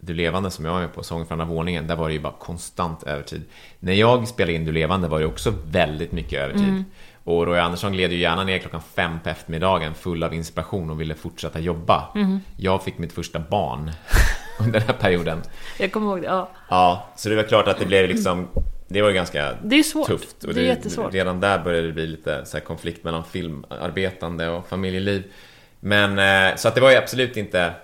[0.00, 2.20] Du Levande som jag var med på, Sång från andra våningen, där var det ju
[2.20, 3.42] bara konstant övertid.
[3.80, 6.84] När jag spelade in Du Levande var det också väldigt mycket övertid.
[7.24, 11.00] Och Roy Andersson gled ju gärna ner klockan fem på eftermiddagen full av inspiration och
[11.00, 12.08] ville fortsätta jobba.
[12.56, 13.90] Jag fick mitt första barn
[14.60, 15.42] under den här perioden.
[15.78, 16.50] Jag kommer ihåg det, ja.
[16.68, 18.48] Ja, så det var klart att det blev liksom
[18.88, 20.06] Det var ju ganska Det är svårt.
[20.06, 20.44] tufft.
[20.44, 21.14] Och Det är jättesvårt.
[21.14, 25.32] Redan där började det bli lite så här konflikt mellan filmarbetande och familjeliv.
[25.80, 27.74] Men eh, så att det var ju absolut inte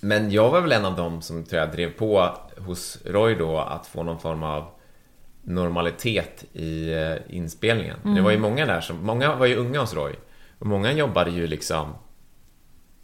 [0.00, 3.58] Men jag var väl en av dem som tror jag drev på hos Roy då
[3.58, 4.66] att få någon form av
[5.42, 7.96] normalitet i eh, inspelningen.
[8.14, 10.12] Det var ju många där som, många var ju unga hos Roy.
[10.58, 11.94] Och många jobbade ju liksom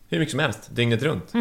[0.09, 1.33] hur mycket som helst, dygnet runt.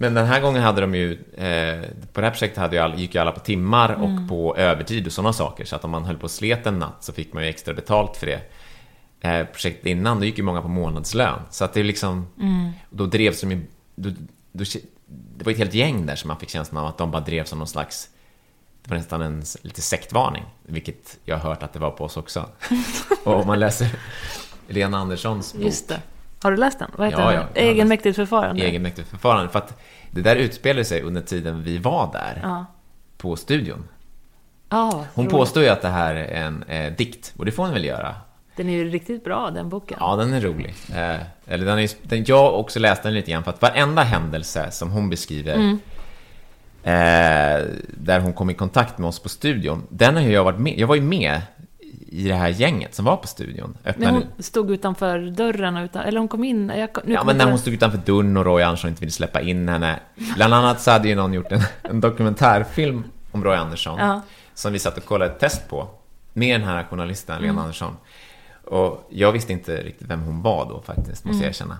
[0.00, 2.98] Men den här gången hade de ju, eh, på det här projektet hade ju all,
[2.98, 5.64] gick ju alla på timmar och på övertid och sådana saker.
[5.64, 7.74] Så att om man höll på och slet en natt så fick man ju extra
[7.74, 8.40] betalt för det.
[9.20, 11.40] Eh, projektet innan, då gick ju många på månadslön.
[11.50, 12.26] Så att det är liksom,
[12.90, 14.10] då drevs de ju, då,
[14.52, 14.64] då,
[15.36, 17.48] det var ett helt gäng där som man fick känslan av att de bara drevs
[17.48, 18.08] som någon slags,
[18.82, 20.44] det var nästan en lite sektvarning.
[20.62, 22.48] Vilket jag har hört att det var på oss också.
[23.24, 23.88] och om man läser
[24.68, 26.00] Lena Anderssons bok, Just det.
[26.42, 26.90] Har du läst den?
[26.96, 27.40] Vad heter Ja, den?
[27.54, 28.62] ja, Egenmäktigt förfarande?
[28.64, 29.48] egenmäktigt förfarande.
[29.52, 29.80] För att
[30.10, 32.64] det där utspelade sig under tiden vi var där, Ja.
[33.16, 33.88] på studion.
[34.70, 35.32] Ja, Hon roligt.
[35.36, 38.14] påstår ju att det här är en eh, dikt, och det får hon väl göra.
[38.56, 39.96] Den är ju riktigt bra, den boken.
[40.00, 40.74] Ja, den är rolig.
[40.94, 41.16] Eh,
[41.46, 44.90] eller den är, den, jag också läst den lite grann, för att varenda händelse som
[44.90, 45.78] hon beskriver, Mm.
[46.82, 50.78] eh, där hon kom i kontakt med oss på studion, den har jag varit med,
[50.78, 51.40] jag var ju med
[52.10, 53.76] i det här gänget som var på studion.
[53.84, 56.72] Öppnade, hon stod utanför dörren utan, eller hon kom in.
[56.76, 59.00] Jag, kom- Ja, men jag när hon inte- stod utanför dörren och Roy Andersson inte
[59.00, 60.00] ville släppa in henne.
[60.36, 63.98] Bland annat så hade ju någon gjort en, en dokumentärfilm om Roy Andersson.
[63.98, 64.22] Ja.
[64.54, 65.88] Som vi satt och kollade ett test på.
[66.32, 67.46] Med den här journalisten, Mm.
[67.48, 67.96] Lena Andersson.
[68.64, 71.40] Och jag visste inte riktigt vem hon var då faktiskt, måste Mm.
[71.42, 71.78] jag erkänna.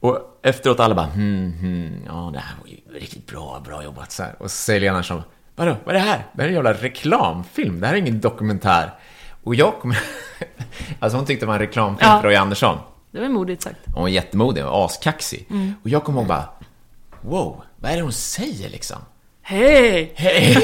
[0.00, 4.12] Och efteråt alla bara hmm, hmm, ja det här var ju riktigt bra, bra jobbat
[4.12, 4.34] så här.
[4.38, 5.22] Och så säger Lena Andersson,
[5.58, 6.24] vadå, vad är det här?
[6.32, 8.90] Det här är en jävla reklamfilm, det här är ingen dokumentär.
[9.44, 9.98] Och jag kommer...
[10.98, 12.20] alltså hon tyckte det var en reklamfilm Ja.
[12.20, 12.78] för Roy Andersson.
[13.10, 13.76] Det var modigt sagt.
[13.94, 15.46] Hon var jättemodig och askaxig.
[15.50, 15.74] Mm.
[15.82, 16.44] Och jag kommer ihåg bara,
[17.20, 18.96] wow, vad är det hon säger liksom?
[19.42, 20.12] Hej!
[20.14, 20.54] Hej!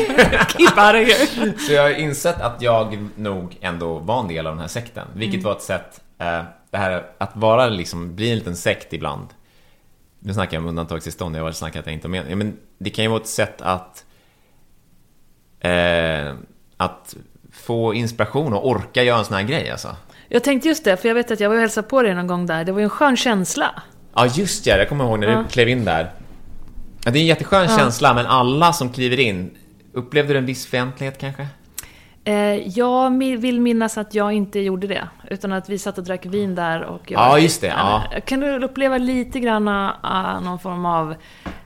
[0.49, 1.59] Keep out of here!
[1.59, 5.07] Så jag har insett att jag nog ändå var en del av den här sekten.
[5.15, 5.45] Vilket Mm.
[5.45, 9.27] var ett sätt, eh, det här att vara liksom, bli en liten sekt ibland.
[10.19, 12.25] Nu snackar jag om undantagstillstånd, jag har snackat att jag inte har med.
[12.31, 14.04] Ja, men det kan ju vara ett sätt att
[15.65, 16.33] eh,
[16.77, 17.17] att
[17.53, 19.97] få inspiration och orka göra en sån här grej alltså.
[20.29, 22.27] Jag tänkte just det, för jag vet att jag var och hälsade på dig någon
[22.27, 22.65] gång där.
[22.65, 23.83] Det var ju en skön känsla.
[24.15, 25.39] Ja, just ja, jag kommer ihåg när Ja.
[25.39, 26.11] du klev in där.
[27.05, 29.51] Ja, det är en jätteskön känsla, men alla som kliver in,
[29.93, 31.47] upplevde du en viss fientlighet kanske?
[32.25, 35.09] Eh, jag vill minnas att jag inte gjorde det.
[35.31, 37.21] Utan att vi satt och drack vin där och jag...
[37.21, 38.05] Ja, just det, ja.
[38.25, 41.15] Kan du uppleva lite grann uh, någon form av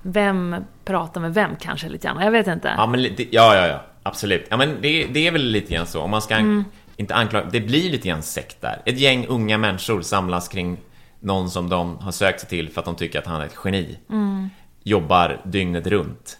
[0.02, 2.24] vem pratar med vem kanske lite grann?
[2.24, 2.74] Jag vet inte.
[2.76, 4.46] Ja, men ja, ja, ja, absolut.
[4.50, 6.00] Ja, men det, det är väl lite grann så.
[6.02, 6.64] Om man ska Mm.
[6.96, 8.82] inte anklaga, det blir lite grann sekt där.
[8.84, 10.76] Ett gäng unga människor samlas kring
[11.20, 13.56] någon som de har sökt sig till för att de tycker att han är ett
[13.64, 13.98] geni.
[14.10, 14.48] Mm.
[14.82, 16.38] Jobbar dygnet runt.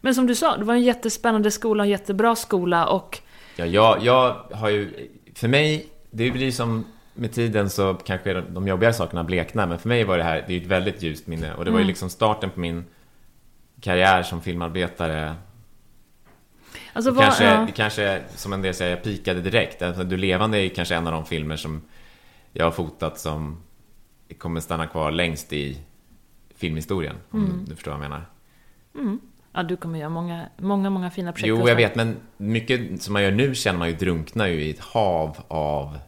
[0.00, 3.18] Men som du sa, det var en jättespännande skola, en jättebra skola och...
[3.56, 8.54] Ja, jag, jag har ju, för mig, det blir som med tiden så kanske de,
[8.54, 11.26] de jobbigare sakerna bleknar, men för mig var det här, det är ett väldigt ljust
[11.26, 12.84] minne och det var ju liksom starten på min
[13.80, 15.34] karriär som filmarbetare.
[16.92, 17.66] Alltså, vad, kanske, ja.
[17.74, 19.82] kanske, som en del säger, jag pikade direkt.
[19.82, 21.82] Alltså, du levande är kanske en av de filmer som
[22.52, 23.62] jag har fotat som
[24.38, 25.78] kommer stanna kvar längst i
[26.56, 27.64] filmhistorien, om Mm.
[27.68, 28.26] du, förstår vad jag menar.
[29.52, 31.48] ja, du kommer göra många, många, många fina projekt.
[31.48, 34.70] Jo, jag vet, men mycket som man gör nu känner man ju drunknar ju i
[34.70, 35.98] ett hav av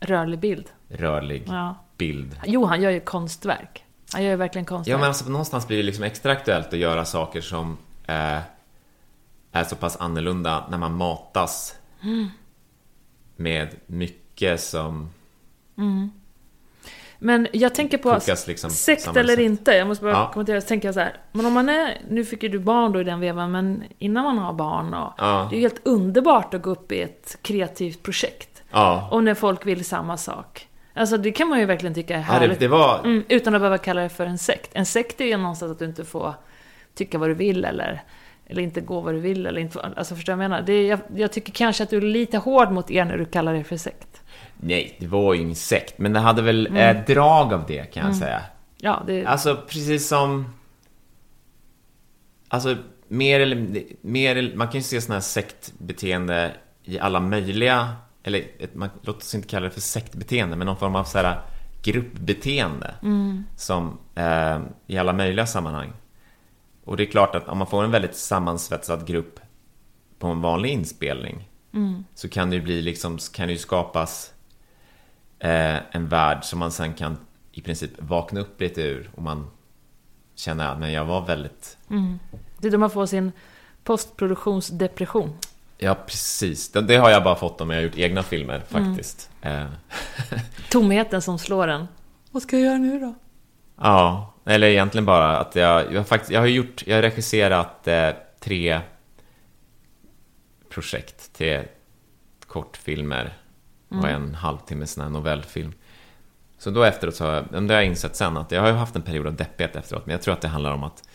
[0.00, 0.66] Rörlig bild.
[0.88, 1.74] rörlig Ja.
[1.98, 2.40] bild.
[2.46, 3.84] Jo, han gör ju konstverk.
[4.12, 4.92] Han gör ju verkligen konstverk.
[4.94, 7.76] Ja, men alltså, någonstans blir det liksom extra aktuellt att göra saker som
[8.06, 8.38] eh,
[9.56, 11.74] är så pass annorlunda när man matas
[13.36, 15.10] med mycket som
[17.18, 19.38] Men jag tänker på liksom sekt eller sätt.
[19.44, 20.30] inte, jag måste bara Ja.
[20.32, 21.16] kommentera, så tänker jag så här.
[21.32, 24.24] Men om man är, nu fick ju du barn då i den vevan, men innan
[24.24, 25.46] man har barn och Ja.
[25.50, 28.62] Det är ju helt underbart att gå upp i ett kreativt projekt.
[28.70, 30.68] Ja, Och när folk vill samma sak.
[30.94, 32.58] Alltså det kan man ju verkligen tycka är ja härligt.
[32.60, 32.98] det, det var...
[32.98, 34.70] Mm, utan att behöva kalla det för en sekt.
[34.72, 36.34] En sekt är ju någonstans att du inte får
[36.94, 38.02] tycka vad du vill eller,
[38.46, 39.46] eller inte gå vad du vill.
[39.46, 40.62] Eller inte, alltså förstår jag menar?
[40.62, 43.54] Det jag, jag tycker kanske att du är lite hård mot er när du kallar
[43.54, 44.22] det för sekt.
[44.56, 46.96] Nej, det var ju ingen sekt, men det hade väl Mm.
[46.96, 48.40] eh, drag av det kan jag säga.
[48.78, 50.46] Ja, det, Alltså precis som...
[52.48, 52.76] Alltså
[53.08, 56.52] mer eller mer, eller- man kan ju se sådana här sektbeteende
[56.84, 57.88] i alla möjliga,
[58.22, 61.18] eller ett, man, låt oss inte kalla det för sektbeteende, men någon form av så
[61.18, 61.40] här
[61.82, 62.94] gruppbeteende
[63.56, 65.92] som eh, i alla möjliga sammanhang.
[66.86, 69.40] Och det är klart att om man får en väldigt sammansvetsad grupp
[70.18, 71.48] på en vanlig inspelning
[72.14, 74.32] så kan det ju bli liksom, kan det ju skapas
[75.38, 77.16] eh, en värld som man sen kan
[77.52, 79.50] i princip vakna upp lite ur och man
[80.34, 81.78] känner att men jag var väldigt
[82.58, 83.32] det är då man får sin
[83.84, 85.32] postproduktionsdepression.
[85.78, 86.72] Ja, precis.
[86.72, 89.30] Det, det har jag bara fått om jag har gjort egna filmer faktiskt.
[89.42, 89.66] Eh,
[90.70, 91.88] Tomheten som slår en.
[92.30, 93.14] Vad ska jag göra nu då?
[93.80, 98.10] ja, eller egentligen bara att jag, jag, faktiskt, jag har gjort, jag har regisserat eh,
[98.40, 98.80] tre
[100.68, 101.64] projekt, tre
[102.46, 103.32] kortfilmer
[103.88, 105.72] och en halvtimme sån här novellfilm.
[106.58, 108.74] Så då efteråt så har jag, det har jag insett sen att jag har ju
[108.74, 111.08] haft en period av deppighet efteråt, men jag tror att det handlar om att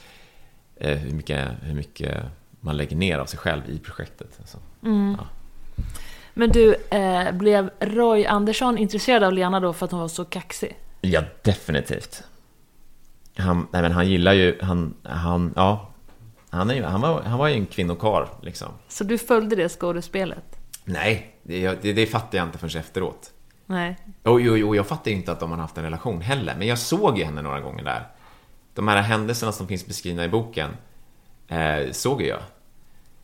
[0.75, 2.17] eh, hur, mycket, hur mycket
[2.59, 4.37] man lägger ner av sig själv i projektet.
[4.39, 4.57] Alltså.
[4.81, 5.27] Ja.
[6.33, 10.25] Men du, eh, blev Roy Andersson intresserad av Lena då för att hon var så
[10.25, 10.77] kaxig?
[11.01, 12.23] Ja, definitivt.
[13.37, 15.91] Han, nej, men han gillar ju, han, han, ja,
[16.49, 18.67] han, är, han, var, han var ju en kvinnokarl liksom.
[18.87, 20.59] Så du följde det skådespelet?
[20.85, 23.31] Nej, det, det, det fattar jag inte förrän efteråt.
[23.65, 23.97] Nej.
[24.23, 26.67] Och, jo, jo, jag fattar ju inte att de har haft en relation heller, men
[26.67, 28.07] jag såg ju henne några gånger där.
[28.73, 30.69] De här händelserna som finns beskrivna i boken
[31.47, 32.41] eh, såg ju jag.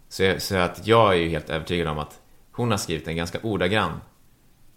[0.09, 0.41] Så, jag.
[0.41, 2.19] så att jag är ju helt övertygad om att
[2.51, 4.01] hon har skrivit en ganska ordagrann,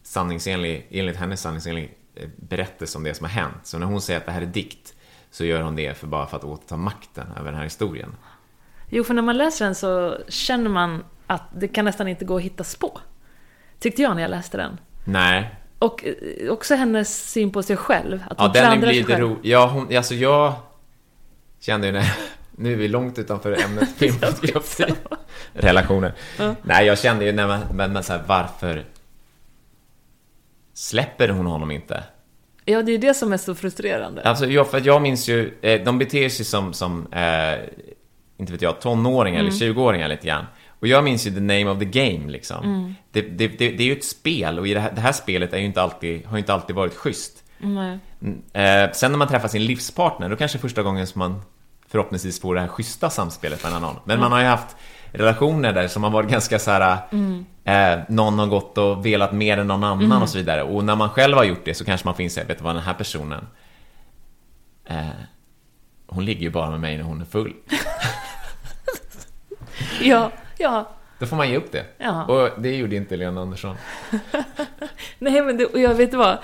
[0.03, 3.61] sanningsenlig, enligt hennes sanningsenlig eh, berättelse om det som har hänt.
[3.63, 4.95] Så när hon säger att det här är dikt,
[5.31, 8.17] så gör hon det för bara för att återta makten över den här historien.
[8.89, 12.37] Jo, för när man läser den så känner man att det kan nästan inte gå
[12.37, 13.01] att hitta spår.
[13.79, 14.79] Tyckte jag när jag läste den.
[15.05, 18.25] Nej, Och eh, också hennes syn på sig själv.
[18.31, 19.21] Att Ja, hon den är klandrar sig lite själv.
[19.29, 19.37] ro...
[19.43, 20.53] Ja, hon, alltså jag
[21.61, 22.13] kände ju när...
[22.63, 24.85] Nu är vi långt utanför ämnet filmfotografi.
[25.53, 26.13] Relationer.
[26.63, 27.61] Nej, jag kände ju när man...
[27.73, 28.85] Men, men så här, varför
[30.75, 32.05] släpper hon honom inte?
[32.65, 34.23] Ja, det är det som är så frustrerande.
[34.23, 35.59] Alltså, jag, för jag minns ju...
[35.63, 37.59] Eh, de beter sig som, som eh,
[38.39, 40.45] inte vet jag, tonåringar eller 20-åringar lite grann.
[40.81, 42.95] Och jag minns ju the name of the game liksom.
[43.13, 45.53] Det, det, det, det är ju ett spel och i det här, det här spelet
[45.53, 47.45] är ju inte alltid, har ju inte alltid varit schysst.
[47.63, 47.99] Mm,
[48.53, 51.43] Eh, sen när man träffar sin livspartner, då kanske första gången som man
[51.89, 53.97] förhoppningsvis får det här schyssta samspelet mellan någon.
[54.05, 54.77] Men man har ju haft
[55.13, 56.99] relationer där som har varit ganska så här.
[57.65, 60.63] Eh, någon har gått och velat mer än någon annan och så vidare.
[60.63, 62.75] Och när man själv har gjort det så kanske man får inse, vet du vad,
[62.75, 63.47] den här personen
[64.85, 65.07] eh,
[66.07, 67.55] hon ligger ju bara med mig när hon är full.
[70.03, 70.89] Ja, ja.
[71.19, 71.85] Då får man ge upp det.
[71.99, 72.25] Ja.
[72.25, 73.77] Och det gjorde inte Lena Andersson.
[75.19, 76.39] Nej, men det, och jag vet vad.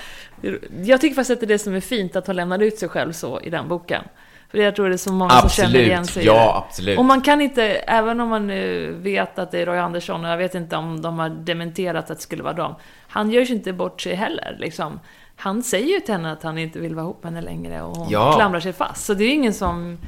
[0.82, 2.88] Jag tycker faktiskt att det är det som är fint, att hon lämnar ut sig
[2.88, 4.04] själv så i den boken.
[4.50, 6.98] För jag tror det är så många som känner igen Absolut, sig ja absolut.
[6.98, 10.30] Och man kan inte, även om man nu vet att det är Roy Andersson, och
[10.30, 12.74] jag vet inte om de har dementerat att det skulle vara dem.
[13.08, 15.00] Han gör ju inte bort sig heller, liksom.
[15.36, 17.96] Han säger ju till henne att han inte vill vara ihop med henne längre och
[17.96, 18.32] hon Ja.
[18.32, 19.04] klamrar sig fast.
[19.04, 19.98] Så det är ju ingen som...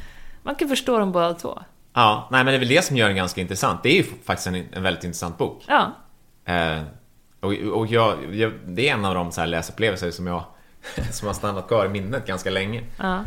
[0.42, 1.58] Man kan förstå dem båda två.
[1.94, 3.82] Ja, nej men det är väl det som gör den ganska intressant.
[3.82, 5.64] Det är ju faktiskt en, en väldigt intressant bok.
[5.68, 5.92] Ja.
[6.54, 6.82] Eh,
[7.40, 10.44] och och jag, jag, det är en av de så här läsupplevelser som jag
[11.12, 12.82] som har stannat kvar i minnet ganska länge.
[12.98, 13.20] Ja.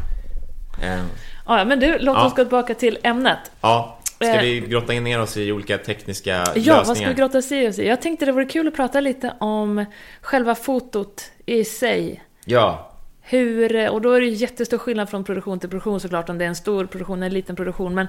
[0.83, 0.99] Eh,
[1.45, 2.25] Ja, men du, låt Ja.
[2.25, 3.39] oss gå tillbaka till ämnet.
[3.61, 4.41] ja, ska Eh.
[4.41, 6.83] vi grotta in ner oss i olika tekniska Ja, lösningar?
[6.85, 7.87] vad ska vi grotta oss i?
[7.87, 9.85] Jag tänkte det vore kul att prata lite om
[10.21, 12.23] själva fotot i sig.
[12.45, 12.87] Ja,
[13.23, 16.49] Hur, och då är det jättestor skillnad från produktion till produktion såklart, om det är
[16.49, 17.95] en stor produktion eller en liten produktion.
[17.95, 18.07] Men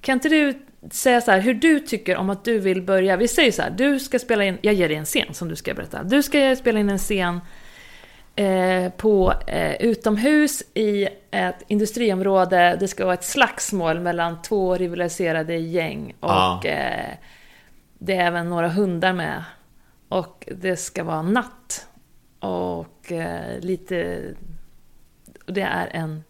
[0.00, 0.54] kan inte du
[0.90, 3.16] säga så här, hur du tycker om att du vill börja?
[3.16, 5.56] Vi säger så här, du ska spela in, jag ger dig en scen som du
[5.56, 6.02] ska berätta.
[6.02, 7.40] Du ska spela in en scen
[8.36, 12.76] eh, på eh, utomhus i ett industriområde.
[12.80, 16.14] Det ska vara ett slagsmål mellan två rivaliserade gäng.
[16.20, 16.60] Och Ja.
[16.64, 17.14] eh,
[17.98, 19.44] det är även några hundar med.
[20.08, 21.86] Och det ska vara natt.
[22.40, 24.22] Och eh, lite...
[25.46, 26.24] Det är en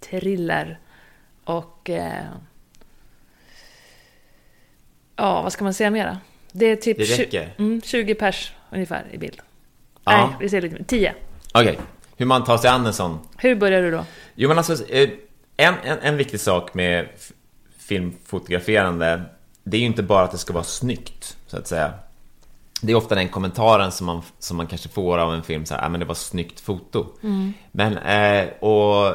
[0.00, 0.78] thriller.
[1.44, 1.90] Och...
[1.90, 2.24] Eh,
[5.16, 6.18] ja, vad ska man säga mera?
[6.52, 7.54] Det är typ Det tju- räcker.
[7.58, 9.40] Mm, 20 pers ungefär i bild.
[10.04, 10.26] Ja.
[10.26, 10.84] Nej, vi säger lite mer.
[10.84, 11.14] Tio.
[11.60, 11.78] Okej,
[12.16, 13.18] hur man tar sig an en sån.
[13.36, 14.04] Hur börjar du då?
[14.34, 15.10] Jo men alltså, eh,
[15.56, 17.08] en, en, en viktig sak med
[17.78, 19.22] filmfotograferande
[19.64, 21.92] Det är ju inte bara att det ska vara snyggt, så att säga.
[22.80, 25.74] Det är ofta den kommentaren som man, som man kanske får av en film, så
[25.74, 27.06] här, ah, men det var snyggt foto.
[27.72, 29.14] Men, eh, och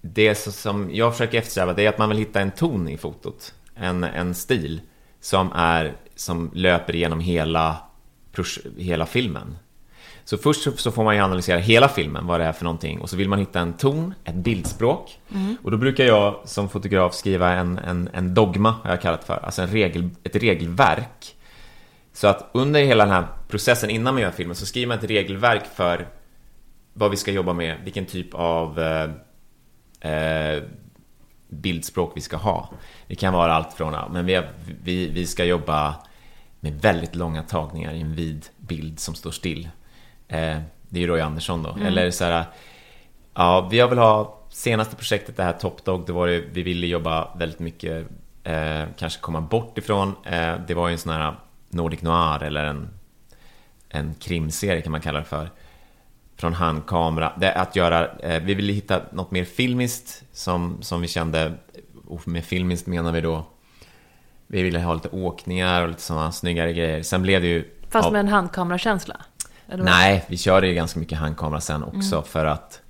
[0.00, 3.54] Det som jag försöker eftersträva, det är att man vill hitta en ton i fotot.
[3.74, 4.80] En, en stil
[5.20, 7.76] som är, som löper igenom hela,
[8.76, 9.56] hela filmen
[10.24, 13.00] så först så- får man ju analysera hela filmen, vad det är för någonting.
[13.00, 15.18] Och så vill man hitta en ton, ett bildspråk.
[15.62, 19.44] Och då brukar jag som fotograf skriva en, en, en dogma, har jag kallat för.
[19.44, 21.36] Alltså en regel, ett regelverk.
[22.12, 25.04] Så att under hela den här processen innan man gör filmen så skriver man ett
[25.10, 26.06] regelverk för
[26.92, 29.10] vad vi ska jobba med, vilken typ av eh,
[30.12, 30.62] eh,
[31.48, 32.70] bildspråk vi ska ha.
[33.06, 34.42] Det kan vara allt från, men vi,
[34.84, 35.94] vi, vi ska jobba
[36.60, 39.68] med väldigt långa tagningar i en vid bild som står still.
[40.30, 40.58] Eh,
[40.88, 41.76] det är ju Roy Andersson då.
[41.84, 42.44] Eller så här,
[43.34, 46.62] ja, vi har väl ha senaste projektet, det här Top Dog, det var det, vi
[46.62, 48.06] ville jobba väldigt mycket,
[48.44, 50.14] eh, kanske komma bort ifrån.
[50.24, 51.34] Eh, det var ju en sån här
[51.68, 52.88] Nordic Noir eller en,
[53.88, 55.50] en krimserie kan man kalla det för.
[56.36, 57.32] Från handkamera.
[57.36, 61.52] Det att göra, eh, vi ville hitta något mer filmiskt som, som vi kände,
[62.06, 63.44] och med filmiskt menar vi då
[64.46, 67.02] vi ville ha lite åkningar och lite sådana snyggare grejer.
[67.02, 67.64] Sen blev det ju...
[67.88, 69.16] Fast med en handkamerakänsla?
[69.76, 72.80] Nej, vi körde ju ganska mycket handkamera sen också för att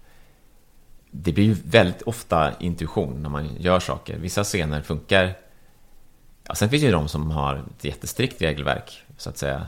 [1.11, 4.17] det blir ju väldigt ofta intuition när man gör saker.
[4.19, 5.35] Vissa scener funkar.
[6.49, 9.67] Ja, sen finns det ju de som har ett jättestrikt regelverk, så att säga.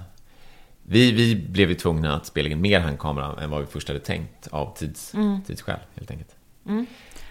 [0.83, 4.01] Vi, vi blev ju tvungna att spela in mer handkamera än vad vi först hade
[4.01, 5.15] tänkt av tids,
[5.47, 6.31] tidsskäl, helt enkelt.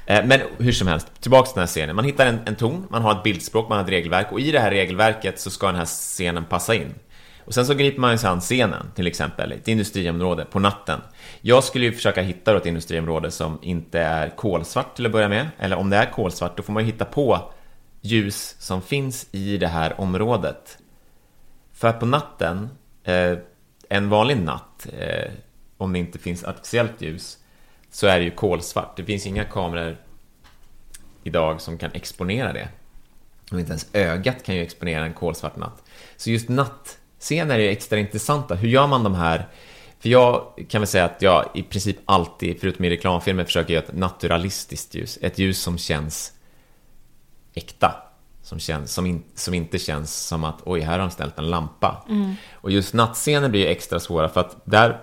[0.05, 1.95] Eh, Men hur som helst, tillbaka till den här scenen.
[1.95, 4.51] Man hittar en, en ton, man har ett bildspråk, man har ett regelverk och i
[4.51, 6.93] det här regelverket så ska den här scenen passa in.
[7.51, 11.01] Och sen så griper man sig an scenen, till exempel, ett industriområde på natten.
[11.41, 15.49] Jag skulle ju försöka hitta ett industriområde som inte är kolsvart till att börja med,
[15.59, 17.51] eller om det är kolsvart, då får man ju hitta på
[18.01, 20.77] ljus som finns i det här området.
[21.73, 22.69] För att på natten,
[23.03, 23.37] eh,
[23.89, 25.31] en vanlig natt, eh,
[25.77, 27.37] om det inte finns artificiellt ljus,
[27.89, 28.97] så är det ju kolsvart.
[28.97, 29.97] Det finns inga kameror
[31.23, 32.69] idag som kan exponera det.
[33.51, 35.83] Och inte ens ögat kan ju exponera en kolsvart natt.
[36.17, 38.55] Så just natt, nattscener är extra intressanta.
[38.55, 39.47] Hur gör man de här?
[39.99, 43.83] För jag kan väl säga att jag i princip alltid, förutom i reklamfilmer, försöker göra
[43.83, 45.19] ett naturalistiskt ljus.
[45.21, 46.33] Ett ljus som känns
[47.53, 47.95] äkta.
[48.43, 51.49] Som, känns, som, in, som inte känns som att oj, här har de ställt en
[51.49, 52.05] lampa.
[52.53, 54.99] Och just nattscener blir ju extra svåra för att där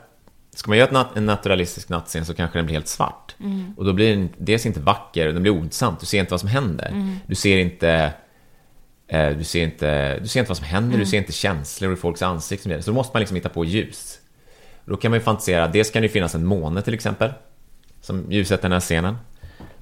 [0.55, 3.35] Ska man göra nat- en naturalistisk nattscen så kanske den blir helt svart.
[3.77, 6.01] Och då blir den dels inte vacker, och den blir ointressant.
[6.01, 6.91] Du ser inte vad som händer.
[7.27, 8.13] Du ser inte...
[9.09, 11.97] Eh, du, ser inte du ser inte vad som händer, du ser inte känslor i
[11.97, 12.83] folks ansikten.
[12.83, 14.21] Så då måste man liksom hitta på ljus.
[14.85, 17.33] Då kan man ju fantisera, dels kan det finnas en måne till exempel.
[18.01, 19.17] Som ljussätter den här scenen.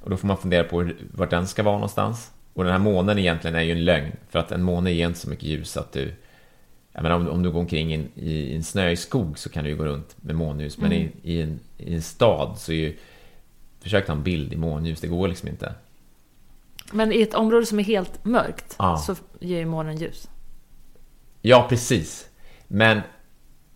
[0.02, 2.30] Och då får man fundera på vart den ska vara någonstans.
[2.54, 4.12] Och den här månen egentligen är ju en lögn.
[4.28, 6.12] För att en måne ger inte så mycket ljus att du...
[6.92, 9.64] Jag menar, om, om du går omkring i en, i en snöig skog så kan
[9.64, 10.78] du ju gå runt med månljus.
[10.78, 12.96] Men i, i, en, i en stad så är ju...
[13.80, 15.74] Försök ta en bild i månljus, det går liksom inte.
[16.92, 18.96] Men i ett område som är helt mörkt Ja.
[18.96, 20.28] så ger ju månen ljus.
[21.42, 22.28] Ja, precis.
[22.68, 23.00] Men,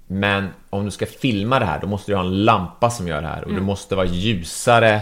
[0.07, 3.23] men om du ska filma det här, då måste du ha en lampa som gör
[3.23, 3.45] det här.
[3.45, 5.01] Och det måste vara ljusare.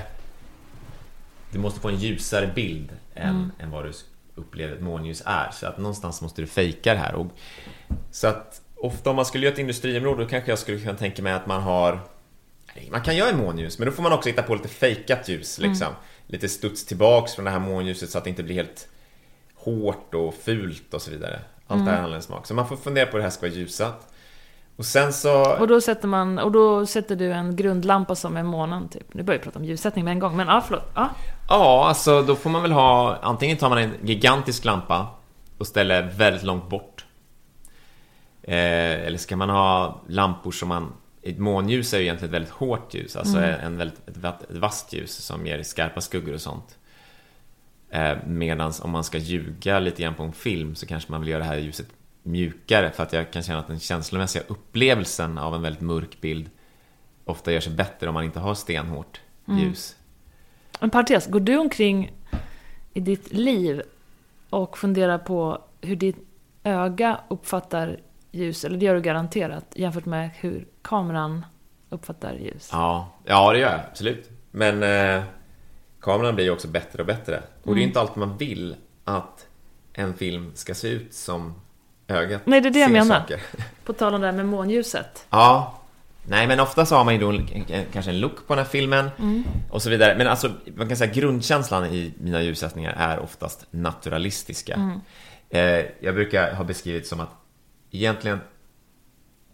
[1.52, 3.92] Du måste få en ljusare bild än, än vad du
[4.34, 5.50] upplever ett månljus är.
[5.50, 7.14] Så att någonstans måste du fejka det här.
[7.14, 7.26] Och,
[8.10, 11.22] så att ofta om man skulle göra ett industriområde, då kanske jag skulle kunna tänka
[11.22, 12.00] mig att man har
[12.90, 15.58] man kan göra månljus, men då får man också hitta på lite fejkat ljus.
[15.58, 15.88] Liksom.
[16.30, 18.88] Lite studs tillbaks från det här månljuset så att det inte blir helt
[19.54, 21.40] hårt och fult och så vidare.
[21.66, 22.46] Allt det här handlar om smak.
[22.46, 24.14] Så man får fundera på hur det här ska vara ljusat.
[24.76, 25.56] Och sen så...
[25.56, 29.14] Och då sätter man, och då sätter du en grundlampa som är månen typ.
[29.14, 30.90] Nu börjar jag prata om ljussättning med en gång, men ja, förlåt.
[30.94, 31.08] Ja.
[31.48, 33.16] Ja, alltså då får man väl ha...
[33.22, 35.06] Antingen tar man en gigantisk lampa
[35.58, 37.04] och ställer väldigt långt bort.
[38.42, 40.92] Eh, eller ska man ha lampor som man...
[41.28, 45.16] Ett månljus är ju egentligen ett väldigt hårt ljus, alltså en väldigt, ett, vasst ljus
[45.16, 46.78] som ger skarpa skuggor och sånt.
[47.90, 51.30] Eh, Medan om man ska ljuga lite grann på en film så kanske man vill
[51.30, 51.86] göra det här ljuset
[52.22, 56.50] mjukare för att jag kan känna att den känslomässiga upplevelsen av en väldigt mörk bild
[57.24, 59.96] ofta gör sig bättre om man inte har stenhårt ljus.
[60.80, 62.12] En parentes, går du omkring
[62.94, 63.82] i ditt liv
[64.50, 66.16] och funderar på hur ditt
[66.64, 68.00] öga uppfattar
[68.30, 71.46] ljus, eller det gör du garanterat, jämfört med hur kameran
[71.88, 72.68] uppfattar ljus?
[72.72, 74.30] Ja, ja det gör jag absolut.
[74.50, 75.22] Men eh,
[76.00, 77.42] kameran blir ju också bättre och bättre.
[77.62, 79.46] Och det är ju inte alltid man vill att
[79.92, 81.54] en film ska se ut som
[82.08, 83.20] ögat Nej, det är det jag menar.
[83.20, 83.40] saker.
[83.84, 85.26] På tal om det här med månljuset.
[85.30, 85.74] Ja.
[86.22, 88.70] Nej, men ofta så har man ju då en, kanske en look på den här
[88.70, 89.10] filmen
[89.70, 90.14] och så vidare.
[90.18, 95.00] Men alltså, man kan säga grundkänslan i mina ljussättningar är oftast naturalistiska.
[95.50, 97.30] Eh, jag brukar ha beskrivit som att
[97.90, 98.40] egentligen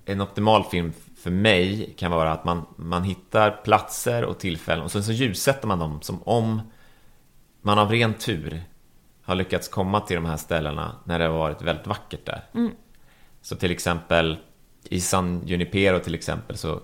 [0.04, 0.92] en optimal film
[1.24, 5.68] för mig kan vara att man, man hittar platser och tillfällen och sen så ljussätter
[5.68, 6.60] man dem som om
[7.62, 8.62] man av ren tur
[9.22, 12.44] har lyckats komma till de här ställena när det har varit väldigt vackert där.
[13.42, 14.36] Så till exempel
[14.84, 16.80] i San Junipero till exempel så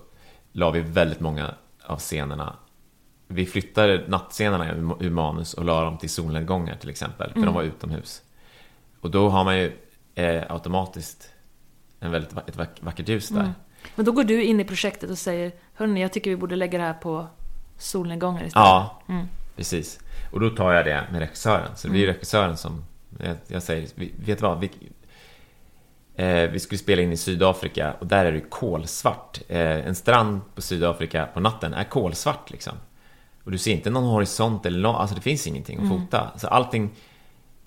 [0.52, 1.54] la vi väldigt många
[1.86, 2.56] av scenerna
[3.28, 7.62] vi flyttade nattscenerna ur- manus och la dem till solnedgångar till exempel, för de var
[7.62, 8.22] utomhus.
[9.00, 9.72] Och då har man ju
[10.14, 11.30] eh, automatiskt
[12.00, 13.52] en väldigt ett vack- vackert ljus där.
[13.94, 16.78] Men då går du in i projektet och säger Hörni, jag tycker vi borde lägga
[16.78, 17.27] det här på
[17.78, 18.66] solnedgångar istället.
[18.66, 19.02] Ja,
[19.57, 19.98] precis.
[20.32, 21.77] Och då tar jag det med regissören.
[21.77, 22.85] Så det blir regissören som,
[23.19, 24.61] jag, jag säger, vet du vad?
[24.61, 24.70] Vi,
[26.16, 29.40] eh, vi skulle spela in i Sydafrika och där är det kolsvart.
[29.48, 32.73] Eh, en strand på Sydafrika på natten är kolsvart liksom.
[33.44, 36.31] Och du ser inte någon horisont eller något, alltså det finns ingenting att fota.
[36.36, 36.90] Så allting,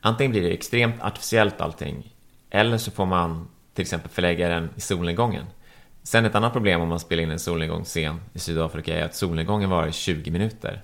[0.01, 2.15] antingen blir det extremt artificiellt allting,
[2.49, 5.45] eller så får man till exempel förlägga den i solnedgången.
[6.03, 9.69] Sen ett annat problem om man spelar in en solnedgångsscen i Sydafrika är att solnedgången
[9.69, 10.81] var i 20 minuter.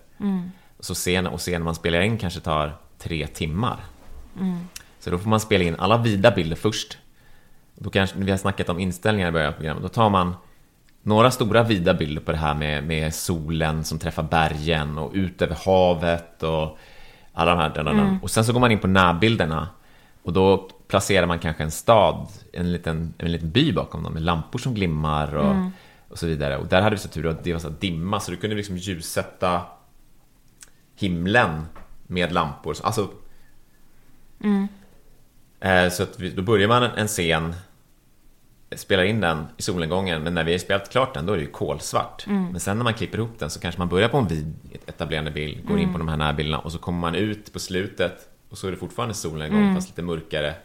[0.79, 3.79] Så scen, och scenen man spelar in kanske tar tre timmar.
[4.99, 6.97] Så då får man spela in alla vida bilder först.
[7.75, 9.83] Då kanske, vi har snackat om inställningar i början av programmet.
[9.83, 10.33] Då tar man
[11.01, 15.41] några stora vida bilder på det här med, med solen som träffar bergen och ut
[15.41, 16.77] över havet och
[17.33, 17.83] alla de här.
[17.83, 18.19] Den.
[18.21, 19.67] Och sen så går man in på närbilderna
[20.23, 24.21] och då placerar man kanske en stad, en liten, en liten by bakom dem med
[24.21, 25.55] lampor som glimmar och,
[26.09, 26.57] och så vidare.
[26.57, 28.77] Och där hade vi så tur att det var så dimma så du kunde liksom
[28.77, 29.61] ljussätta
[30.95, 31.65] himlen
[32.07, 32.75] med lampor.
[32.83, 33.09] Alltså,
[35.59, 37.55] eh, så att vi, då börjar man en, en scen,
[38.75, 41.43] spelar in den i solnedgången, men när vi har spelat klart den då är det
[41.43, 42.23] ju kolsvart.
[42.51, 44.53] Men sen när man klipper ihop den så kanske man börjar på en vid
[44.87, 48.29] etablerande bild, går in på de här närbilderna och så kommer man ut på slutet
[48.49, 50.55] och så är det fortfarande solnedgång fast lite mörkare.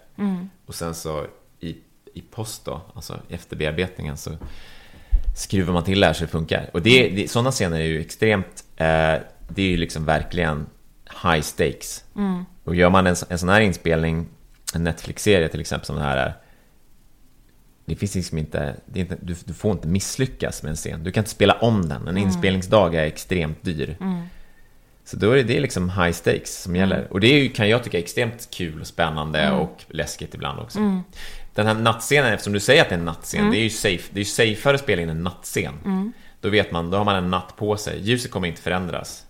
[0.66, 1.26] Och sen så
[1.60, 1.76] i,
[2.14, 4.30] i post då, alltså efter bearbetningen så
[5.36, 6.70] skruvar man till det här så det funkar.
[6.72, 9.14] Och det, det, sådana scener är ju extremt, eh,
[9.48, 10.66] det är ju liksom verkligen
[11.22, 12.04] high stakes.
[12.64, 14.26] Och gör man en, en sån här inspelning,
[14.74, 16.34] en Netflix-serie till exempel som det här är,
[17.86, 21.04] det finns liksom inte, det inte du, du får inte misslyckas med en scen.
[21.04, 22.08] Du kan inte spela om den.
[22.08, 23.96] En inspelningsdag är extremt dyr.
[25.04, 27.06] Så då är det, det är liksom high stakes som gäller.
[27.10, 30.60] Och det är ju, kan jag tycka är extremt kul och spännande och läskigt ibland
[30.60, 30.78] också.
[31.54, 34.10] Den här nattscenen, eftersom du säger att det är en nattscen, det är ju safe,
[34.10, 36.12] det är ju safeare att spela in en nattscen.
[36.40, 38.00] Då vet man, då har man en natt på sig.
[38.00, 39.26] Ljuset kommer inte förändras.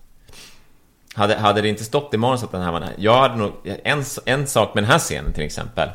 [1.15, 2.89] Hade, hade det inte stått i manus att den här var...
[2.97, 3.53] Jag hade nog...
[3.65, 5.89] En, en sak med den här scenen till exempel.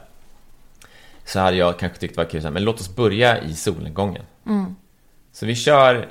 [1.26, 4.24] Så hade jag kanske tyckt det var kul, men låt oss börja i solnedgången.
[5.32, 6.08] Så vi kör...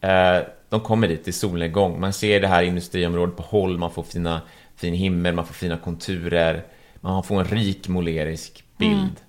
[0.00, 0.38] Eh,
[0.68, 2.00] de kommer dit i solnedgång.
[2.00, 4.40] Man ser det här industriområdet på håll, man får fina,
[4.76, 6.64] fin himmel, man får fina konturer.
[7.00, 9.20] Man får en rik målerisk bild.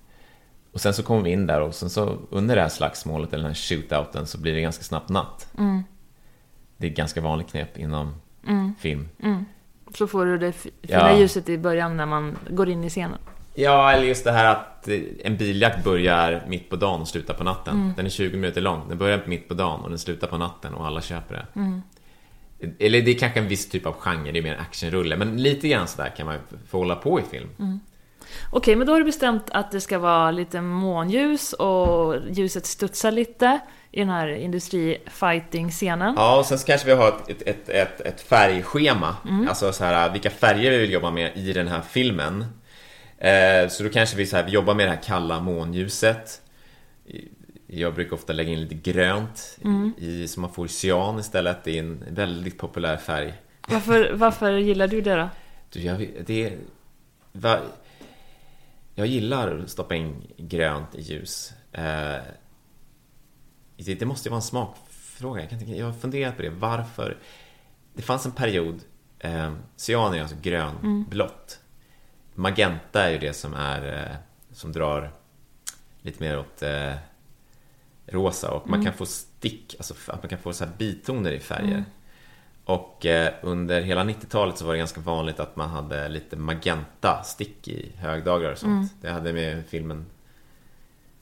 [0.72, 3.42] Och sen så kommer vi in där och sen så under det här slagsmålet, eller
[3.44, 5.48] den här shootouten, så blir det ganska snabbt natt.
[6.76, 8.14] Det är ett ganska vanligt knep inom
[8.78, 9.08] film.
[9.94, 11.18] Så får du det fi- fina Ja.
[11.18, 13.18] ljuset i början när man går in i scenen.
[13.58, 17.34] Ja, eller just det här att eh, en biljakt börjar mitt på dagen och slutar
[17.34, 17.94] på natten.
[17.96, 18.88] Den är 20 minuter lång.
[18.88, 21.46] Den börjar mitt på dagen och den slutar på natten och alla köper det.
[22.78, 25.16] Eller det är kanske en viss typ av genre, det är mer actionrulle.
[25.16, 26.36] Men lite grann sådär kan man
[26.68, 27.80] få hålla på i film.
[28.50, 33.10] Okej, men då har du bestämt att det ska vara lite månljus och ljuset studsar
[33.10, 33.60] lite
[33.90, 36.14] i den här industri-fighting-scenen.
[36.16, 39.16] Ja, och sen kanske vi har ett, ett, ett, ett, färgschema.
[39.48, 42.44] Alltså så här, vilka färger vi vill jobba med i den här filmen.
[43.18, 46.42] Eh, så då kanske vi, så här, vi jobbar med det här kalla månljuset.
[47.66, 49.58] Jag brukar ofta lägga in lite grönt
[49.98, 51.64] i, som man får cyan istället.
[51.64, 53.34] Det är en väldigt populär färg.
[53.68, 55.28] Varför, varför gillar du det då?
[55.70, 56.58] Du, jag, det,
[57.32, 57.58] va,
[58.94, 61.52] jag gillar att stoppa in grönt i ljus.
[61.72, 62.22] Eh,
[63.76, 65.40] det, det måste ju vara en smakfråga.
[65.40, 66.50] Jag, kan tänka, jag har funderat på det.
[66.50, 67.16] Varför?
[67.94, 68.80] Det fanns en period,
[69.18, 71.60] eh, cyan är alltså grönblått.
[72.38, 74.16] Magenta är ju det som är eh,
[74.52, 75.10] som drar
[76.02, 76.92] lite mer åt eh,
[78.06, 81.40] rosa och man kan få stick, alltså att man kan få så här bitoner i
[81.40, 81.84] färger.
[82.64, 87.22] Och eh, under hela 90-talet så var det ganska vanligt att man hade lite magenta
[87.24, 88.92] stick i högdagrar och sånt.
[89.00, 90.06] Det hade med filmen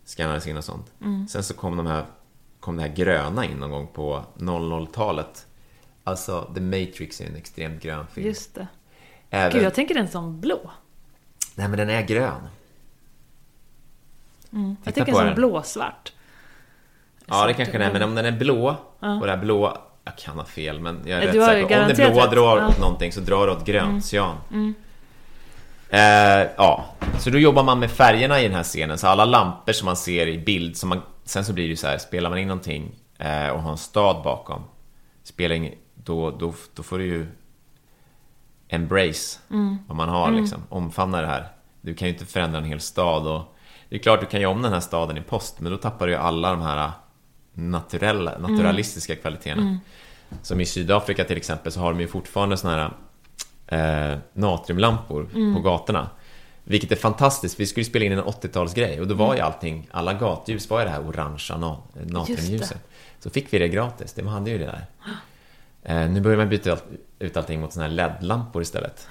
[0.05, 0.93] skannades in och sånt.
[1.29, 2.05] Sen så kom, de här,
[2.61, 5.47] kom det här gröna in någon gång på 00-talet.
[6.05, 8.27] Alltså, The Matrix är en extremt grön film.
[8.27, 8.67] Just det.
[9.31, 10.71] Även, Gud, jag tänker den som blå.
[11.59, 12.49] Nej, men den är grön.
[14.51, 15.35] Jag Titta tycker den.
[15.35, 16.13] blåsvart.
[17.27, 20.17] Ja, det kanske den är, men om den är blå, och det här blå, jag
[20.19, 21.83] kan ha fel, men jag är Ja, rätt du ju säker.
[21.83, 22.31] Om det blåa rätt.
[22.33, 22.59] drar Ja.
[22.59, 22.69] Mm.
[22.69, 24.37] åt någonting så drar det åt grönt, cyan.
[25.89, 26.01] Eh,
[26.57, 26.85] ja,
[27.19, 29.97] så då jobbar man med färgerna i den här scenen, så alla lampor som man
[29.97, 32.93] ser i bild, som man, sen så blir det så här, spelar man in någonting
[33.19, 34.63] eh, och har en stad bakom,
[35.23, 37.27] spelar ing, då, då, då får du ju
[38.69, 39.39] embrace
[39.87, 41.49] vad man har liksom, omfamna det här.
[41.81, 43.57] Du kan ju inte förändra en hel stad och
[43.89, 46.07] det är klart du kan göra om den här staden i post, men då tappar
[46.07, 46.91] du ju alla de här
[47.53, 49.79] naturella, naturalistiska kvaliteterna.
[50.43, 55.61] Som i Sydafrika till exempel så har de ju fortfarande såna här eh, natriumlampor på
[55.61, 56.11] gatorna.
[56.65, 60.15] Vilket är fantastiskt, vi skulle spela in en 80-talsgrej och då var ju allting, alla
[60.15, 62.85] gatljus var ju det här orangea na, natriumljuset.
[63.19, 64.87] Så fick vi det gratis, det hade ju det där.
[65.89, 66.79] Eh, nu börjar man byta
[67.19, 69.09] ut allting mot såna här LED-lampor istället.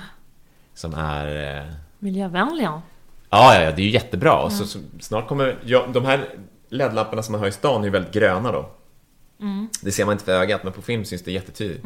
[0.73, 1.57] Som är...
[1.57, 1.65] Eh,
[1.99, 2.81] Miljövänliga.
[3.29, 4.43] Ja, ja, ja, det är ju jättebra.
[4.43, 5.57] Och så, så, snart kommer...
[5.65, 6.29] Ja, de här
[6.69, 8.69] LED-lamporna som man har i stan är ju väldigt gröna då.
[9.81, 11.83] Det ser man inte för ögat, men på film syns det jättetydligt.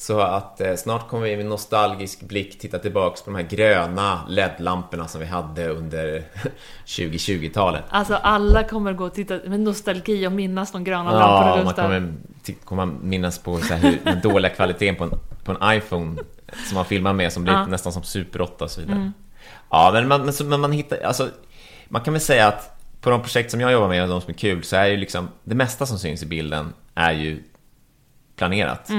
[0.00, 4.20] Så att eh, snart kommer vi med nostalgisk blick titta tillbaks på de här gröna
[4.28, 6.22] LED-lamporna som vi hade under
[6.86, 7.84] 2020-talet.
[7.90, 11.64] Alltså alla kommer gå och titta med nostalgi och minnas de gröna Ja, lamporna man
[11.64, 11.82] runt där.
[11.82, 15.10] kommer, kommer minnas på så här hur, den dåliga kvaliteten på en,
[15.44, 16.16] på en iPhone
[16.68, 17.66] som man filmar med som blir Ja.
[17.66, 19.12] nästan som Super 8 och så vidare.
[19.70, 21.28] Ja, men man, men, men man hittar, alltså,
[21.88, 24.30] man kan väl säga att på de projekt som jag jobbar med och de som
[24.30, 27.42] är kul så är ju liksom det mesta som syns i bilden är ju
[28.36, 28.90] planerat.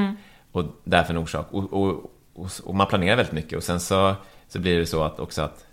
[0.52, 1.48] Och därför en orsak.
[1.52, 4.15] Och, och, och, och man planerar väldigt mycket och sen så,
[4.48, 5.65] så blir det så att också att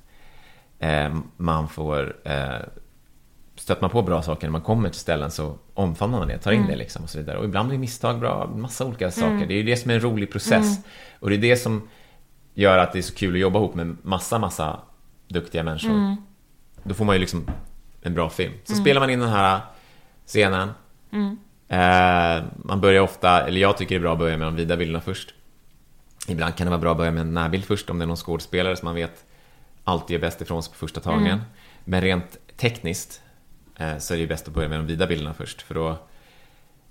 [0.79, 2.57] eh, man får eh,
[3.57, 6.53] stöter man på bra saker när man kommer till ställen så omfamnar man det, tar
[6.53, 7.39] in det liksom och så vidare.
[7.39, 9.47] Och ibland blir misstag bra, massa olika saker.
[9.47, 10.79] Det är ju det som är en rolig process.
[11.21, 11.89] Och det är det som
[12.55, 14.81] gör att det är så kul att jobba ihop med massa, massa
[15.29, 16.17] duktiga människor.
[16.83, 17.47] Då får man ju liksom
[18.03, 18.53] en bra film.
[18.65, 19.61] Så spelar man in den här
[20.27, 20.71] scenen.
[21.69, 24.77] Eh, man börjar ofta, eller jag tycker det är bra att börja med de vida
[24.77, 25.35] bilderna först.
[26.29, 28.17] Ibland kan det vara bra att börja med en närbild först om det är någon
[28.17, 29.25] skådespelare som man vet
[29.85, 31.41] alltid gör bäst ifrån sig på första tagningen.
[31.85, 33.23] Men rent tekniskt
[33.77, 35.97] eh, så är det ju bäst att börja med de vida bilderna först för då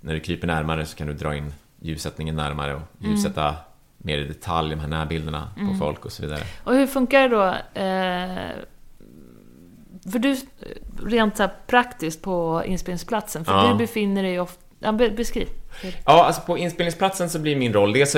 [0.01, 3.55] när du kryper närmare så kan du dra in ljussättningen närmare och ljussätta
[3.97, 6.41] mer i detalj de här närbilderna på folk och så vidare.
[6.63, 7.43] Och hur funkar det då?
[7.81, 8.51] Eh,
[10.11, 10.37] för du,
[11.05, 13.71] rent så här praktiskt på inspelningsplatsen, för Ja.
[13.71, 14.66] du befinner dig ofta...
[14.79, 15.47] Ja, be, beskriv.
[16.05, 18.15] Ja, alltså på inspelningsplatsen så blir min roll, dels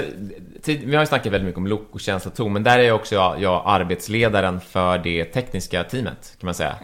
[0.66, 3.16] vi har ju snackat väldigt mycket om look och ton, men där är jag också
[3.16, 6.76] jag, jag arbetsledaren för det tekniska teamet, kan man säga.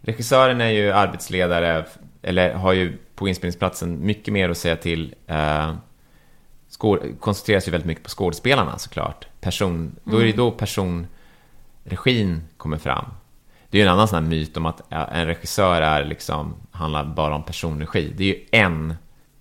[0.00, 1.84] Regissören är ju arbetsledare,
[2.22, 5.14] eller har ju på inspelningsplatsen mycket mer att säga till.
[5.26, 5.74] Eh,
[6.68, 9.26] skåd, koncentrerar sig väldigt mycket på skådespelarna såklart.
[9.40, 13.04] Person, Då är det då personregin kommer fram.
[13.70, 16.54] Det är ju en annan sån här myt om att ja, en regissör är liksom,
[16.70, 18.12] handlar bara om personregi.
[18.16, 18.94] Det är ju en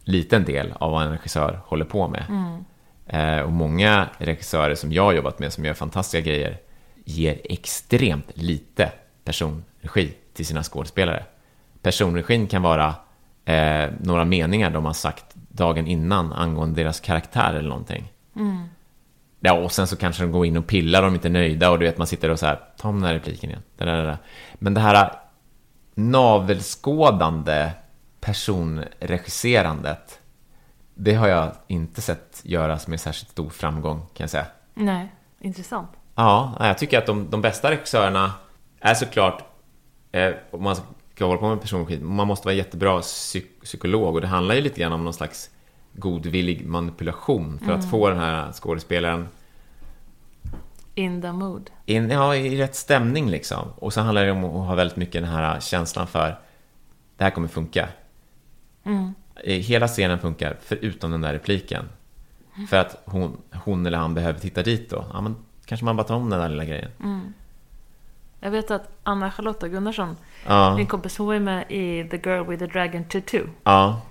[0.06, 2.26] liten del av vad en regissör håller på med.
[3.08, 6.58] Eh, och många regissörer som jag har jobbat med, som gör fantastiska grejer,
[7.06, 8.92] ger extremt lite
[9.24, 11.26] personregi till sina skådespelare.
[11.82, 12.96] Personregin kan vara
[13.46, 18.12] eh, några meningar de har sagt dagen innan angående deras karaktär eller någonting.
[19.40, 21.72] Ja, och sen så kanske de går in och pillar och de inte är nöjda
[21.72, 24.18] och du vet, man sitter och så här, ta om den här repliken igen.
[24.54, 25.12] Men det här
[25.96, 27.72] navelskådande
[28.26, 30.20] personregisserandet,
[30.96, 34.46] det har jag inte sett göras med särskilt stor framgång, kan jag säga.
[34.74, 35.90] Nej, intressant.
[36.16, 38.34] Ja, jag tycker att de, de bästa regissörerna
[38.80, 39.44] är såklart,
[40.12, 40.76] eh, om man
[41.16, 44.62] ska hålla på med personregi, man måste vara jättebra psyk- psykolog och det handlar ju
[44.62, 45.50] lite grann om någon slags
[45.94, 49.28] godvillig manipulation för att få den här skådespelaren
[50.96, 51.72] In the mood.
[51.86, 53.68] in, ja, i rätt stämning liksom.
[53.76, 56.40] Och så handlar det om att ha väldigt mycket den här känslan för
[57.18, 57.88] det här kommer funka.
[58.86, 61.90] Eh, Hela scenen funkar, förutom den där repliken.
[62.70, 65.06] För att hon, hon eller han behöver titta dit då.
[65.14, 65.36] Ja, men
[65.66, 66.92] kanske man bara tar om den där lilla grejen.
[68.40, 70.18] Jag vet att Anna-Charlotta Gunnarsson,
[70.48, 73.48] Ja, min kompis, hon var med i The Girl with the Dragon Tattoo.
[73.64, 74.02] ja.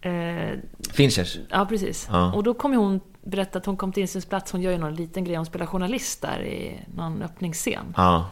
[0.00, 0.58] Eh,
[0.92, 1.38] Finchers.
[1.50, 2.08] ja, precis.
[2.10, 2.32] Ja.
[2.32, 4.52] Och då kom ju hon berätta att hon kom till insynsplats.
[4.52, 7.94] Hon gör ju någon liten grej, hon spelar journalist där i någon öppningsscen.
[7.96, 8.30] Ja,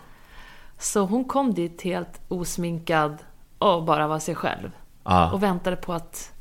[0.79, 3.17] Så hon kom dit helt osminkad
[3.59, 4.71] och bara var sig själv.
[5.05, 5.33] Ja.
[5.33, 6.33] Och väntade på att...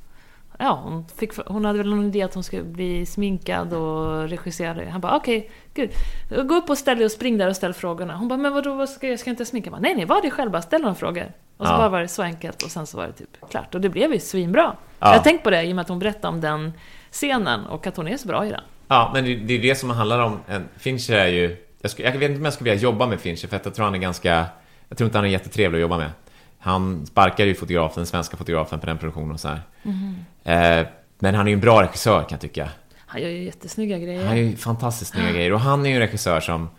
[0.61, 4.87] Ja, hon, fick, hon hade väl någon idé att hon skulle bli sminkad och regisserad.
[4.87, 5.89] Han bara, okej, gud.
[6.47, 8.15] Gå upp och ställ dig och spring där och ställ frågorna.
[8.15, 9.67] Hon bara, men vadå, vad ska jag, ska jag inte sminka?
[9.67, 11.31] Jag bara, nej, nej, var dig bara, ställ några frågor.
[11.57, 11.77] Och så Ja.
[11.77, 13.75] bara var det så enkelt och sen så var det typ klart.
[13.75, 14.61] Och det blev ju svinbra.
[14.99, 15.07] Ja.
[15.07, 16.73] Jag har tänkt på det i och med att hon berättade om den
[17.11, 18.61] scenen och att hon är så bra i den.
[18.87, 20.39] ja men det, det är det som handlar om.
[20.77, 21.65] Fincher är ju...
[21.81, 23.75] Jag, skulle, jag vet inte om jag skulle vilja jobba med Fincher, för att jag
[23.75, 24.45] tror han är ganska...
[24.89, 26.11] Jag tror inte han är jättetrevlig att jobba med.
[26.59, 29.61] Han sparkade ju fotografen, den svenska fotografen på den produktionen och så här.
[30.43, 30.87] Eh,
[31.19, 32.69] men han är ju en bra regissör kan jag tycka.
[32.95, 34.25] Han gör ju jättesnygga grejer.
[34.25, 35.53] Han är ju fantastiskt snygga grejer.
[35.53, 36.69] Och han är ju en regissör som,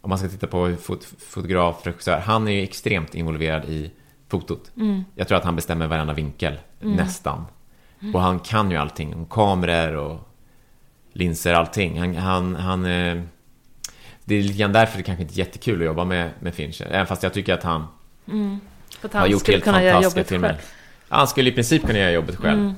[0.00, 3.90] om man ska titta på fot fotograf, regissör, han är ju extremt involverad i
[4.28, 4.70] fotot.
[5.14, 7.44] Jag tror att han bestämmer varenda vinkel, nästan.
[8.14, 10.28] Och han kan ju allting, om kameror och
[11.12, 12.00] linser, allting.
[12.00, 13.22] Han, han, han eh,
[14.24, 16.86] det är lite grann därför det kanske inte är jättekul att jobba med, med Fincher.
[16.86, 17.86] Även fast jag tycker att han
[18.26, 18.73] För
[19.04, 20.48] att har han gjort helt fantastiska jobbet filmer.
[20.48, 20.58] själv.
[21.08, 22.74] Han skulle i princip kunna göra jobbet själv.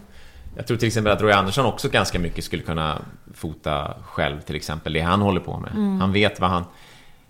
[0.57, 3.03] Jag tror till exempel att Roy Andersson också ganska mycket skulle kunna
[3.35, 4.93] fota själv, till exempel.
[4.93, 6.01] Det han håller på med.
[6.01, 6.65] Han vet vad han,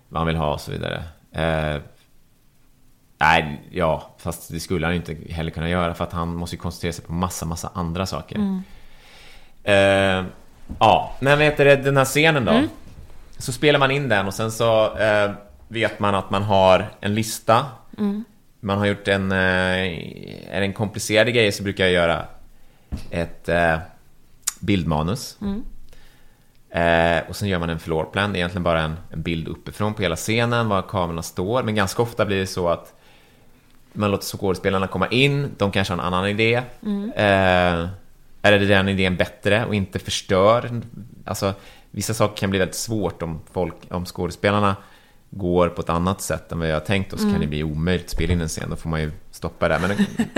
[0.09, 1.03] vad han vill ha och så vidare.
[1.33, 1.81] Eh,
[3.19, 6.57] nej, ja, fast det skulle han ju inte heller kunna göra för att han måste
[6.57, 8.39] ju koncentrera sig på massa, massa andra saker.
[9.65, 10.25] Eh,
[10.79, 12.53] ja, men vet du, den här scenen då?
[13.39, 15.31] Så spelar man in den och sen så eh,
[15.69, 17.65] vet man att man har en lista.
[18.67, 19.33] Man har gjort en...
[19.33, 19.39] Eh,
[20.51, 22.27] är det en komplicerad grej så brukar jag göra
[23.11, 23.79] ett eh,
[24.61, 25.39] bildmanus.
[26.71, 28.33] Eh, och sen gör man en floorplan.
[28.33, 31.63] Det är egentligen bara en, en bild uppifrån på hela scenen, var kamerorna står.
[31.63, 32.95] Men ganska ofta blir det så att
[33.93, 36.55] man låter skådespelarna komma in, de kanske har en annan idé.
[37.15, 37.89] Eh,
[38.43, 40.83] eller är den idén bättre och inte förstör?
[41.25, 41.55] Alltså,
[41.91, 44.77] vissa saker kan bli väldigt svårt om, folk, om skådespelarna
[45.31, 47.63] går på ett annat sätt än vad jag har tänkt och så kan det bli
[47.63, 49.79] omöjligt att spela in en scen, då får man ju stoppa det.
[49.79, 49.91] Men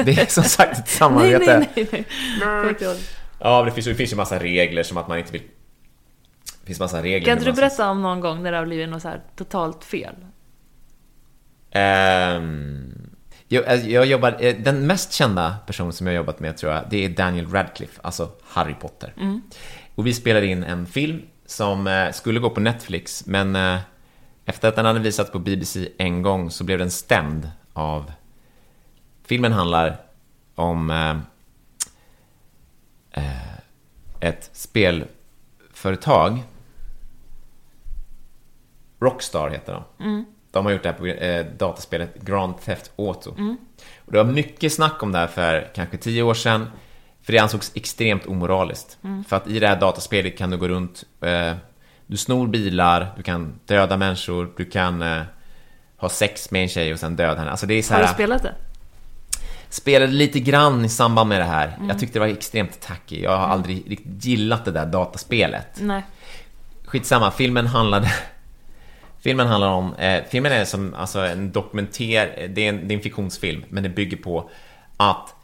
[0.07, 1.59] det, är som sagt ett Nej, samarbete.
[1.59, 2.05] nej, nej.
[2.41, 2.65] nej.
[2.67, 2.97] Tänkte jag.
[3.41, 5.43] Ja, det finns, ju- det finns ju massa regler som att man inte vill...
[6.61, 7.27] Det finns massa regler.
[7.27, 9.85] Kan inte du berätta om någon gång när det har blivit något så här totalt
[9.85, 10.15] fel?
[11.71, 12.93] Ehm,
[13.49, 16.73] jag, alltså, jag jobbar, eh, den mest kända personen som jag har jobbat med tror
[16.73, 19.15] jag, det är Daniel Radcliffe, alltså Harry Potter.
[19.95, 23.79] Och vi spelade in en film som eh, skulle gå på Netflix, men eh,
[24.49, 28.13] efter att den hade visats på BBC en gång så blev den stämd av...
[29.25, 30.01] Filmen handlar
[30.55, 31.17] om eh,
[33.11, 33.59] eh,
[34.21, 36.43] ett spelföretag
[39.01, 39.85] Rockstar heter de.
[40.51, 43.31] De har gjort det här på eh, dataspelet Grand Theft Auto.
[44.05, 46.71] Och det var mycket snack om det här för kanske tio år sedan.
[47.23, 48.99] För det ansågs extremt omoraliskt.
[49.27, 51.55] För att i det här dataspelet kan du gå runt, eh,
[52.09, 55.23] du snor bilar, du kan döda människor, du kan eh,
[55.97, 57.51] ha sex med en tjej och sen döda henne.
[57.51, 58.55] Alltså det är så Har här, du spelat det?
[59.71, 61.79] spelade lite grann i samband med det här.
[61.89, 63.23] Jag tyckte det var extremt tacky.
[63.23, 65.69] Jag har aldrig riktigt gillat det där dataspelet.
[65.81, 66.03] Nej.
[66.85, 68.13] Skitsamma, filmen handlade...
[69.21, 69.95] Filmen handlar om...
[69.95, 72.49] Eh, filmen är som alltså en dokumenter...
[72.49, 74.51] Det är en, det är en fiktionsfilm, men det bygger på
[74.97, 75.35] att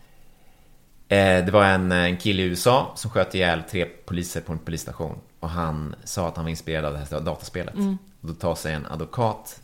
[1.09, 4.59] eh, det var en, en kille i USA som sköt ihjäl tre poliser på en
[4.59, 5.19] polisstation.
[5.45, 7.75] Och han sa att han var inspirerad av det här dataspelet.
[8.21, 9.61] Och då tar sig en advokat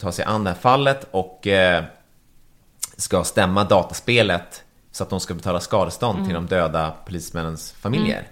[0.00, 1.84] tar sig an det här fallet och eh,
[2.96, 8.26] ska stämma dataspelet så att de ska betala skadestånd till de döda polismännens familjer.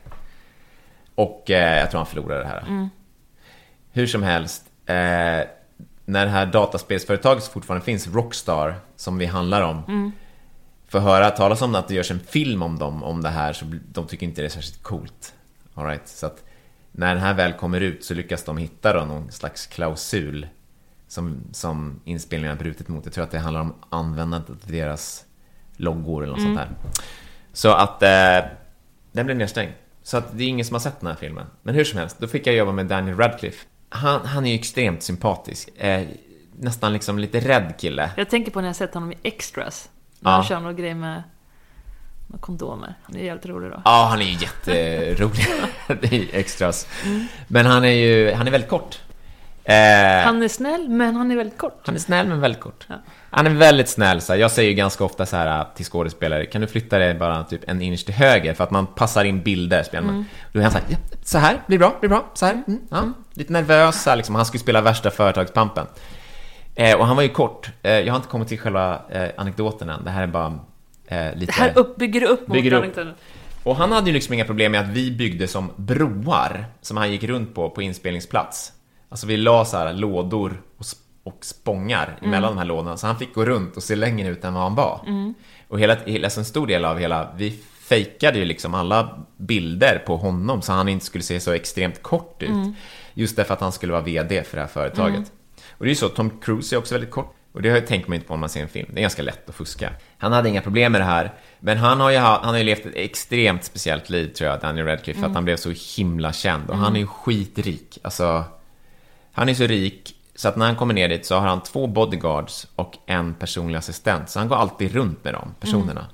[1.15, 2.89] Och eh, jag tror han förlorar det här.
[3.91, 4.95] Hur som helst, eh,
[6.05, 10.13] när det här dataspelsföretaget som fortfarande finns, Rockstar, som vi handlar om,
[10.89, 13.65] får höra talas om att det görs en film om dem, om det här, så
[13.93, 15.35] de tycker inte det är särskilt coolt.
[15.79, 16.09] All right?
[16.09, 16.45] Så att
[16.93, 20.47] när den här väl kommer ut så lyckas de hitta då någon slags klausul
[21.09, 23.05] som, som inspelningen har brutit mot.
[23.05, 25.25] Jag tror att det handlar om användandet av deras
[25.77, 26.69] loggor eller något sånt där.
[27.53, 28.51] Så att eh,
[29.13, 29.73] den blev nedstängd.
[30.03, 31.47] Så att det är ingen som har sett den här filmen.
[31.63, 33.67] Men hur som helst, då fick jag jobba med Daniel Radcliffe.
[33.89, 35.69] Han, han är ju extremt sympatisk.
[35.77, 36.09] Eh,
[36.59, 38.11] nästan liksom lite rädd kille.
[38.17, 39.91] Jag tänker på när jag sett honom i Extras.
[40.21, 40.35] När Ja.
[40.37, 41.23] han kör någon grej med,
[42.29, 42.95] med kondomer.
[43.03, 43.83] Han är jävligt rolig då.
[43.85, 45.47] Ja, han är ju jätterolig
[46.15, 46.87] i extras.
[47.49, 48.99] Men han är ju, han är väldigt kort.
[49.65, 51.83] Eh, Han är snäll, men han är väldigt kort.
[51.87, 52.87] Han är snäll men väldigt kort.
[52.89, 52.95] Ja.
[53.31, 54.21] Han är väldigt snäll.
[54.21, 54.41] Så här.
[54.41, 57.69] Jag säger ju ganska ofta så här till skådespelare, kan du flytta dig bara typ
[57.69, 59.83] en inch till höger för att man passar in bilder.
[59.83, 60.25] Spelar man.
[60.53, 62.63] Då är han så här, ja, så här, blir bra, blir bra, så här.
[62.67, 63.13] Mm, ja.
[63.35, 64.35] Lite nervös, så här, liksom.
[64.35, 65.87] han skulle spela värsta företagspampen.
[66.75, 67.71] Eh, och han var ju kort.
[67.83, 70.05] Eh, jag har inte kommit till själva eh, anekdoten än.
[70.05, 70.59] Det här är bara
[71.09, 71.47] eh, lite...
[71.47, 73.15] Det här upp, bygger upp mot anekdoten.
[73.63, 77.13] Och han hade ju liksom inga problem med att vi byggde som broar som han
[77.13, 78.73] gick runt på, på inspelningsplats.
[79.09, 83.07] Alltså vi la så här lådor och, sp- och spångar emellan de här lådorna, så
[83.07, 85.01] han fick gå runt och se längre ut än vad han var.
[85.69, 90.03] Och hela, hela, alltså en stor del av hela, vi fejkade ju liksom alla bilder
[90.07, 92.49] på honom så han inte skulle se så extremt kort ut.
[93.15, 95.33] Just därför att han skulle vara VD för det här företaget.
[95.71, 97.35] Och det är ju så, Tom Cruise är också väldigt kort.
[97.59, 98.89] Och det tänker man inte på när man ser en film.
[98.93, 99.91] Det är ganska lätt att fuska.
[100.19, 101.33] Han hade inga problem med det här.
[101.61, 104.61] Men han har ju, ha- han har ju levt ett extremt speciellt liv, tror jag,
[104.61, 105.21] Daniel Radcliffe.
[105.21, 106.71] För att han blev så himla känd.
[106.71, 107.99] Och han är ju skitrik.
[108.03, 108.45] Alltså,
[109.33, 111.87] han är så rik Så att när han kommer ner dit så har han två
[111.87, 114.29] bodyguards och en personlig assistent.
[114.31, 116.07] Så han går alltid runt med de personerna.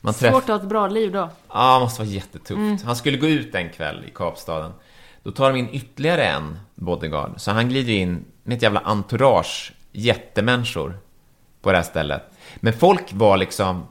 [0.00, 1.30] Man träff- Svårt att ha ett bra liv då.
[1.52, 2.84] Ja, det måste vara jättetufft.
[2.84, 4.72] Han skulle gå ut en kväll i Kapstaden.
[5.22, 7.32] Då tar de in ytterligare en bodyguard.
[7.36, 10.98] Så han glider in med ett jävla entourage, jättemänniskor,
[11.62, 12.22] på det här stället.
[12.56, 13.86] Men folk var liksom...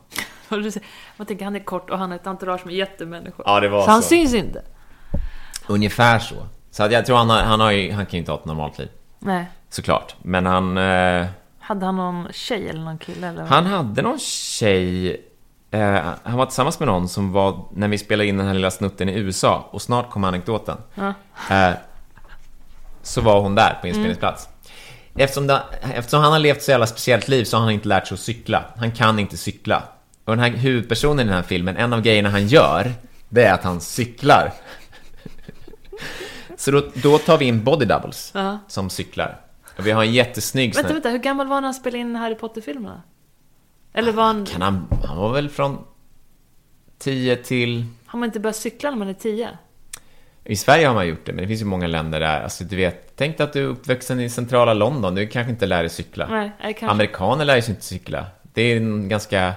[1.18, 3.46] Man tänker han är kort och han har ett entourage med jättemänniskor.
[3.46, 4.08] Ja, det var så han så.
[4.08, 4.62] syns inte.
[5.68, 6.36] Ungefär så.
[6.72, 8.46] Så att jag tror han, har, han, har ju, han kan ju inte ha ett
[8.46, 8.90] normalt liv.
[9.20, 9.46] Nej.
[9.70, 10.16] Såklart.
[10.22, 10.78] Men han...
[10.78, 11.28] Eh,
[11.60, 13.28] Hade han någon tjej eller någon kille?
[13.28, 13.44] Eller?
[13.44, 15.10] han hade någon tjej...
[15.72, 18.72] Eh, han var tillsammans med någon som var när vi spelade in den här lilla
[18.72, 19.68] snutten i USA.
[19.72, 20.78] Och snart kom anekdoten.
[21.50, 21.72] Eh,
[23.02, 24.50] så var hon där på inspelningsplats.
[25.16, 25.64] Eftersom, det,
[25.96, 28.22] eftersom han har levt så jävla speciellt liv så har han inte lärt sig att
[28.22, 28.64] cykla.
[28.78, 29.84] Han kan inte cykla.
[30.26, 32.94] Och den här huvudpersonen i den här filmen, en av grejerna han gör,
[33.30, 34.52] det är att han cyklar.
[36.58, 38.60] Så då, då tar vi in body doubles Ja.
[38.68, 39.40] som cyklar.
[39.78, 42.16] Och vi har en jättesnygg Vänta, vänta, hur gammal var han när han spelade in
[42.16, 43.02] Harry Potter-filmerna?
[43.94, 44.46] Eller var han...
[44.46, 45.78] Kan han, han var väl från
[47.00, 47.86] 10 till...
[48.06, 49.50] Har man inte börjat cykla när man är 10?
[50.46, 52.42] I Sverige har man gjort det, men det finns ju många länder där.
[52.42, 55.66] Alltså, du vet, tänk dig att du är uppvuxen i centrala London, du kanske inte
[55.66, 56.28] lär dig cykla.
[56.30, 56.86] Nej, kanske.
[56.88, 58.26] Amerikaner lär sig inte cykla.
[58.54, 59.54] Det är en ganska...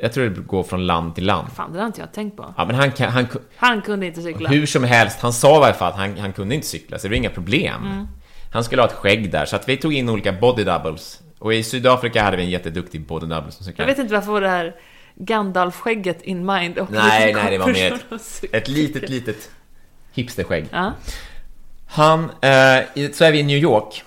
[0.00, 1.52] Jag tror det går från land till land.
[1.52, 2.54] Fan, det har inte jag tänkt på.
[2.56, 3.26] Ja, men han, kan, han,
[3.56, 4.48] Han kunde inte cykla.
[4.48, 7.02] hur som helst, han sa i varje fall att han, han kunde inte cykla, så
[7.02, 7.82] det var inga problem.
[7.86, 8.08] Mm.
[8.52, 11.20] Han skulle ha ett skägg där, så att vi tog in olika body doubles.
[11.38, 13.90] Och i Sydafrika hade vi en jätteduktig body double som Jag cyklade.
[13.90, 14.74] vet inte varför det här
[15.14, 16.78] Gandalf-skägget in mind.
[16.78, 19.50] Och Nej, nej, det var mer ett, ett litet, litet
[20.12, 20.66] hipsterskägg.
[20.72, 20.92] Ja.
[21.86, 24.04] Han, eh, så är vi i New York.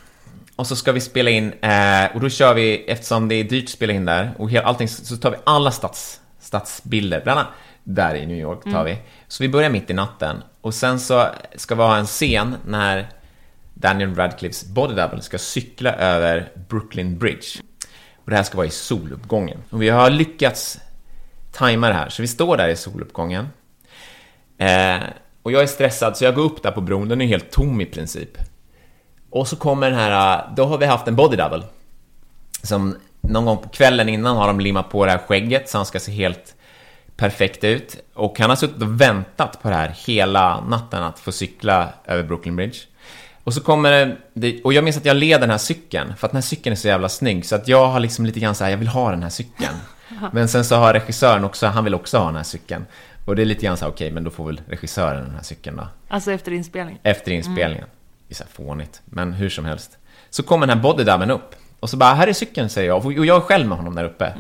[0.56, 3.64] Och så ska vi spela in, eh, och då kör vi, eftersom det är dyrt
[3.64, 7.52] att spela in där, och hela, allting, så tar vi alla stats, stadsbilder, bland annat
[7.84, 8.98] där i New York tar vi.
[9.28, 13.08] Så vi börjar mitt i natten, och sen så ska vi ha en scen när
[13.74, 17.48] Daniel Radcliffes body double ska cykla över Brooklyn Bridge.
[18.16, 19.64] Och det här ska vara i soluppgången.
[19.70, 20.80] Och vi har lyckats
[21.52, 23.50] tajma det här, så vi står där i soluppgången.
[24.58, 24.98] Eh,
[25.46, 27.82] och jag är stressad, så jag går upp där på bron, den är helt tom
[27.82, 28.38] i princip.
[29.30, 31.64] Och så kommer den här, då har vi haft en body double.
[32.64, 35.86] Som någon gång på kvällen innan har de limmat på det här skägget så han
[35.86, 36.56] ska se helt
[37.18, 37.98] perfekt ut.
[38.14, 42.24] Och han har suttit och väntat på det här hela natten att få cykla över
[42.24, 42.78] Brooklyn Bridge.
[43.44, 46.32] Och så kommer det, och jag minns att jag led den här cykeln, för att
[46.32, 48.64] den här cykeln är så jävla snygg, så att jag har liksom lite grann så
[48.64, 49.76] här, jag vill ha den här cykeln.
[50.32, 52.86] Men sen så har regissören också, han vill också ha den här cykeln.
[53.26, 55.44] Och det är lite grann så här, okej, men då får väl regissören den här
[55.44, 55.88] cykeln då.
[56.08, 57.00] Alltså efter inspelning.
[57.04, 57.88] Efter inspelningen.
[58.28, 59.98] Det är så här fånigt, men hur som helst.
[60.30, 61.56] Så kommer den här bodydammen upp.
[61.80, 63.06] Och så bara, här är cykeln, säger jag.
[63.06, 64.34] Och jag är själv med honom där uppe.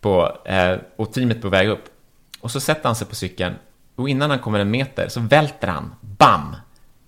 [0.00, 1.84] På, eh, och teamet på väg upp.
[2.40, 3.54] Och så sätter han sig på cykeln.
[3.96, 6.56] Och innan han kommer en meter så välter han, bam!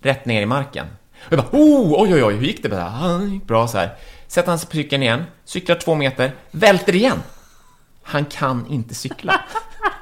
[0.01, 0.85] Rätt ner i marken.
[1.25, 2.69] Och jag bara, oh, oj, oj, oj, hur gick det?
[2.69, 3.95] Bara, "Ah, det gick bra så här.
[4.27, 7.23] Sätter han sig på cykeln igen, cyklar två meter, välter igen.
[8.03, 9.41] Han kan inte cykla.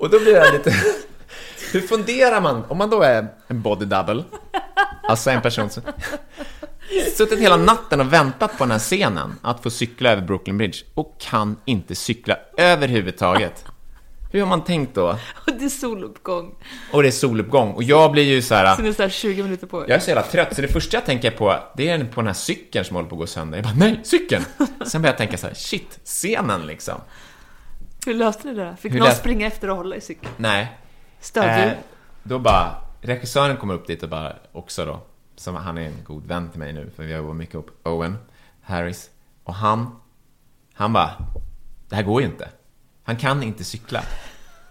[0.00, 0.70] Och då blir jag lite...
[1.72, 4.24] Hur funderar man om man då är en body double?
[5.02, 5.82] Alltså en person som
[7.16, 10.78] suttit hela natten och väntat på den här scenen att få cykla över Brooklyn Bridge
[10.94, 13.64] och kan inte cykla överhuvudtaget.
[14.32, 15.08] Hur har man tänkt då?
[15.46, 16.54] Och det är soluppgång.
[16.92, 18.76] Och det är soluppgång och jag blir ju så här.
[18.76, 20.68] Så det är så här 20 minuter på Jag är så jävla trött, så det
[20.68, 23.26] första jag tänker på, det är på den här cykeln som håller på att gå
[23.26, 23.58] sönder.
[23.58, 24.44] Jag bara, nej, cykeln!
[24.86, 27.00] Sen börjar jag tänka så här, shit, scenen liksom.
[28.06, 28.76] Hur löste ni det?
[28.76, 30.32] Fick Hur någon lös- springa efter och hålla i cykeln?
[30.36, 30.78] Nej,
[31.20, 31.68] Stödljud?
[31.68, 31.78] Eh,
[32.22, 35.00] då bara, regissören kommer upp dit och bara, också då,
[35.36, 37.86] som han är en god vän till mig nu, för vi har jobbat mycket upp,
[37.86, 38.18] Owen
[38.62, 39.10] Harris.
[39.44, 39.96] Och han,
[40.74, 41.10] han bara,
[41.88, 42.48] det här går ju inte.
[43.02, 44.02] Han kan inte cykla.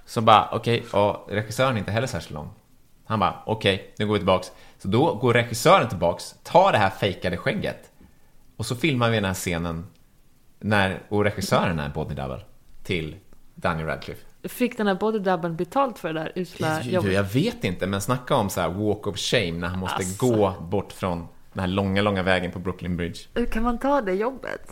[0.06, 2.50] Så bara, okej, och regissören är inte heller särskilt lång.
[3.06, 4.52] Han bara, okej, nu går vi tillbaks.
[4.78, 7.92] Så då går regissören tillbaks, tar det här fejkade skägget,
[8.58, 9.88] och så filmar vi den här scenen
[10.60, 12.42] när, och regissören är body double
[12.90, 13.16] till
[13.56, 14.22] Daniel Radcliffe.
[14.44, 17.14] Fick den här bodydubben betalt för det där usla Jag, jobbet?
[17.14, 20.28] jag vet inte, men snacka om så här walk of shame när han måste Alltså.
[20.28, 23.20] gå bort från den här långa, långa vägen på Brooklyn Bridge.
[23.34, 24.70] Hur kan man ta det jobbet?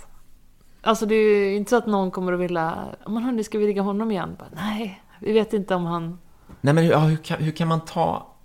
[0.82, 3.68] Alltså det är ju inte så att någon kommer att vilja, men hörni, ska vi
[3.68, 4.36] rigga honom igen?
[4.40, 6.20] Bara, Nej, vi vet inte om han...
[6.62, 8.36] Nej, men hur, ja, hur, kan, hur kan man ta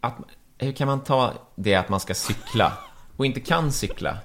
[0.00, 0.14] att,
[0.58, 2.72] hur kan man ta det att man ska cykla
[3.16, 4.18] och inte kan cykla?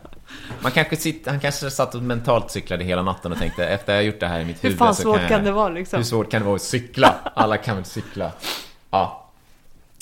[0.61, 3.99] Man kanske sitter, han kanske satt och mentalt cyklade hela natten och tänkte efter jag
[3.99, 5.69] har gjort det här i mitt Hur huvud fan så svårt jag, kan det vara,
[5.69, 5.97] liksom?
[5.97, 7.15] Hur svårt kan det vara att cykla?
[7.33, 8.31] Alla kan väl cykla?
[8.91, 9.29] Ja.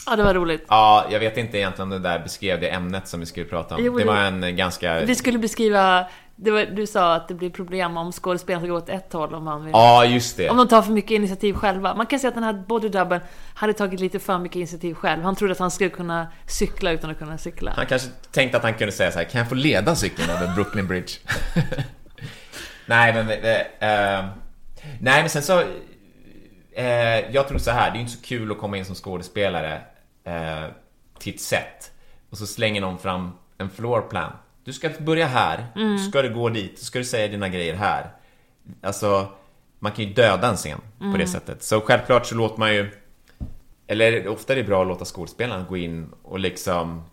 [0.06, 0.66] Ja, det var roligt.
[0.68, 3.76] Ja, jag vet inte egentligen om det där beskrev det ämnet som vi skulle prata
[3.76, 3.84] om.
[3.84, 5.00] Jo, det var en ganska...
[5.00, 6.08] Vi skulle beskriva
[6.42, 9.44] var, du sa att det blir problem om skådespelaren ska gå åt ett håll om
[9.44, 9.72] man vill.
[9.72, 10.50] Ja, just det.
[10.50, 11.96] Om de tar för mycket initiativ själva.
[11.96, 13.22] Man kan säga att den här bodydubben
[13.54, 15.24] hade tagit lite för mycket initiativ själv.
[15.24, 17.74] Han trodde att han skulle kunna cykla utan att kunna cykla.
[17.76, 20.56] Han kanske tänkte att han kunde säga så här, kan jag få leda cykeln över
[20.56, 21.14] Brooklyn Bridge?
[22.86, 23.30] nej, men...
[23.30, 24.26] Eh,
[25.00, 25.64] nej, men sen så...
[26.72, 29.82] Eh, jag tror så här, det är inte så kul att komma in som skådespelare
[30.24, 30.64] eh,
[31.20, 31.92] till ett set
[32.30, 34.32] och så slänger någon fram en floorplan.
[34.64, 35.98] Du ska börja här, mm.
[35.98, 38.12] ska du gå dit, ska du säga dina grejer här.
[38.82, 39.28] Alltså,
[39.80, 41.12] man kan ju döda en scen mm.
[41.12, 41.34] på det mm.
[41.34, 41.64] sättet.
[41.64, 42.92] Så självklart så låter man ju...
[43.88, 47.04] Eller ofta är det bra att låta skådespelarna gå in och liksom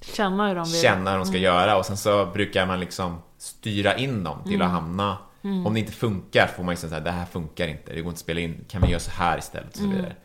[0.00, 0.80] Känna hur de vill.
[0.80, 1.44] Känna hur de ska mm.
[1.44, 4.70] göra och sen så brukar man liksom styra in dem till att mm.
[4.70, 5.66] hamna mm.
[5.66, 8.10] Om det inte funkar får man ju säga att det här funkar inte, det går
[8.10, 10.16] inte att spela in, kan vi göra så här istället och så vidare.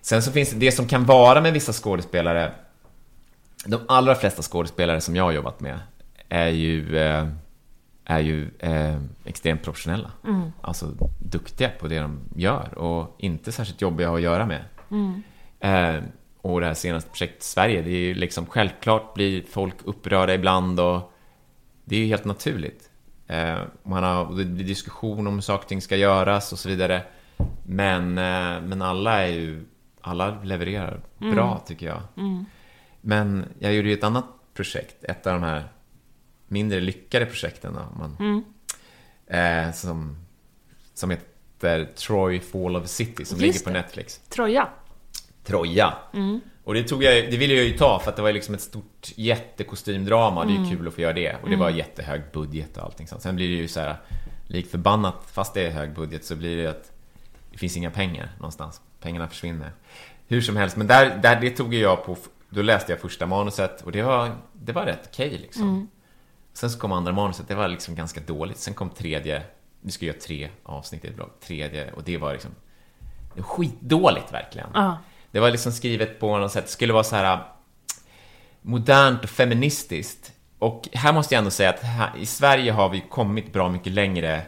[0.00, 2.52] Sen så finns det, det som kan vara med vissa skådespelare
[3.68, 5.78] De allra flesta skådespelare som jag har jobbat med
[6.28, 7.28] är ju eh,
[8.04, 10.10] är ju eh, extremt professionella.
[10.24, 10.52] Mm.
[10.60, 10.86] Alltså
[11.18, 14.64] duktiga på det de gör och inte särskilt jobbiga att göra med.
[14.90, 15.22] Mm.
[15.60, 16.02] Eh,
[16.40, 20.80] och det här senaste projektet Sverige, det är ju liksom självklart blir folk upprörda ibland
[20.80, 21.12] och
[21.84, 22.90] det är ju helt naturligt.
[23.26, 26.68] Eh, man har, det blir diskussion om hur saker och ting ska göras och så
[26.68, 27.02] vidare.
[27.62, 29.66] Men, eh, men alla är ju,
[30.00, 31.34] alla levererar mm.
[31.34, 32.00] bra tycker jag.
[32.16, 32.44] Mm.
[33.00, 35.68] Men jag gjorde ju ett annat projekt, ett av de här
[36.48, 38.44] mindre lyckade projekten då, man, mm.
[39.66, 40.16] eh, som,
[40.94, 43.80] som heter Troy Fall of City som Just ligger på det.
[43.80, 44.20] Netflix.
[44.28, 44.68] Troja.
[45.44, 45.94] Troja.
[46.14, 46.40] Mm.
[46.64, 48.60] Och det, tog jag, det ville jag ju ta för att det var liksom ett
[48.60, 50.44] stort jättekostymdrama.
[50.44, 50.70] Det är ju mm.
[50.76, 51.36] kul att få göra det.
[51.42, 51.78] Och det var mm.
[51.78, 53.22] jättehög budget och allting sånt.
[53.22, 53.96] Sen blir det ju så här,
[54.46, 56.92] likt förbannat, fast det är hög budget så blir det ju att
[57.52, 58.80] det finns inga pengar någonstans.
[59.00, 59.72] Pengarna försvinner.
[60.26, 62.16] Hur som helst, men där, där det tog jag på,
[62.50, 65.68] då läste jag första manuset och det var, det var rätt okej okay, liksom.
[65.68, 65.88] Mm.
[66.52, 68.58] Sen så kom andra manuset, det var liksom ganska dåligt.
[68.58, 69.42] Sen kom tredje,
[69.80, 72.50] vi ska göra tre avsnitt i ett blogg, tredje och det var liksom
[73.36, 74.76] skitdåligt verkligen.
[74.76, 74.94] Uh.
[75.30, 77.42] Det var liksom skrivet på något sätt, det skulle vara så här
[78.62, 80.32] modernt och feministiskt.
[80.58, 83.92] Och här måste jag ändå säga att här, i Sverige har vi kommit bra mycket
[83.92, 84.42] längre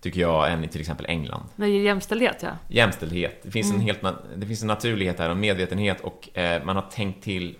[0.00, 1.42] tycker jag, än i till exempel England.
[1.56, 2.50] När det är jämställdhet, ja.
[2.68, 3.40] Jämställdhet.
[3.42, 3.80] Det finns, mm.
[3.80, 4.00] en, helt,
[4.36, 7.56] det finns en naturlighet här och medvetenhet och eh, man har tänkt till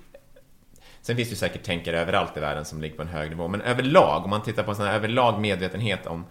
[1.01, 3.49] Sen finns det ju säkert tänkare överallt i världen som ligger på en hög nivå,
[3.49, 6.25] men överlag, om man tittar på en sån här överlag medvetenhet om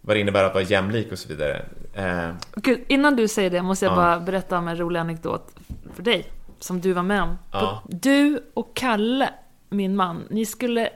[0.00, 1.64] vad det innebär att vara jämlik och så vidare.
[1.94, 3.96] Eh, Gud, innan du säger det måste jag ja.
[3.96, 5.54] bara berätta om en rolig anekdot
[5.94, 6.24] för dig,
[6.58, 7.38] som du var med om.
[7.52, 7.82] Ja.
[7.88, 9.30] Du och Kalle,
[9.68, 10.90] min man, ni skulle,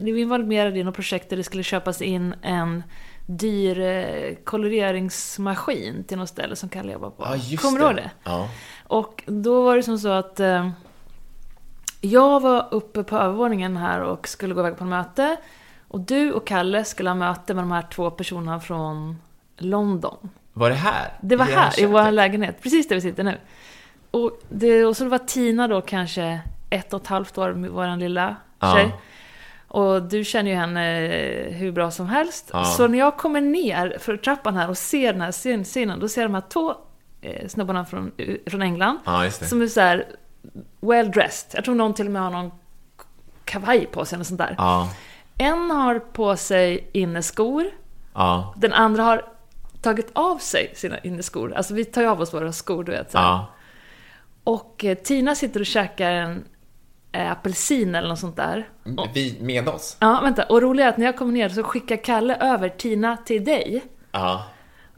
[0.00, 2.82] ni var involverade i något projekt där det skulle köpas in en
[3.30, 7.24] dyr eh, koloreringsmaskin till något ställe som Kalle jobbar på.
[7.24, 8.10] Ja, Kommer du ihåg det?
[8.24, 8.48] Ja.
[8.86, 10.70] Och då var det som så att eh,
[12.00, 15.36] jag var uppe på övervåningen här och skulle gå iväg på en möte.
[15.88, 19.18] Och du och Kalle skulle ha möte med de här två personerna från
[19.56, 20.30] London.
[20.52, 21.12] Var det här?
[21.20, 22.62] Det var här, i vår lägenhet.
[22.62, 23.38] Precis där vi sitter nu.
[24.10, 26.40] Och, det, och så var Tina då kanske
[26.70, 28.90] ett och ett halvt år, med vår lilla ja.
[29.68, 31.08] Och du känner ju henne
[31.50, 32.50] hur bra som helst.
[32.52, 32.64] Ja.
[32.64, 36.20] Så när jag kommer ner för trappan här och ser den här scenen, då ser
[36.20, 36.74] jag de här två
[37.20, 38.12] eh, snubbarna från,
[38.46, 38.98] från England.
[39.04, 40.06] Ja, som är så här
[40.80, 41.50] well dressed.
[41.54, 42.50] Jag tror någon till och med har någon
[43.44, 44.54] kavaj på sig eller sånt där.
[44.58, 44.88] Ja.
[45.38, 47.64] En har på sig inneskor.
[48.56, 49.24] Den andra har
[49.82, 51.54] tagit av sig sina inneskor.
[51.54, 53.10] Alltså vi tar ju av oss våra skor, du vet.
[53.10, 53.18] Så.
[54.44, 56.44] Och eh, Tina sitter och käkar en
[57.12, 58.68] eh, apelsin eller något sånt där.
[58.86, 59.96] Mm, vi med oss?
[60.00, 60.44] Ja, vänta.
[60.44, 63.84] Och roligt är att när jag kommer ner så skickar Kalle över Tina till dig.
[64.12, 64.44] Ja.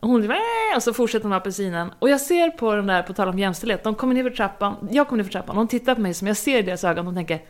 [0.00, 1.92] Och hon bara, äh, och så fortsätter hon med apelsinen.
[1.98, 4.88] Och jag ser på den där, på tal om jämställdhet, de kommer ner för trappan,
[4.90, 6.84] jag kommer ner för trappan, och hon tittar på mig som jag ser i deras
[6.84, 7.42] ögon och tänker,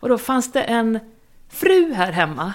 [0.00, 0.98] och då fanns det en
[1.48, 2.52] fru här hemma?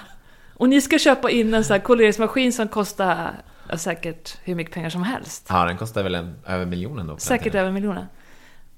[0.54, 3.32] Och ni ska köpa in en sån här koleringsmaskin som kostar
[3.76, 5.46] säkert hur mycket pengar som helst.
[5.48, 7.16] Ja, den kostar väl en, över miljonen då?
[7.16, 8.06] Säkert över miljonen.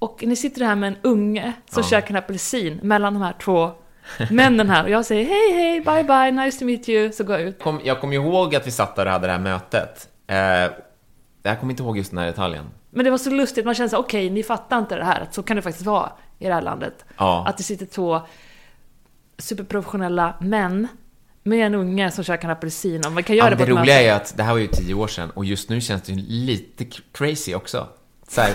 [0.01, 1.89] Och ni sitter här med en unge som ja.
[1.89, 3.71] käkar en apelsin mellan de här två
[4.31, 4.83] männen här.
[4.83, 7.11] Och jag säger hej, hej, bye, bye, nice to meet you.
[7.11, 7.59] Så går jag ut.
[7.59, 10.09] Kom, jag kommer ihåg att vi satt där och hade det här mötet.
[10.27, 10.37] Eh,
[11.43, 12.65] jag kommer inte ihåg just den här detaljen.
[12.89, 15.21] Men det var så lustigt, man kände så okej, okay, ni fattar inte det här,
[15.21, 17.05] att så kan det faktiskt vara i det här landet.
[17.17, 17.45] Ja.
[17.47, 18.21] Att det sitter två
[19.37, 20.87] superprofessionella män
[21.43, 23.81] med en unge som käkar en apelsin och man kan göra ja, det på Det
[23.81, 26.13] roliga är att det här var ju tio år sedan och just nu känns det
[26.15, 27.87] lite crazy också.
[28.27, 28.53] Så här,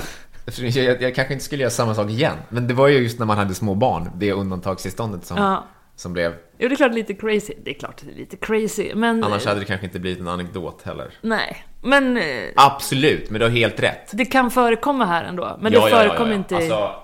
[0.54, 3.26] jag, jag, kanske inte skulle göra samma sak igen, men det var ju just när
[3.26, 5.66] man hade små barn, det undantagstillståndet som, ja.
[5.96, 7.52] som blev Jo, det är klart lite crazy.
[7.64, 9.24] Det är klart det är lite crazy, men...
[9.24, 11.10] Annars hade det kanske inte blivit en anekdot heller.
[11.20, 12.16] Nej, men...
[12.16, 12.22] Eh,
[12.56, 14.10] Absolut, men du har helt rätt.
[14.12, 16.94] Det kan förekomma här ändå, men ja, det förekommer ja, ja, inte Alltså,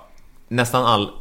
[0.47, 1.11] nästan all...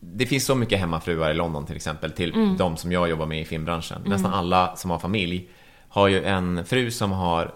[0.00, 2.56] det finns så mycket hemmafruar i London till exempel, till Mm.
[2.56, 4.02] de som jag jobbar med i filmbranschen.
[4.04, 5.48] Nästan alla som har familj
[5.88, 7.54] har ju en fru som har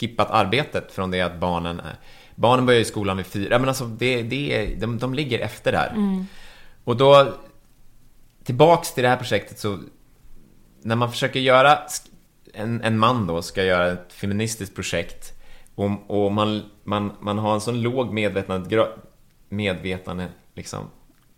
[0.00, 1.96] skippat arbetet från det att barnen är,
[2.34, 5.90] Barnen börjar i skolan vid fyra, men alltså det, det, de, de ligger efter där.
[5.90, 6.26] Mm.
[6.84, 7.34] Och då,
[8.44, 9.78] tillbaks till det här projektet så,
[10.82, 11.78] när man försöker göra,
[12.54, 15.32] en, en man då ska göra ett feministiskt projekt
[15.74, 18.88] och, och man, man, man har en sån låg medvetande,
[19.48, 20.90] medvetande liksom,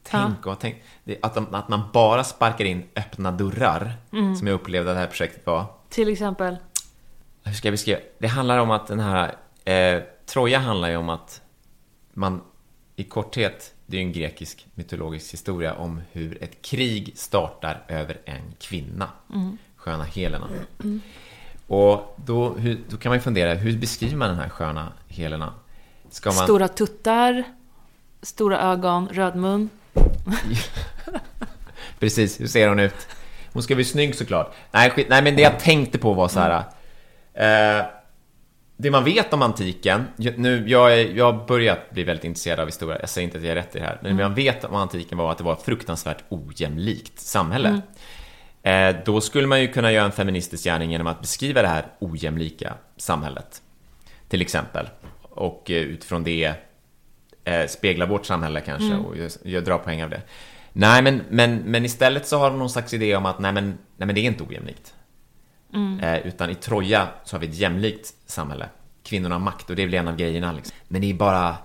[0.02, 0.82] tänk och tänk,
[1.23, 3.93] att, de, att man bara sparkar in öppna dörrar,
[4.39, 5.64] som jag upplevde att det här projektet var.
[5.89, 6.56] Till exempel.
[7.44, 8.01] Hur ska jag beskriva?
[8.18, 9.35] Det handlar om att den här...
[9.64, 11.43] Eh, Troja handlar ju om att
[12.12, 12.40] man
[12.97, 18.55] i korthet, det är en grekisk mytologisk historia om hur ett krig startar över en
[18.59, 19.09] kvinna.
[19.77, 20.48] Sköna Helena.
[21.66, 25.55] Och då, hur, då kan man ju fundera, hur beskriver man den här sköna Helena?
[26.24, 26.35] Man...
[26.35, 27.44] Stora tuttar,
[28.23, 29.70] stora ögon, röd mun.
[31.98, 33.09] Precis, hur ser hon ut?
[33.53, 34.55] Hon ska bli snygg såklart.
[34.73, 36.65] Nej, skit, nej men det jag tänkte på var så här.
[37.35, 37.86] Eh,
[38.77, 42.66] det man vet om antiken, nu, jag, är, jag har börjat bli väldigt intresserad av
[42.66, 44.65] historia, jag säger inte att jag är rätt i det här, men det man vet
[44.65, 47.81] om antiken var att det var ett fruktansvärt ojämlikt samhälle.
[48.62, 51.86] Eh, då skulle man ju kunna göra en feministisk gärning genom att beskriva det här
[51.98, 53.62] ojämlika samhället,
[54.28, 54.89] till exempel.
[55.23, 56.55] Och eh, utifrån det
[57.44, 60.23] eh, spegla vårt samhälle kanske och jag, jag drar poäng av det.
[60.73, 63.66] Nej, men, men, men istället så har de någon slags idé om att nej men,
[63.97, 64.94] nej, men det är inte ojämlikt.
[66.03, 68.69] Eh, utan i Troja så har vi ett jämlikt samhälle.
[69.03, 70.53] Kvinnorna har makt och det är väl en av grejerna.
[70.53, 70.77] Liksom.
[70.89, 71.57] Men det är bara...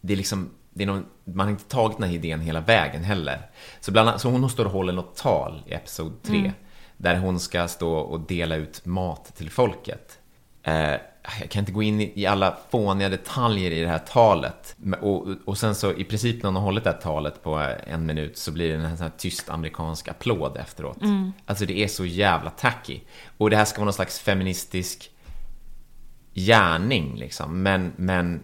[0.00, 0.50] Det är liksom...
[0.70, 3.50] Det är någon, man har inte tagit den här idén hela vägen heller.
[3.80, 6.52] Så, bland annat, så hon står och håller något tal i Episod 3.
[6.96, 10.18] Där hon ska stå och dela ut mat till folket.
[10.62, 10.94] Eh,
[11.40, 14.76] jag kan inte gå in i, alla fåniga detaljer i det här talet.
[15.00, 18.06] Och, och sen så i princip när hon har hållit det här talet på en
[18.06, 20.98] minut så blir det en sån här tyst amerikansk applåd efteråt.
[21.46, 23.00] Alltså det är så jävla tacky.
[23.38, 25.10] Och det här ska vara någon slags feministisk
[26.34, 27.62] gärning liksom.
[27.62, 28.40] Men, men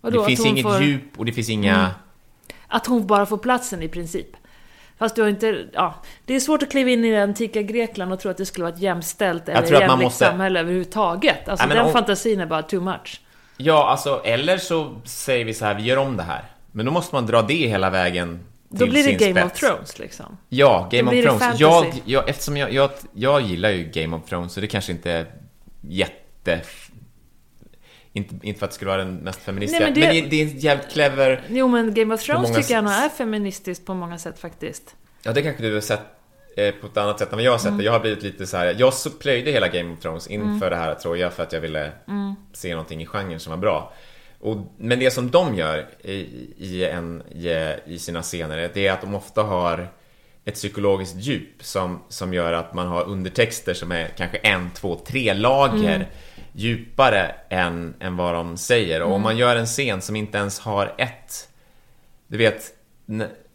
[0.00, 0.88] Vadå, det finns inget får- Mm.
[0.88, 1.90] djup och det finns inga...
[2.68, 4.26] Att hon bara får platsen i princip.
[5.00, 5.64] Fast du har inte...
[5.72, 5.94] Ja,
[6.24, 8.64] det är svårt att kliva in i det antika Grekland och tro att det skulle
[8.64, 11.48] vara ett jämställt eller jämlikt måste- samhälle överhuvudtaget.
[11.48, 13.20] Alltså Nej, den om- fantasin är bara too much.
[13.56, 16.44] Ja, alltså, eller så säger vi så här, vi gör om det här.
[16.72, 18.40] Men då måste man dra det hela vägen
[18.70, 19.62] till Då blir det Game spets.
[19.62, 20.36] of Thrones liksom.
[20.48, 21.60] Ja, Game of Thrones.
[21.60, 25.12] Jag, jag, eftersom jag, jag, jag gillar ju Game of Thrones, så det kanske inte
[25.12, 25.26] är
[25.80, 26.60] jätte...
[28.12, 30.20] Inte, inte för att det skulle vara den mest feministiska, Nej, men, men det...
[30.20, 31.42] det- det är en jävligt clever...
[31.48, 34.96] Jo men Game of Thrones tycker jag nog är feministiskt på många sätt faktiskt.
[35.22, 36.00] Ja, det kanske du har sett
[36.56, 37.78] eh, på ett annat sätt än vad jag har sett Mm.
[37.78, 37.84] det.
[37.84, 38.76] Jag har blivit lite så här.
[38.78, 42.34] Jag plöjde hela Game of Thrones inför det här Troja för att jag ville Mm.
[42.52, 43.92] se någonting i genren som var bra.
[44.40, 46.12] Och, men det som de gör i,
[46.58, 49.88] i, en, i, i sina scener, det är att de ofta har
[50.44, 54.94] ett psykologiskt djup som, som gör att man har undertexter som är kanske en, två,
[55.06, 56.06] tre lager Mm.
[56.60, 59.02] Djupare än, än vad de säger.
[59.02, 61.50] Och om man gör en scen som inte ens har ett
[62.30, 62.74] du vet,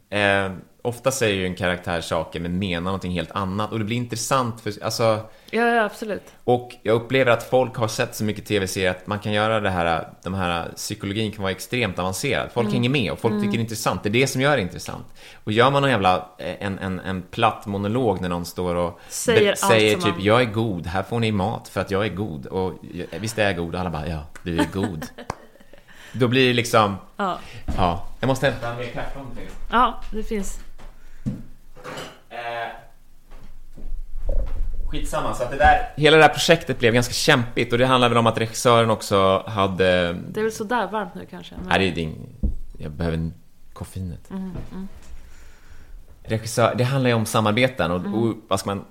[0.09, 0.51] eh,
[0.85, 4.61] ofta säger ju en karaktär saker men menar någonting helt annat och det blir intressant
[4.61, 5.19] för, alltså,
[5.51, 6.23] Ja, ja absolut.
[6.43, 9.69] och jag upplever att folk har sett så mycket tv-serier att man kan göra det
[9.69, 12.49] här, de här psykologin kan vara extremt avancerad.
[12.53, 14.03] Folk hänger med och folk tycker det är intressant.
[14.03, 15.05] Det är det som gör det intressant.
[15.43, 18.99] Och gör man någon jävla, eh, en, en, en platt monolog när någon står och
[19.09, 22.09] Säger säger typ man- jag är god, här får ni mat för att jag är
[22.09, 22.45] god.
[22.45, 22.73] Och
[23.19, 23.75] visst är jag god?
[23.75, 25.05] Och alla bara ja, du är god.
[26.13, 27.39] Då blir det liksom, Ja,
[27.77, 29.41] ja, jag måste hämta mer kaffe om det
[29.71, 30.59] ja det finns.
[32.29, 32.71] Eh,
[34.89, 35.93] skitsamma, så att det där...
[35.97, 39.43] Hela det här projektet blev ganska kämpigt och det handlade väl om att regissören också
[39.47, 40.13] hade...
[40.13, 41.55] Det är väl sådär varmt nu kanske.
[41.55, 41.65] Men...
[41.69, 42.35] Nej, det är din...
[42.77, 43.33] Jag behöver en
[43.73, 44.29] koffeinet.
[46.23, 48.85] Regissör, det handlar ju om samarbeten och, och vad ska man...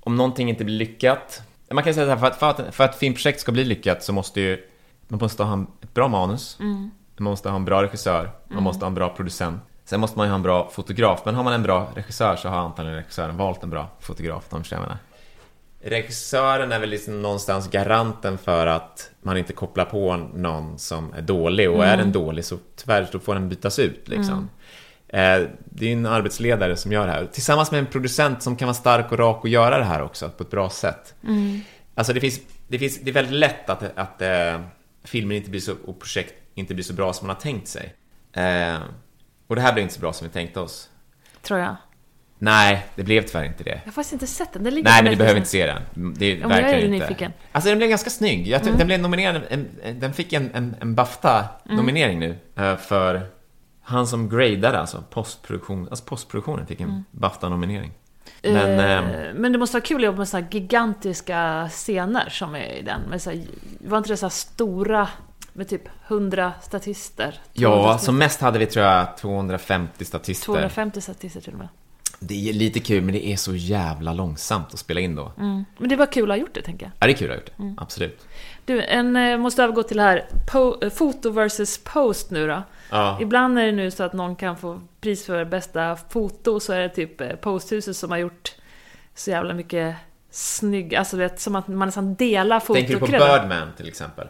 [0.00, 1.42] Om någonting inte blir lyckat...
[1.70, 3.64] Man kan säga så här, för att, för att, för att ett filmprojekt ska bli
[3.64, 4.64] lyckat så måste ju...
[5.08, 6.56] Man måste ha en- ett bra manus.
[6.60, 6.90] Man
[7.30, 8.30] måste ha en bra regissör.
[8.48, 9.62] Man måste ha en bra producent.
[9.86, 11.22] Sen måste man ju ha en bra fotograf.
[11.24, 14.44] Men har man en bra regissör så har antagligen regissören valt en bra fotograf.
[14.50, 14.98] Jag menar.
[15.80, 21.22] Regissören är väl liksom någonstans garanten för att man inte kopplar på någon som är
[21.22, 24.50] dålig och är den dålig så tyvärr då får den bytas ut liksom.
[25.08, 27.26] Eh, Det är en arbetsledare som gör det här.
[27.26, 30.28] Tillsammans med en producent som kan vara stark och rak och göra det här också
[30.30, 31.14] på ett bra sätt.
[31.94, 34.60] Alltså det finns, det finns, det är väldigt lätt att, att eh,
[35.04, 37.94] filmen inte blir så, och projekt inte blir så bra som man har tänkt sig.
[38.32, 38.78] Eh,
[39.46, 40.88] och det här blev inte så bra som vi tänkte oss.
[41.42, 41.76] Tror jag.
[42.38, 43.70] Nej, det blev tyvärr inte det.
[43.70, 44.64] Jag har faktiskt inte sett den.
[44.64, 45.82] den ligger Nej, men du behöver inte se den.
[46.14, 47.06] Det är Ja, men jag är verkligen inte.
[47.06, 47.26] nyfiken.
[47.26, 47.38] Mm.
[47.52, 48.48] Alltså den blev ganska snygg.
[48.48, 52.36] Jag tror, Den blev nominerad, en, en, den fick en, en, en Bafta-nominering Mm.
[52.56, 53.26] nu eh, för
[53.82, 57.90] Han som gradade alltså, postproduktion, alltså postproduktionen fick en Bafta-nominering.
[58.42, 62.54] Men, Eh, ehm, men det måste vara kul att jobba med här gigantiska scener som
[62.54, 63.00] är i den.
[63.10, 63.40] Med så här,
[63.80, 65.08] var inte det så här stora
[65.56, 67.40] med typ 100 statister?
[67.54, 70.44] 200 ja, som mest hade vi tror jag 250 statister.
[70.44, 71.68] 250 statister till och med.
[72.18, 75.32] Det är lite kul, men det är så jävla långsamt att spela in då.
[75.36, 76.92] Men det var kul att ha gjort det, tänker jag.
[76.98, 77.82] Ja, det är kul att ha gjort det.
[77.82, 78.26] Absolut.
[78.64, 82.62] Du, en, eh, måste övergå till det här po- eh, foto versus post nu då.
[82.90, 83.18] Ja.
[83.20, 86.80] Ibland är det nu så att någon kan få pris för bästa foto, så är
[86.80, 88.54] det typ eh, posthuset som har gjort
[89.14, 89.96] så jävla mycket
[90.30, 93.48] snygg, alltså vet, som att man nästan delar Tänker du på fotokredden.
[93.48, 94.28] Birdman till exempel?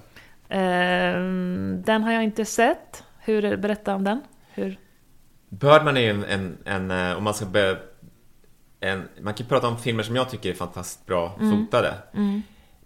[0.48, 3.04] Ehm, den har jag inte sett.
[3.18, 4.20] Hur, berätta om den.
[4.54, 4.78] Hur?
[5.48, 7.76] Birdman är ju en, en, en eh, om man ska börja,
[8.80, 11.94] en, man kan prata om filmer som jag tycker är fantastiskt bra fotade.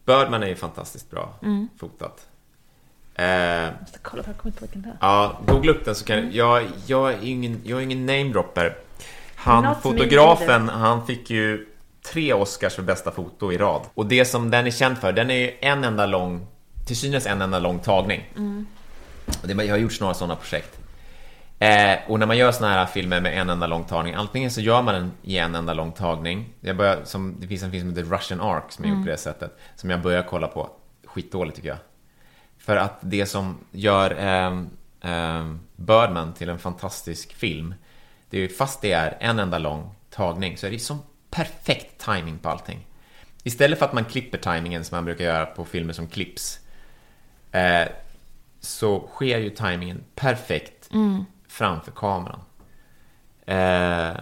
[0.06, 1.34] Birdman är ju fantastiskt bra
[1.78, 2.26] fotat.
[3.14, 4.96] Eh, Jag måste kolla, jag kommer inte vilken det är.
[5.00, 8.76] ja, googla upp den så kan jag, jag är ingen, jag är ingen namedropper.
[9.36, 11.66] Han, Not fotografen, han fick ju
[12.12, 13.82] tre Oscars för bästa foto i rad.
[13.94, 16.46] Och det som den är känd för, den är ju en enda lång,
[16.90, 18.24] till synes en enda lång tagning.
[19.42, 20.78] Och det har gjorts några sådana projekt.
[21.58, 24.60] Eh, och när man gör såna här filmer med en enda lång tagning, antingen så
[24.60, 26.48] gör man den i en enda lång tagning.
[26.60, 29.10] Jag börjar, som, det finns en film som heter Russian Ark som är gjort på
[29.10, 30.70] det sättet, som jag börjar kolla på.
[31.04, 31.78] Skitdåligt tycker jag.
[32.58, 37.74] För att det som gör ehm, ehm, Birdman till en fantastisk film,
[38.30, 42.04] det är ju, fast det är en enda lång tagning, så är det som perfekt
[42.04, 42.86] timing på allting.
[43.42, 46.60] Istället för att man klipper timingen som man brukar göra på filmer som klipps,
[47.52, 47.88] eh,
[48.60, 50.90] så sker ju timingen perfekt
[51.48, 52.40] framför kameran.
[53.46, 54.16] Eh,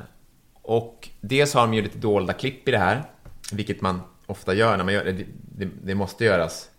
[0.63, 3.05] och dels har de ju lite dolda klipp i det här,
[3.53, 5.13] vilket man ofta gör när man gör det.
[5.57, 6.71] Det, det måste göras.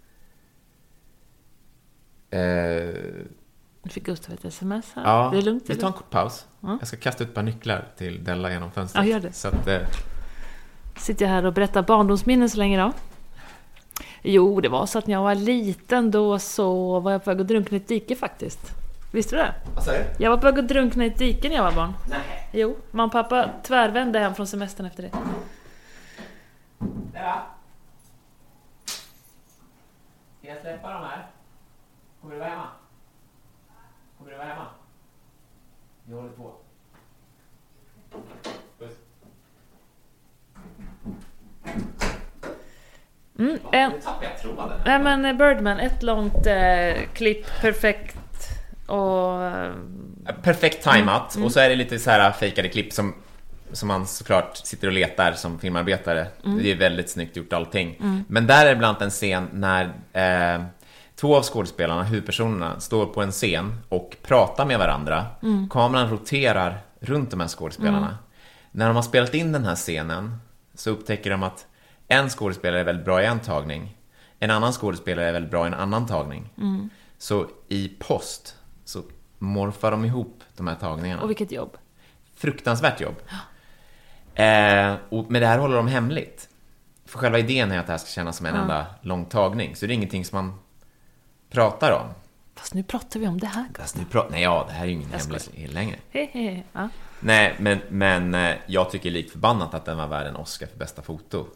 [2.29, 2.39] Eh,
[3.83, 5.03] Nu fick Gustav ett sms här.
[5.03, 5.63] ja, det är lugnt.
[5.67, 6.45] vi tar en kort paus.
[6.59, 6.77] Ja.
[6.79, 9.05] Jag ska kasta ut ett par nycklar till Della genom fönstret.
[9.05, 9.31] Ja, gör det.
[9.31, 9.79] Så att, eh,
[10.97, 12.91] Sitter jag här och berättar barndomsminnen så länge då?
[14.21, 17.41] Jo, det var så att när jag var liten då så var jag på väg
[17.41, 18.59] att drunkna i ett dike faktiskt.
[19.11, 19.53] Visste du det?
[19.75, 20.05] vad sa du?
[20.17, 21.93] Jag var på väg att drunkna i ett dike när jag var barn.
[22.09, 22.49] Nej.
[22.53, 25.11] Jo, mamma och pappa tvärvände hem från semestern efter det.
[27.13, 27.41] Della?
[30.39, 31.27] Ska jag släppa de här?
[32.21, 32.67] Kommer du vara hemma?
[34.17, 34.65] Kommer du vara hemma?
[36.05, 36.53] Vi håller på.
[38.79, 38.95] Puss.
[43.39, 44.69] Mm, en, Nu tappade jag tråden.
[44.85, 48.17] nej men eh, Birdman, ett långt eh, klipp, perfekt
[48.87, 49.43] och...
[49.43, 49.71] eh,
[50.43, 53.15] Perfekt tajmat och så är det lite så här fejkade klipp som,
[53.71, 56.27] som man såklart sitter och letar som filmarbetare.
[56.61, 57.95] Det är väldigt snyggt gjort allting.
[58.27, 60.63] Men där är det bland annat en scen när eh,
[61.15, 65.25] två av skådespelarna, huvudpersonerna, står på en scen och pratar med varandra.
[65.69, 68.17] Kameran roterar runt de här skådespelarna.
[68.71, 70.37] När de har spelat in den här scenen
[70.75, 71.65] så upptäcker de att
[72.11, 73.97] en skådespelare är väldigt bra i en tagning,
[74.39, 76.49] en annan skådespelare är väldigt bra i en annan tagning.
[77.17, 78.55] Så i post
[78.85, 79.03] så
[79.37, 81.21] morfar de ihop de här tagningarna.
[81.21, 81.77] Och vilket jobb.
[82.35, 83.15] Fruktansvärt jobb.
[84.35, 86.49] Eh, och, men det här håller de hemligt.
[87.05, 89.85] För själva idén är att det här ska kännas som en enda lång tagning, så
[89.85, 90.59] det är ingenting som man
[91.49, 92.07] pratar om.
[92.55, 93.65] Fast nu pratar vi om det här.
[93.79, 95.09] Fast nu pra- Nej, ja, det här är ju ingen
[95.53, 95.97] hemlighet längre.
[96.73, 96.89] Ja.
[97.19, 100.77] Nej, men, men eh, jag tycker likt förbannat att den var värd en Oscar för
[100.77, 101.47] bästa foto.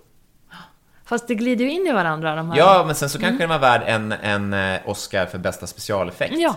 [1.14, 2.57] Fast det glider ju in i varandra de här.
[2.57, 6.34] Ja, men sen så kanske den var värd en, en eh, Oscar för bästa specialeffekt.
[6.38, 6.56] Ja.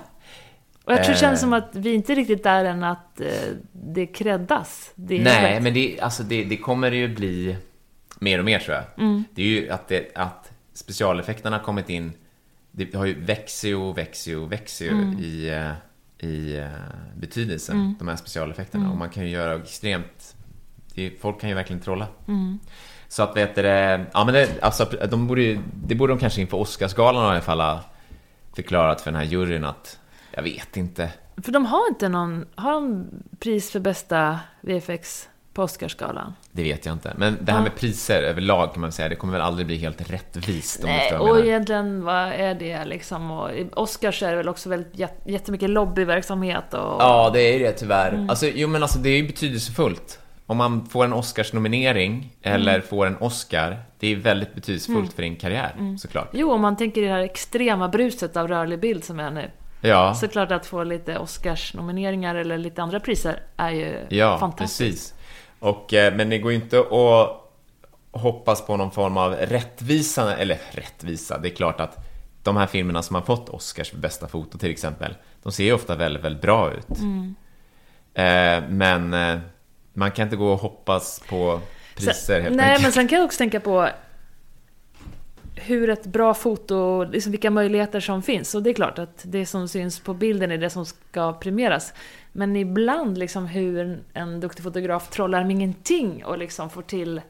[0.84, 1.44] Och jag tror det känns Eh.
[1.44, 3.26] som att vi inte riktigt där än att eh,
[3.72, 4.90] det kreddas.
[4.94, 7.56] Det Nej, rätt- men det, alltså det, det kommer ju bli
[8.18, 8.84] mer och mer tror jag.
[8.98, 9.24] Mm.
[9.34, 12.12] Det är ju att, det, att specialeffekterna har kommit in,
[12.72, 15.18] det har ju växer och växer och växer Mm.
[15.18, 15.62] i,
[16.18, 16.66] i eh,
[17.16, 18.82] betydelse, de här specialeffekterna.
[18.84, 18.92] Mm.
[18.92, 20.36] Och man kan ju göra extremt,
[20.94, 22.06] det, folk kan ju verkligen trolla.
[23.08, 26.56] Så att vet det, ja men det, alltså, de borde det borde de kanske inför
[26.56, 27.80] Oscarsgalan i alla fall ha
[28.56, 29.98] förklarat för den här juryn att,
[30.32, 31.10] jag vet inte.
[31.42, 32.44] För de har inte någon...
[32.54, 33.06] Har de
[33.38, 36.34] pris för bästa VFX på Oscarsgalan?
[36.52, 37.12] Det vet jag inte.
[37.16, 40.10] Men det här med priser överlag kan man säga, det kommer väl aldrig bli helt
[40.10, 40.84] rättvist.
[40.84, 43.30] om Nej, och egentligen vad är det liksom?
[43.30, 47.02] Och Oscars är det väl också väldigt jät- jättemycket lobbyverksamhet och...
[47.02, 48.12] Ja, det är det tyvärr.
[48.12, 48.30] Mm.
[48.30, 50.18] Alltså, jo men alltså det är ju betydelsefullt.
[50.46, 52.86] Om man får en Oscarsnominering eller Mm.
[52.86, 55.98] får en Oscar, det är väldigt betydelsefullt för din karriär, Mm.
[55.98, 56.28] såklart.
[56.32, 59.50] Jo, om man tänker i det här extrema bruset av rörlig bild som är nu.
[59.80, 64.78] Ja, Såklart att få lite Oscars-nomineringar eller lite andra priser är ju ja fantastiskt.
[64.78, 65.14] precis.
[65.58, 67.42] Och, eh, men det går ju inte att
[68.22, 71.98] hoppas på någon form av rättvisa, eller rättvisa, det är klart att
[72.42, 75.72] de här filmerna som har fått Oscars för bästa foto till exempel, de ser ju
[75.72, 76.98] ofta väldigt, väldigt bra ut.
[76.98, 77.34] Mm.
[78.14, 79.38] Eh, men eh,
[79.96, 81.60] man kan inte gå och hoppas på
[81.94, 82.82] priser helt nej, enkelt.
[82.82, 83.88] men sen kan jag också tänka på
[85.54, 88.54] hur ett bra foto, liksom vilka möjligheter som finns.
[88.54, 91.92] Och det är klart att det som syns på bilden är det som ska premieras.
[92.32, 97.20] Men ibland liksom hur en, duktig fotograf trollar med ingenting och liksom får till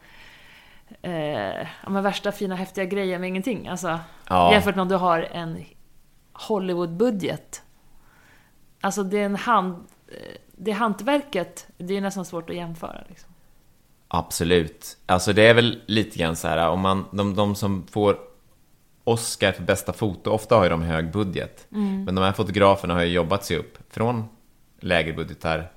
[1.02, 3.68] eh, ja, värsta fina häftiga grejer med ingenting.
[3.68, 3.98] Alltså,
[4.28, 4.52] Ja.
[4.52, 5.64] Jämfört med om du har en
[6.32, 7.62] Hollywood-budget.
[8.80, 9.86] Alltså det är en hand...
[10.56, 13.04] Det hantverket, det är nästan svårt att jämföra.
[13.08, 13.30] Liksom.
[14.08, 14.96] Absolut.
[15.06, 18.18] Alltså det är väl lite grann så här, om man, de, de som får
[19.04, 21.66] Oscar för bästa foto, ofta har ju de hög budget.
[21.72, 22.04] Mm.
[22.04, 24.24] Men de här fotograferna har ju jobbat sig upp från
[24.80, 25.72] lägre budgetar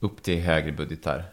[0.00, 1.24] upp till högre budgetar.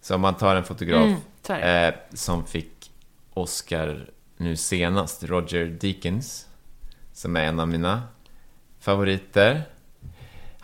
[0.00, 2.90] Så om man tar en fotograf Mm, eh, som fick
[3.34, 6.48] Oscar nu senast, Roger Deakins,
[7.12, 8.02] som är en av mina
[8.80, 9.62] favoriter.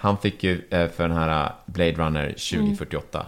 [0.00, 3.26] Han fick ju eh, för den här Blade Runner 2048.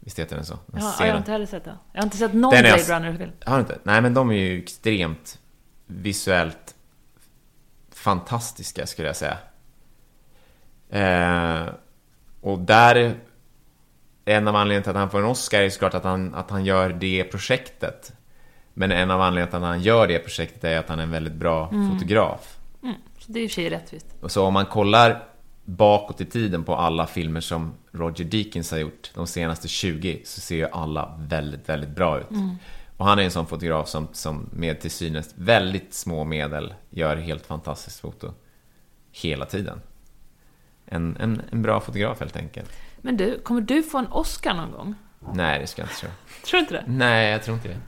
[0.00, 0.58] Visst heter den så?
[0.66, 1.76] Den Ja, jag har inte heller sett den.
[1.92, 3.32] Jag har inte sett någon Den Blade alltså- Runner-film.
[3.44, 3.78] Har du inte?
[3.82, 5.38] Nej, men de är ju extremt
[5.86, 6.74] visuellt
[7.90, 9.38] fantastiska, skulle jag säga.
[10.90, 11.68] Eh,
[12.40, 13.14] och där,
[14.24, 16.64] en av anledningarna till att han får en Oscar är såklart att han, att han
[16.64, 18.12] gör det projektet.
[18.74, 21.10] Men en av anledningarna till att han gör det projektet är att han är en
[21.10, 22.58] väldigt bra fotograf.
[23.18, 24.06] Så det är i och för sig rättvist.
[24.20, 25.24] Och så om man kollar
[25.68, 30.40] bakåt i tiden på alla filmer som Roger Deakins har gjort, de senaste 20, så
[30.40, 32.26] ser ju alla väldigt, väldigt bra ut.
[32.96, 37.16] Och han är en sån fotograf som, som med till synes väldigt små medel gör
[37.16, 38.32] helt fantastiskt foto.
[39.12, 39.80] Hela tiden.
[40.86, 42.72] En, en, en bra fotograf helt enkelt.
[43.00, 44.94] Men du, kommer du få en Oscar någon gång?
[45.34, 46.10] Nej, det ska jag inte tro.
[46.44, 46.84] Tror du inte det?
[46.86, 47.80] Nej, jag tror inte det.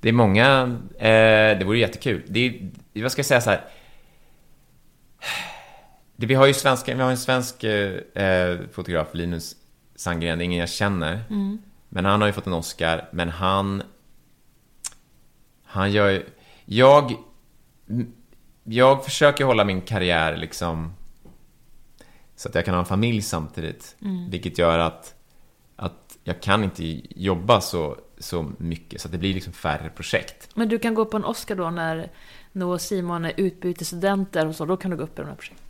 [0.00, 2.22] Det är många, eh, det vore jättekul.
[2.28, 2.46] Det
[2.94, 3.64] är, vad ska jag säga så här.
[6.20, 9.56] Det, vi har ju svenska, vi har en svensk eh, eh, fotograf, Linus
[9.94, 11.20] Sandgren, det är ingen jag känner.
[11.88, 13.82] Men han har ju fått en Oscar, men han...
[15.64, 16.26] Han gör ju...
[16.64, 17.12] Jag...
[18.64, 20.92] Jag försöker hålla min karriär liksom...
[22.36, 23.96] Så att jag kan ha en familj samtidigt.
[24.30, 25.14] Vilket gör att,
[25.76, 30.48] att jag kan inte jobba så, så mycket, så att det blir liksom färre projekt.
[30.54, 32.10] Men du kan gå på en Oscar då när
[32.62, 35.67] och Simon är utbytesstudenter och så, då kan du gå upp i de här projekten.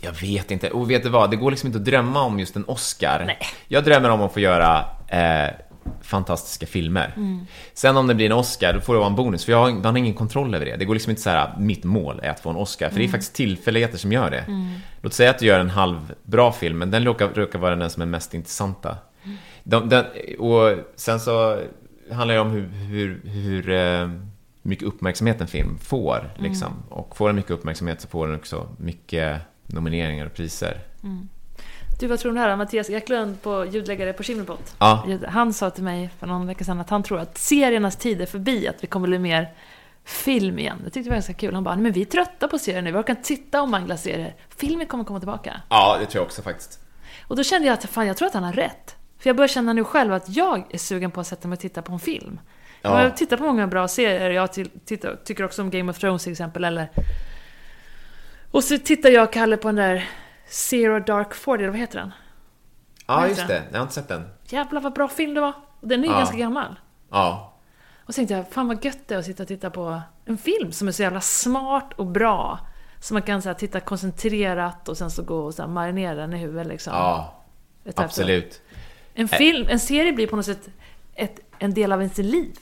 [0.00, 0.70] Jag vet inte.
[0.70, 1.30] Och vet du vad?
[1.30, 3.22] Det går liksom inte att drömma om just en Oscar.
[3.26, 3.38] Nej.
[3.68, 5.50] Jag drömmer om att få göra eh,
[6.02, 7.14] fantastiska filmer.
[7.74, 9.44] Sen om det blir en Oscar, då får det vara en bonus.
[9.44, 10.76] För jag har, man har ingen kontroll över det.
[10.76, 12.88] Det går liksom inte så här, mitt mål är att få en Oscar.
[12.88, 14.44] För det är faktiskt tillfälligheter som gör det.
[15.02, 18.02] Låt säga att du gör en halvbra film, men den råkar, råkar vara den som
[18.02, 18.96] är mest intressanta.
[19.64, 20.04] De, den,
[20.38, 21.60] och sen så
[22.12, 24.10] handlar det om hur, hur, hur eh,
[24.62, 26.30] mycket uppmärksamhet en film får.
[26.36, 26.72] Liksom.
[26.88, 30.80] Och får den mycket uppmärksamhet så får den också mycket nomineringar och priser.
[32.00, 32.56] Du, vad tror du här?
[32.56, 34.74] Mattias Eklund, på ljudläggare på Chimneypot.
[34.78, 35.06] Ja.
[35.28, 38.26] Han sa till mig för någon vecka sedan att han tror att seriernas tid är
[38.26, 39.48] förbi, att vi kommer bli mer
[40.04, 40.76] film igen.
[40.84, 41.54] Det tyckte jag var ganska kul.
[41.54, 43.68] Han bara, "Nej, men vi är trötta på serier nu, vi orkar inte sitta och
[43.68, 44.34] mangla serier.
[44.56, 45.60] Filmen kommer komma tillbaka.
[45.68, 46.80] Ja, det tror jag också faktiskt.
[47.22, 48.96] Och då kände jag att fan, jag tror att han har rätt.
[49.18, 51.60] För jag börjar känna nu själv att jag är sugen på att sätta mig och
[51.60, 52.40] titta på en film.
[52.82, 53.02] Ja.
[53.02, 54.52] Jag tittar på många bra serier, jag
[54.84, 56.88] tittar, tycker också om Game of Thrones till exempel, eller...
[58.50, 60.08] Och så tittar jag och Kalle på den där
[60.48, 62.12] Zero Dark Forty, eller vad heter den?
[63.06, 63.62] Ja, Vad just det.
[63.70, 64.28] Jag har inte sett den.
[64.44, 65.52] Jävlar vad bra film det var!
[65.80, 66.18] Den är ju Ja.
[66.18, 66.80] ganska gammal.
[67.10, 67.54] Ja.
[68.06, 70.38] Och så tänkte jag, fan vad gött det är att sitta och titta på en
[70.38, 72.58] film som är så jävla smart och bra.
[73.00, 76.14] Så man kan så här, titta koncentrerat och sen så gå och så här, marinera
[76.14, 76.92] den i huvudet liksom.
[76.92, 77.42] Ja,
[77.96, 78.62] absolut.
[79.14, 80.68] En film, en serie blir på något sätt
[81.14, 82.56] ett, en del av ens liv.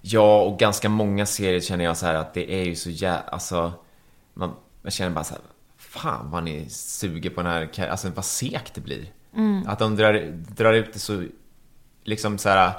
[0.00, 3.20] Ja, och ganska många serier känner jag så här att det är ju så jävla...
[3.20, 3.72] Alltså,
[4.34, 5.42] man, man känner bara så här,
[5.76, 9.12] fan vad ni suger på den här Alltså vad segt det blir.
[9.66, 11.24] Att de drar, drar ut det så,
[12.04, 12.72] liksom så här...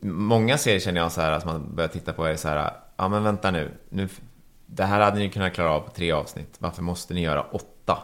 [0.00, 3.08] Många serier känner jag så här att man börjar titta på är så här, ja
[3.08, 4.08] men vänta nu, nu
[4.66, 7.98] det här hade ni kunnat klara av på tre avsnitt, varför måste ni göra åtta?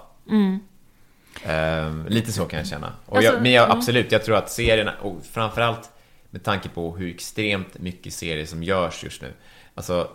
[1.44, 2.92] Ehm, lite så kan jag känna.
[3.08, 3.78] Alltså, jag, men jag, mm.
[3.78, 5.90] absolut, jag tror att serierna, och framförallt
[6.30, 9.32] med tanke på hur extremt mycket serier som görs just nu.
[9.74, 10.08] Alltså,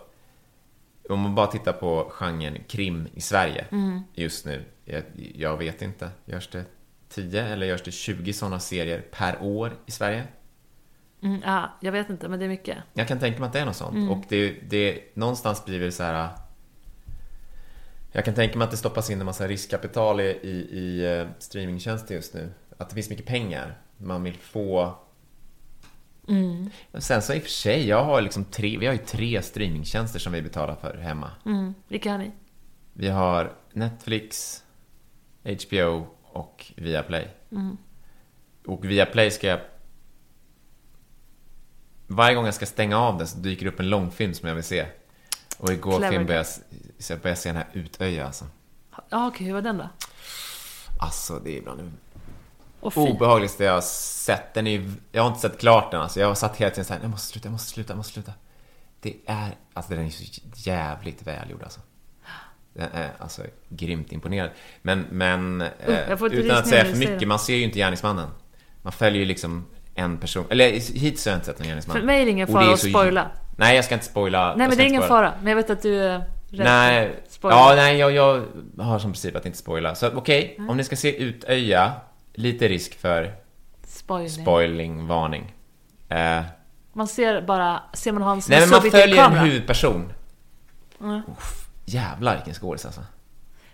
[1.08, 4.00] om man bara tittar på genren krim i Sverige Mm.
[4.14, 4.64] just nu.
[4.84, 5.02] Jag,
[5.34, 6.64] jag vet inte, görs det
[7.08, 10.24] 10 eller görs det 20 sådana serier per år i Sverige?
[11.22, 12.78] Mm, ja, jag vet inte, men det är mycket.
[12.92, 13.94] Jag kan tänka mig att det är något sånt.
[13.96, 14.10] Mm.
[14.10, 16.28] Och det, det, någonstans blir det så här...
[18.12, 21.26] Jag kan tänka mig att det stoppas in en massa riskkapital i, i, i eh,
[21.38, 22.52] streamingtjänster just nu.
[22.78, 23.78] Att det finns mycket pengar.
[23.96, 24.98] Man vill få...
[26.28, 26.70] Mm.
[26.94, 30.18] Sen så i och för sig, jag har liksom tre, vi har ju tre streamingtjänster
[30.18, 31.30] som vi betalar för hemma.
[31.46, 31.74] Mm.
[31.88, 32.32] Vilka har ni?
[32.92, 34.62] Vi har Netflix,
[35.42, 37.28] HBO och Viaplay.
[37.52, 37.76] Mm.
[38.66, 39.60] Och Viaplay ska jag...
[42.06, 44.54] Varje gång jag ska stänga av det så dyker det upp en långfilm som jag
[44.54, 44.86] vill se.
[45.58, 46.10] Och igår Clever.
[46.10, 48.44] film började jag, så jag började se den här Utöja alltså.
[49.08, 49.88] Ja, okej, hur var den då?
[51.00, 51.90] Alltså, det är bland det
[52.86, 54.54] Och obehagligaste jag har sett.
[54.54, 56.20] Den är jag har inte sett klart den alltså.
[56.20, 58.32] Jag har satt hela tiden såhär, jag måste sluta, jag måste sluta, jag måste sluta.
[59.00, 61.80] Det är, alltså den är så jävligt välgjord alltså.
[62.74, 64.50] Den är alltså grymt imponerad.
[64.82, 67.26] Men, men lite utan att säga för mycket, det.
[67.26, 68.28] man ser ju inte gärningsmannen.
[68.82, 71.96] Man följer ju liksom en person, eller hittills har jag inte sett någon gärningsman.
[71.96, 73.30] För mig är det ingen fara är att spoila.
[73.56, 74.54] Nej, jag ska inte spoila.
[74.56, 75.30] Nej, men det är ingen spoila.
[75.30, 75.34] fara.
[75.38, 76.18] Men jag vet att du är
[76.50, 77.56] rädd Nej, spoiler.
[77.56, 78.42] ja, nej jag, jag
[78.78, 79.94] har som princip att inte spoila.
[79.94, 81.92] Så okej, om ni ska se Utöja,
[82.36, 83.34] lite risk för
[83.84, 84.30] Spoiling.
[84.30, 85.54] spoiling, varning.
[86.08, 86.42] Eh,
[86.92, 90.12] Man ser bara, ser man hans nej men man följer en huvudperson.
[90.98, 91.22] Ja.
[91.38, 93.00] Uff, jävlar vilken skådis alltså.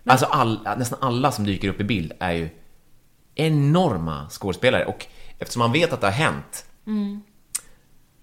[0.05, 2.49] Alltså all, nästan alla som dyker upp i bild är ju
[3.35, 5.05] enorma skådespelare och
[5.39, 7.21] eftersom man vet att det har hänt Mm.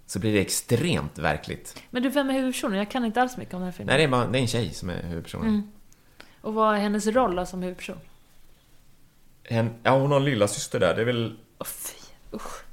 [0.07, 1.83] så blir det extremt verkligt.
[1.91, 2.79] Men du, vem är huvudpersonen?
[2.79, 3.87] Jag kan inte alls mycket om den här filmen.
[3.87, 5.49] Nej, det är, bara, det är en tjej som är huvudpersonen.
[5.49, 5.71] Mm.
[6.41, 7.97] Och vad är hennes roll då, som huvudperson?
[9.45, 11.97] Hen, ja, hon har en lilla syster där, det är väl Åh fy,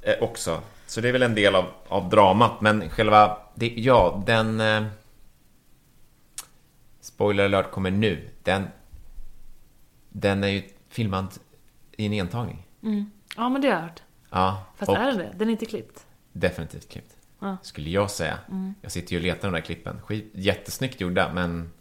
[0.02, 0.60] eh, också.
[0.86, 4.60] Så det är väl en del av, av dramat, men själva, det, ja, den...
[4.60, 4.84] Eh,
[7.00, 8.28] spoiler alert kommer nu.
[8.42, 8.68] Den,
[10.08, 11.28] den är ju filmad
[11.96, 12.66] i en entagning.
[12.82, 13.10] Mm.
[13.36, 14.02] Ja, men det har jag hört.
[14.30, 15.32] Ja, Fast är den det?
[15.36, 16.06] Den är inte klippt.
[16.32, 17.16] definitivt klippt.
[17.40, 17.56] Ja.
[17.62, 18.38] Skulle jag säga.
[18.82, 20.00] Jag sitter ju och letar de där klippen.
[20.04, 21.72] Skit, jättesnyggt gjorda, men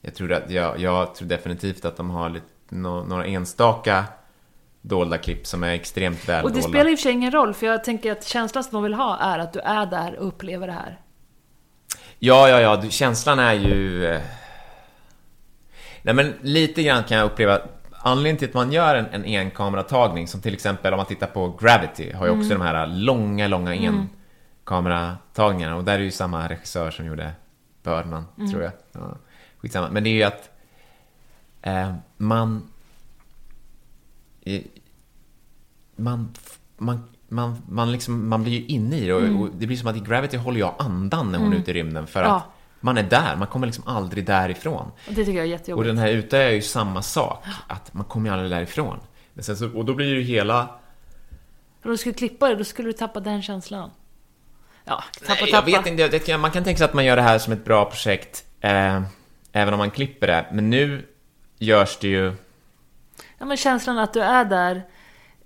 [0.00, 4.04] jag tror, att, jag, jag tror definitivt att de har lite, nå, några enstaka
[4.82, 7.54] dolda klipp som är extremt väl Och det spelar i och för sig ingen roll,
[7.54, 10.26] för jag tänker att känslan som de vill ha är att du är där och
[10.28, 11.00] upplever det här.
[12.18, 14.06] Ja, ja, ja, du- känslan är ju...
[14.06, 14.20] eh,
[16.02, 17.60] Nej, men lite grann kan jag uppleva...
[18.00, 21.48] Anledningen till att man gör en, en enkameratagning, som till exempel om man tittar på
[21.60, 22.58] Gravity, har ju också Mm.
[22.58, 23.70] de här långa, långa
[24.64, 25.76] enkameratagningarna.
[25.76, 27.30] Och där är det ju samma regissör som gjorde
[27.82, 28.50] Birdman, Mm.
[28.50, 28.72] tror jag.
[28.92, 29.16] Ja,
[29.58, 29.88] skitsamma.
[29.90, 30.50] Men det är ju att
[31.62, 32.70] eh, man...
[35.96, 36.34] Man,
[36.76, 39.88] man, man, man, liksom, man blir ju inne i det och, och det blir som
[39.88, 42.36] att i Gravity håller jag andan när hon är ute i rymden för Ja.
[42.36, 42.42] att
[42.80, 44.90] man är där, man kommer liksom aldrig därifrån.
[45.06, 45.86] Och det tycker jag är Och jättejobbigt.
[45.88, 48.98] den här ute är ju samma sak, att man kommer ju aldrig därifrån.
[49.40, 50.60] Så, och då blir ju hela...
[51.84, 53.90] Om du skulle klippa det, då skulle du tappa den känslan.
[54.84, 55.70] Ja, tappa, Nej, tappa.
[55.70, 57.64] jag vet inte, jag, man kan tänka sig att man gör det här som ett
[57.64, 59.02] bra projekt, eh,
[59.52, 60.46] även om man klipper det.
[60.52, 61.06] Men nu
[61.58, 62.32] görs det ju...
[63.38, 64.82] Ja, men känslan att du är där,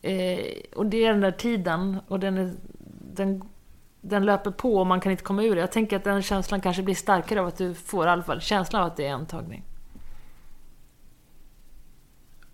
[0.02, 0.44] eh,
[0.76, 2.52] och det är den där tiden, och den, är,
[3.14, 3.42] den,
[4.00, 5.60] den löper på och man kan inte komma ur det.
[5.60, 8.40] Jag tänker att den känslan kanske blir starkare av att du får i alla fall
[8.40, 9.64] känslan av att det är en tagning.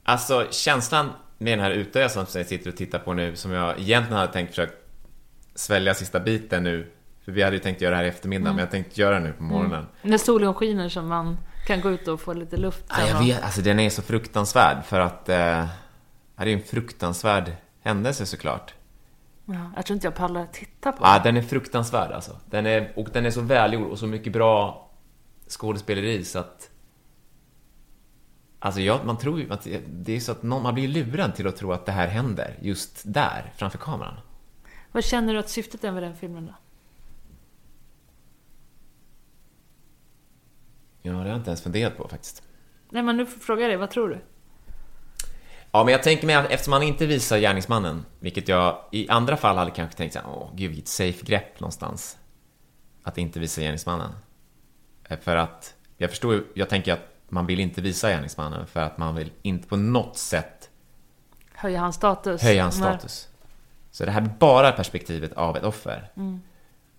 [0.02, 3.81] Alltså känslan med den här Utöja som jag sitter och tittar på nu, som jag
[3.81, 4.73] egentligen hade tänkt försöka
[5.55, 6.90] svälja sista biten nu.
[7.24, 9.20] För vi hade ju tänkt göra det här i eftermiddag, men jag tänkte göra det
[9.20, 9.86] nu på morgonen.
[10.02, 11.36] När solen skiner så man
[11.68, 12.84] kan gå ut och få lite luft.
[12.88, 15.28] Ja, jag vet, alltså den är så fruktansvärd för att...
[15.28, 15.66] Eh,
[16.36, 18.74] det är en fruktansvärd händelse såklart.
[19.44, 21.34] Ja, jag tror inte jag pallar att titta på Ja, den.
[21.34, 22.36] den är fruktansvärd alltså.
[22.46, 24.90] Den är, och den är så välgjord och så mycket bra
[25.48, 26.70] skådespeleri så att...
[28.58, 31.34] Alltså jag, man tror ju att det- det är så att någon, man blir lurad
[31.34, 34.14] till att tro att det här händer just där, framför kameran.
[34.92, 36.54] Vad känner du att syftet är med den filmen då?
[41.02, 42.42] Ja, det har jag inte ens funderat på faktiskt.
[42.90, 44.18] Nej men nu frågar jag dig, vad tror du?
[45.72, 49.36] Ja, men jag tänker mig att eftersom man inte visar gärningsmannen, vilket jag i andra
[49.36, 52.18] fall hade kanske tänkt såhär, åh gud vilket safe grepp någonstans.
[53.02, 54.10] Att inte visa gärningsmannen.
[55.08, 58.80] Eh, För att, jag förstår ju, jag tänker att man vill inte visa gärningsmannen för
[58.80, 60.70] att man vill inte på något sätt
[61.54, 62.42] Höja hans status?
[62.42, 63.28] höja hans Men- status.
[63.90, 66.10] Så det här är bara perspektivet av ett offer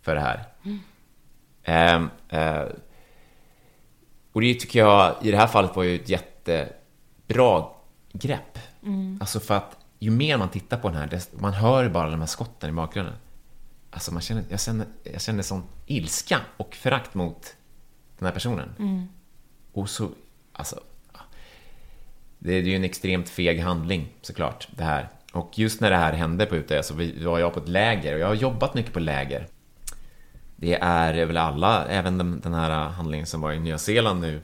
[0.01, 0.43] för det här.
[1.63, 2.63] Ehm, eh,
[4.39, 7.65] och det tycker jag i det här fallet var ju ett jättebra
[8.13, 8.59] grepp.
[9.19, 12.19] Alltså för att ju mer man tittar på den här, desto, man hör bara de
[12.19, 13.13] här skotten i bakgrunden.
[13.91, 17.55] Alltså man känner, jag känner, jag känner sån ilska och förakt mot
[18.19, 18.69] den här personen.
[19.73, 20.09] Och så,
[20.53, 20.79] alltså,
[22.39, 25.09] det är ju en extremt feg handling såklart, det här.
[25.33, 26.93] Och just när det här hände på Utöya så
[27.23, 29.47] var jag på ett läger och jag har jobbat mycket på läger.
[30.61, 34.41] Det är väl alla, även den, den här handlingen som var i Nya Zeeland nu.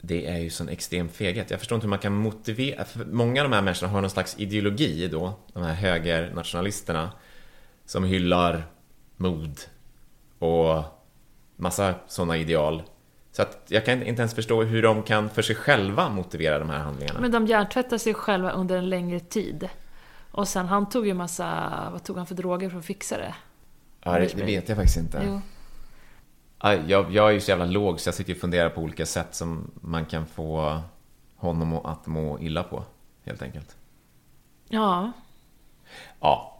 [0.00, 1.50] Det är ju sån extrem feghet.
[1.50, 4.10] Jag förstår inte hur man kan motivera, för många av de här människorna har någon
[4.10, 7.12] slags ideologi då, de här högernationalisterna,
[7.86, 8.62] som hyllar
[9.16, 9.60] mod
[10.38, 10.84] och
[11.56, 12.82] massa sådana ideal
[13.32, 16.70] Så att jag kan inte ens förstå hur de kan för sig själva motivera de
[16.70, 17.20] här handlingarna.
[17.20, 19.68] Men de hjärntvättar sig själva under en längre tid.
[20.30, 23.34] Och sen han tog ju massa, vad tog han för droger för att fixa det?
[24.04, 25.22] Ja, det, det vet jag faktiskt inte.
[25.26, 25.40] Jo.
[26.62, 29.06] Ja, Jag, jag är ju så jävla låg så jag sitter och funderar på olika
[29.06, 30.80] sätt som man kan få
[31.36, 32.84] honom att må illa på,
[33.24, 33.76] helt enkelt.
[34.68, 35.12] Ja.
[36.20, 36.50] Ja.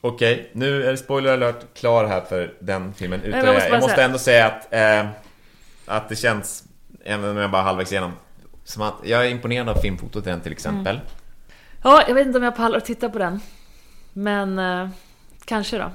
[0.00, 3.20] Okej, nu är det spoiler alert klar här för den filmen.
[3.22, 5.10] Utan jag måste jag, måste säga- ändå säga att, eh,
[5.86, 6.64] att det känns,
[7.04, 8.12] även om jag bara är halvvägs igenom,
[8.64, 11.00] som att jag är imponerad av filmfotot i den till exempel.
[11.84, 13.40] Ja, jag vet inte om jag pallar att titta på den.
[14.12, 14.88] Men eh,
[15.44, 15.90] kanske då.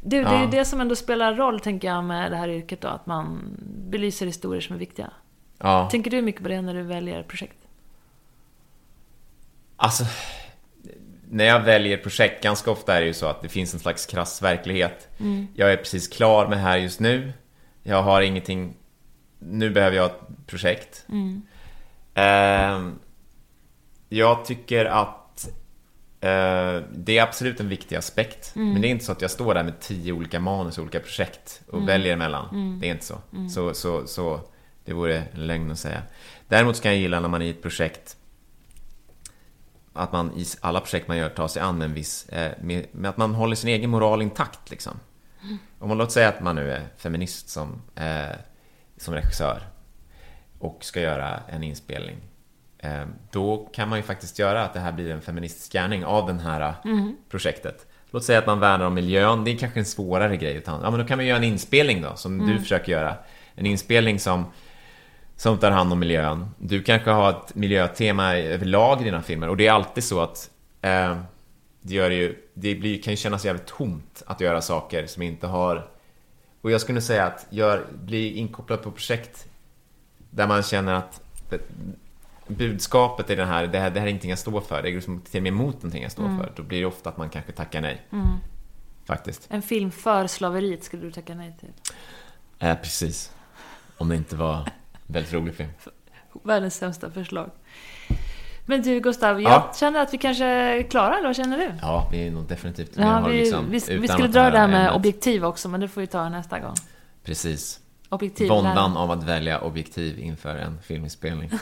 [0.00, 2.80] Du, det är ju det som ändå spelar roll, tänker jag, med det här yrket
[2.80, 2.88] då.
[2.88, 3.56] Att man
[3.90, 5.10] belyser historier som är viktiga.
[5.58, 5.88] Ja.
[5.90, 7.58] Tänker du mycket på det när du väljer projekt?
[9.76, 10.04] Alltså,
[11.30, 14.06] när jag väljer projekt, ganska ofta är det ju så att det finns en slags
[14.06, 15.08] krass verklighet.
[15.54, 17.32] Jag är precis klar med här just nu.
[17.82, 18.74] Jag har ingenting,
[19.38, 21.06] nu behöver jag ett projekt.
[22.14, 22.98] Ehm,
[24.08, 25.17] jag tycker att eh,
[26.90, 28.52] det är absolut en viktig aspekt.
[28.54, 31.00] Men det är inte så att jag står där med tio olika manus och olika
[31.00, 32.78] projekt och väljer emellan.
[32.80, 33.18] Det är inte så.
[33.50, 34.40] Så, så, så.
[34.84, 36.02] Det vore en lögn att säga.
[36.48, 38.16] Däremot så kan jag gilla när man i ett projekt
[39.98, 43.08] att man i alla projekt man gör tar sig an en viss, eh, med, med
[43.08, 45.00] att man håller sin egen moral intakt liksom.
[45.78, 48.36] Om man låt säga att man nu är feminist som, eh,
[48.96, 49.62] som regissör
[50.58, 52.16] och ska göra en inspelning.
[52.78, 56.26] Eh, då kan man ju faktiskt göra att det här blir en feministisk gärning av
[56.26, 56.72] det här eh,
[57.30, 57.86] projektet.
[58.10, 60.54] Låt säga att man värnar om miljön, det är kanske en svårare grej.
[60.54, 63.14] Utan, ja, men då kan man göra en inspelning då, som du försöker göra.
[63.54, 64.44] En inspelning som
[65.38, 66.46] som tar hand om miljön.
[66.58, 70.50] Du kanske har ett miljötema överlag i dina filmer och det är alltid så att
[70.82, 71.16] eh,
[71.80, 75.22] det, gör det, ju, det blir, kan ju kännas jävligt tomt att göra saker som
[75.22, 75.90] inte har...
[76.60, 79.46] Och jag skulle säga att gör, bli inkopplad på projekt
[80.30, 81.20] där man känner att
[82.48, 84.94] budskapet i den här, det här, det här är ingenting jag står för, det är
[84.94, 86.52] liksom till och med emot någonting jag står för.
[86.56, 88.02] Då blir det ofta att man kanske tackar nej.
[89.04, 89.46] Faktiskt.
[89.50, 91.68] En film för slaveriet skulle du tacka nej till.
[92.58, 93.32] Eh, precis.
[93.98, 94.64] Om det inte var en
[95.06, 95.70] väldigt rolig film.
[96.42, 97.50] Världens sämsta förslag.
[98.66, 99.72] Men du Gustav, jag Ja.
[99.80, 101.72] känner att vi kanske är klara, eller vad känner du?
[101.82, 104.68] Ja, vi är nog definitivt Ja, har vi, liksom, vi, vi skulle dra det här
[104.68, 104.94] med ämnet.
[104.96, 106.74] objektiv också, men det får vi ta nästa gång.
[107.24, 107.80] Precis.
[108.08, 111.50] Objektiv Våndan av att välja objektiv inför en filminspelning.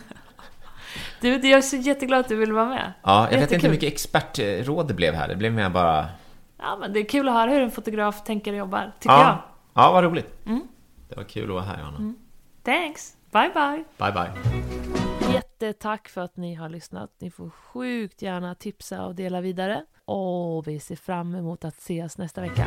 [1.20, 2.92] Du, jag är så jätteglad att du ville vara med.
[3.02, 3.62] Ja, jag vet inte Jättekul.
[3.62, 5.28] hur mycket expertråd det blev här.
[5.28, 6.06] Det blev mer bara...
[6.58, 9.22] Ja, men det är kul att höra hur en fotograf tänker och jobbar, tycker jag.
[9.22, 9.44] Ja,
[9.74, 10.46] ja vad roligt.
[10.46, 10.60] Mm.
[11.08, 12.14] Det var kul att vara här, Johanna.
[12.64, 13.16] Thanks!
[13.32, 13.84] Bye bye!
[13.98, 15.34] Bye, bye.
[15.34, 17.10] Jättetack för att ni har lyssnat.
[17.18, 19.84] Ni får sjukt gärna tipsa och dela vidare.
[20.04, 22.66] Och vi ser fram emot att ses nästa vecka.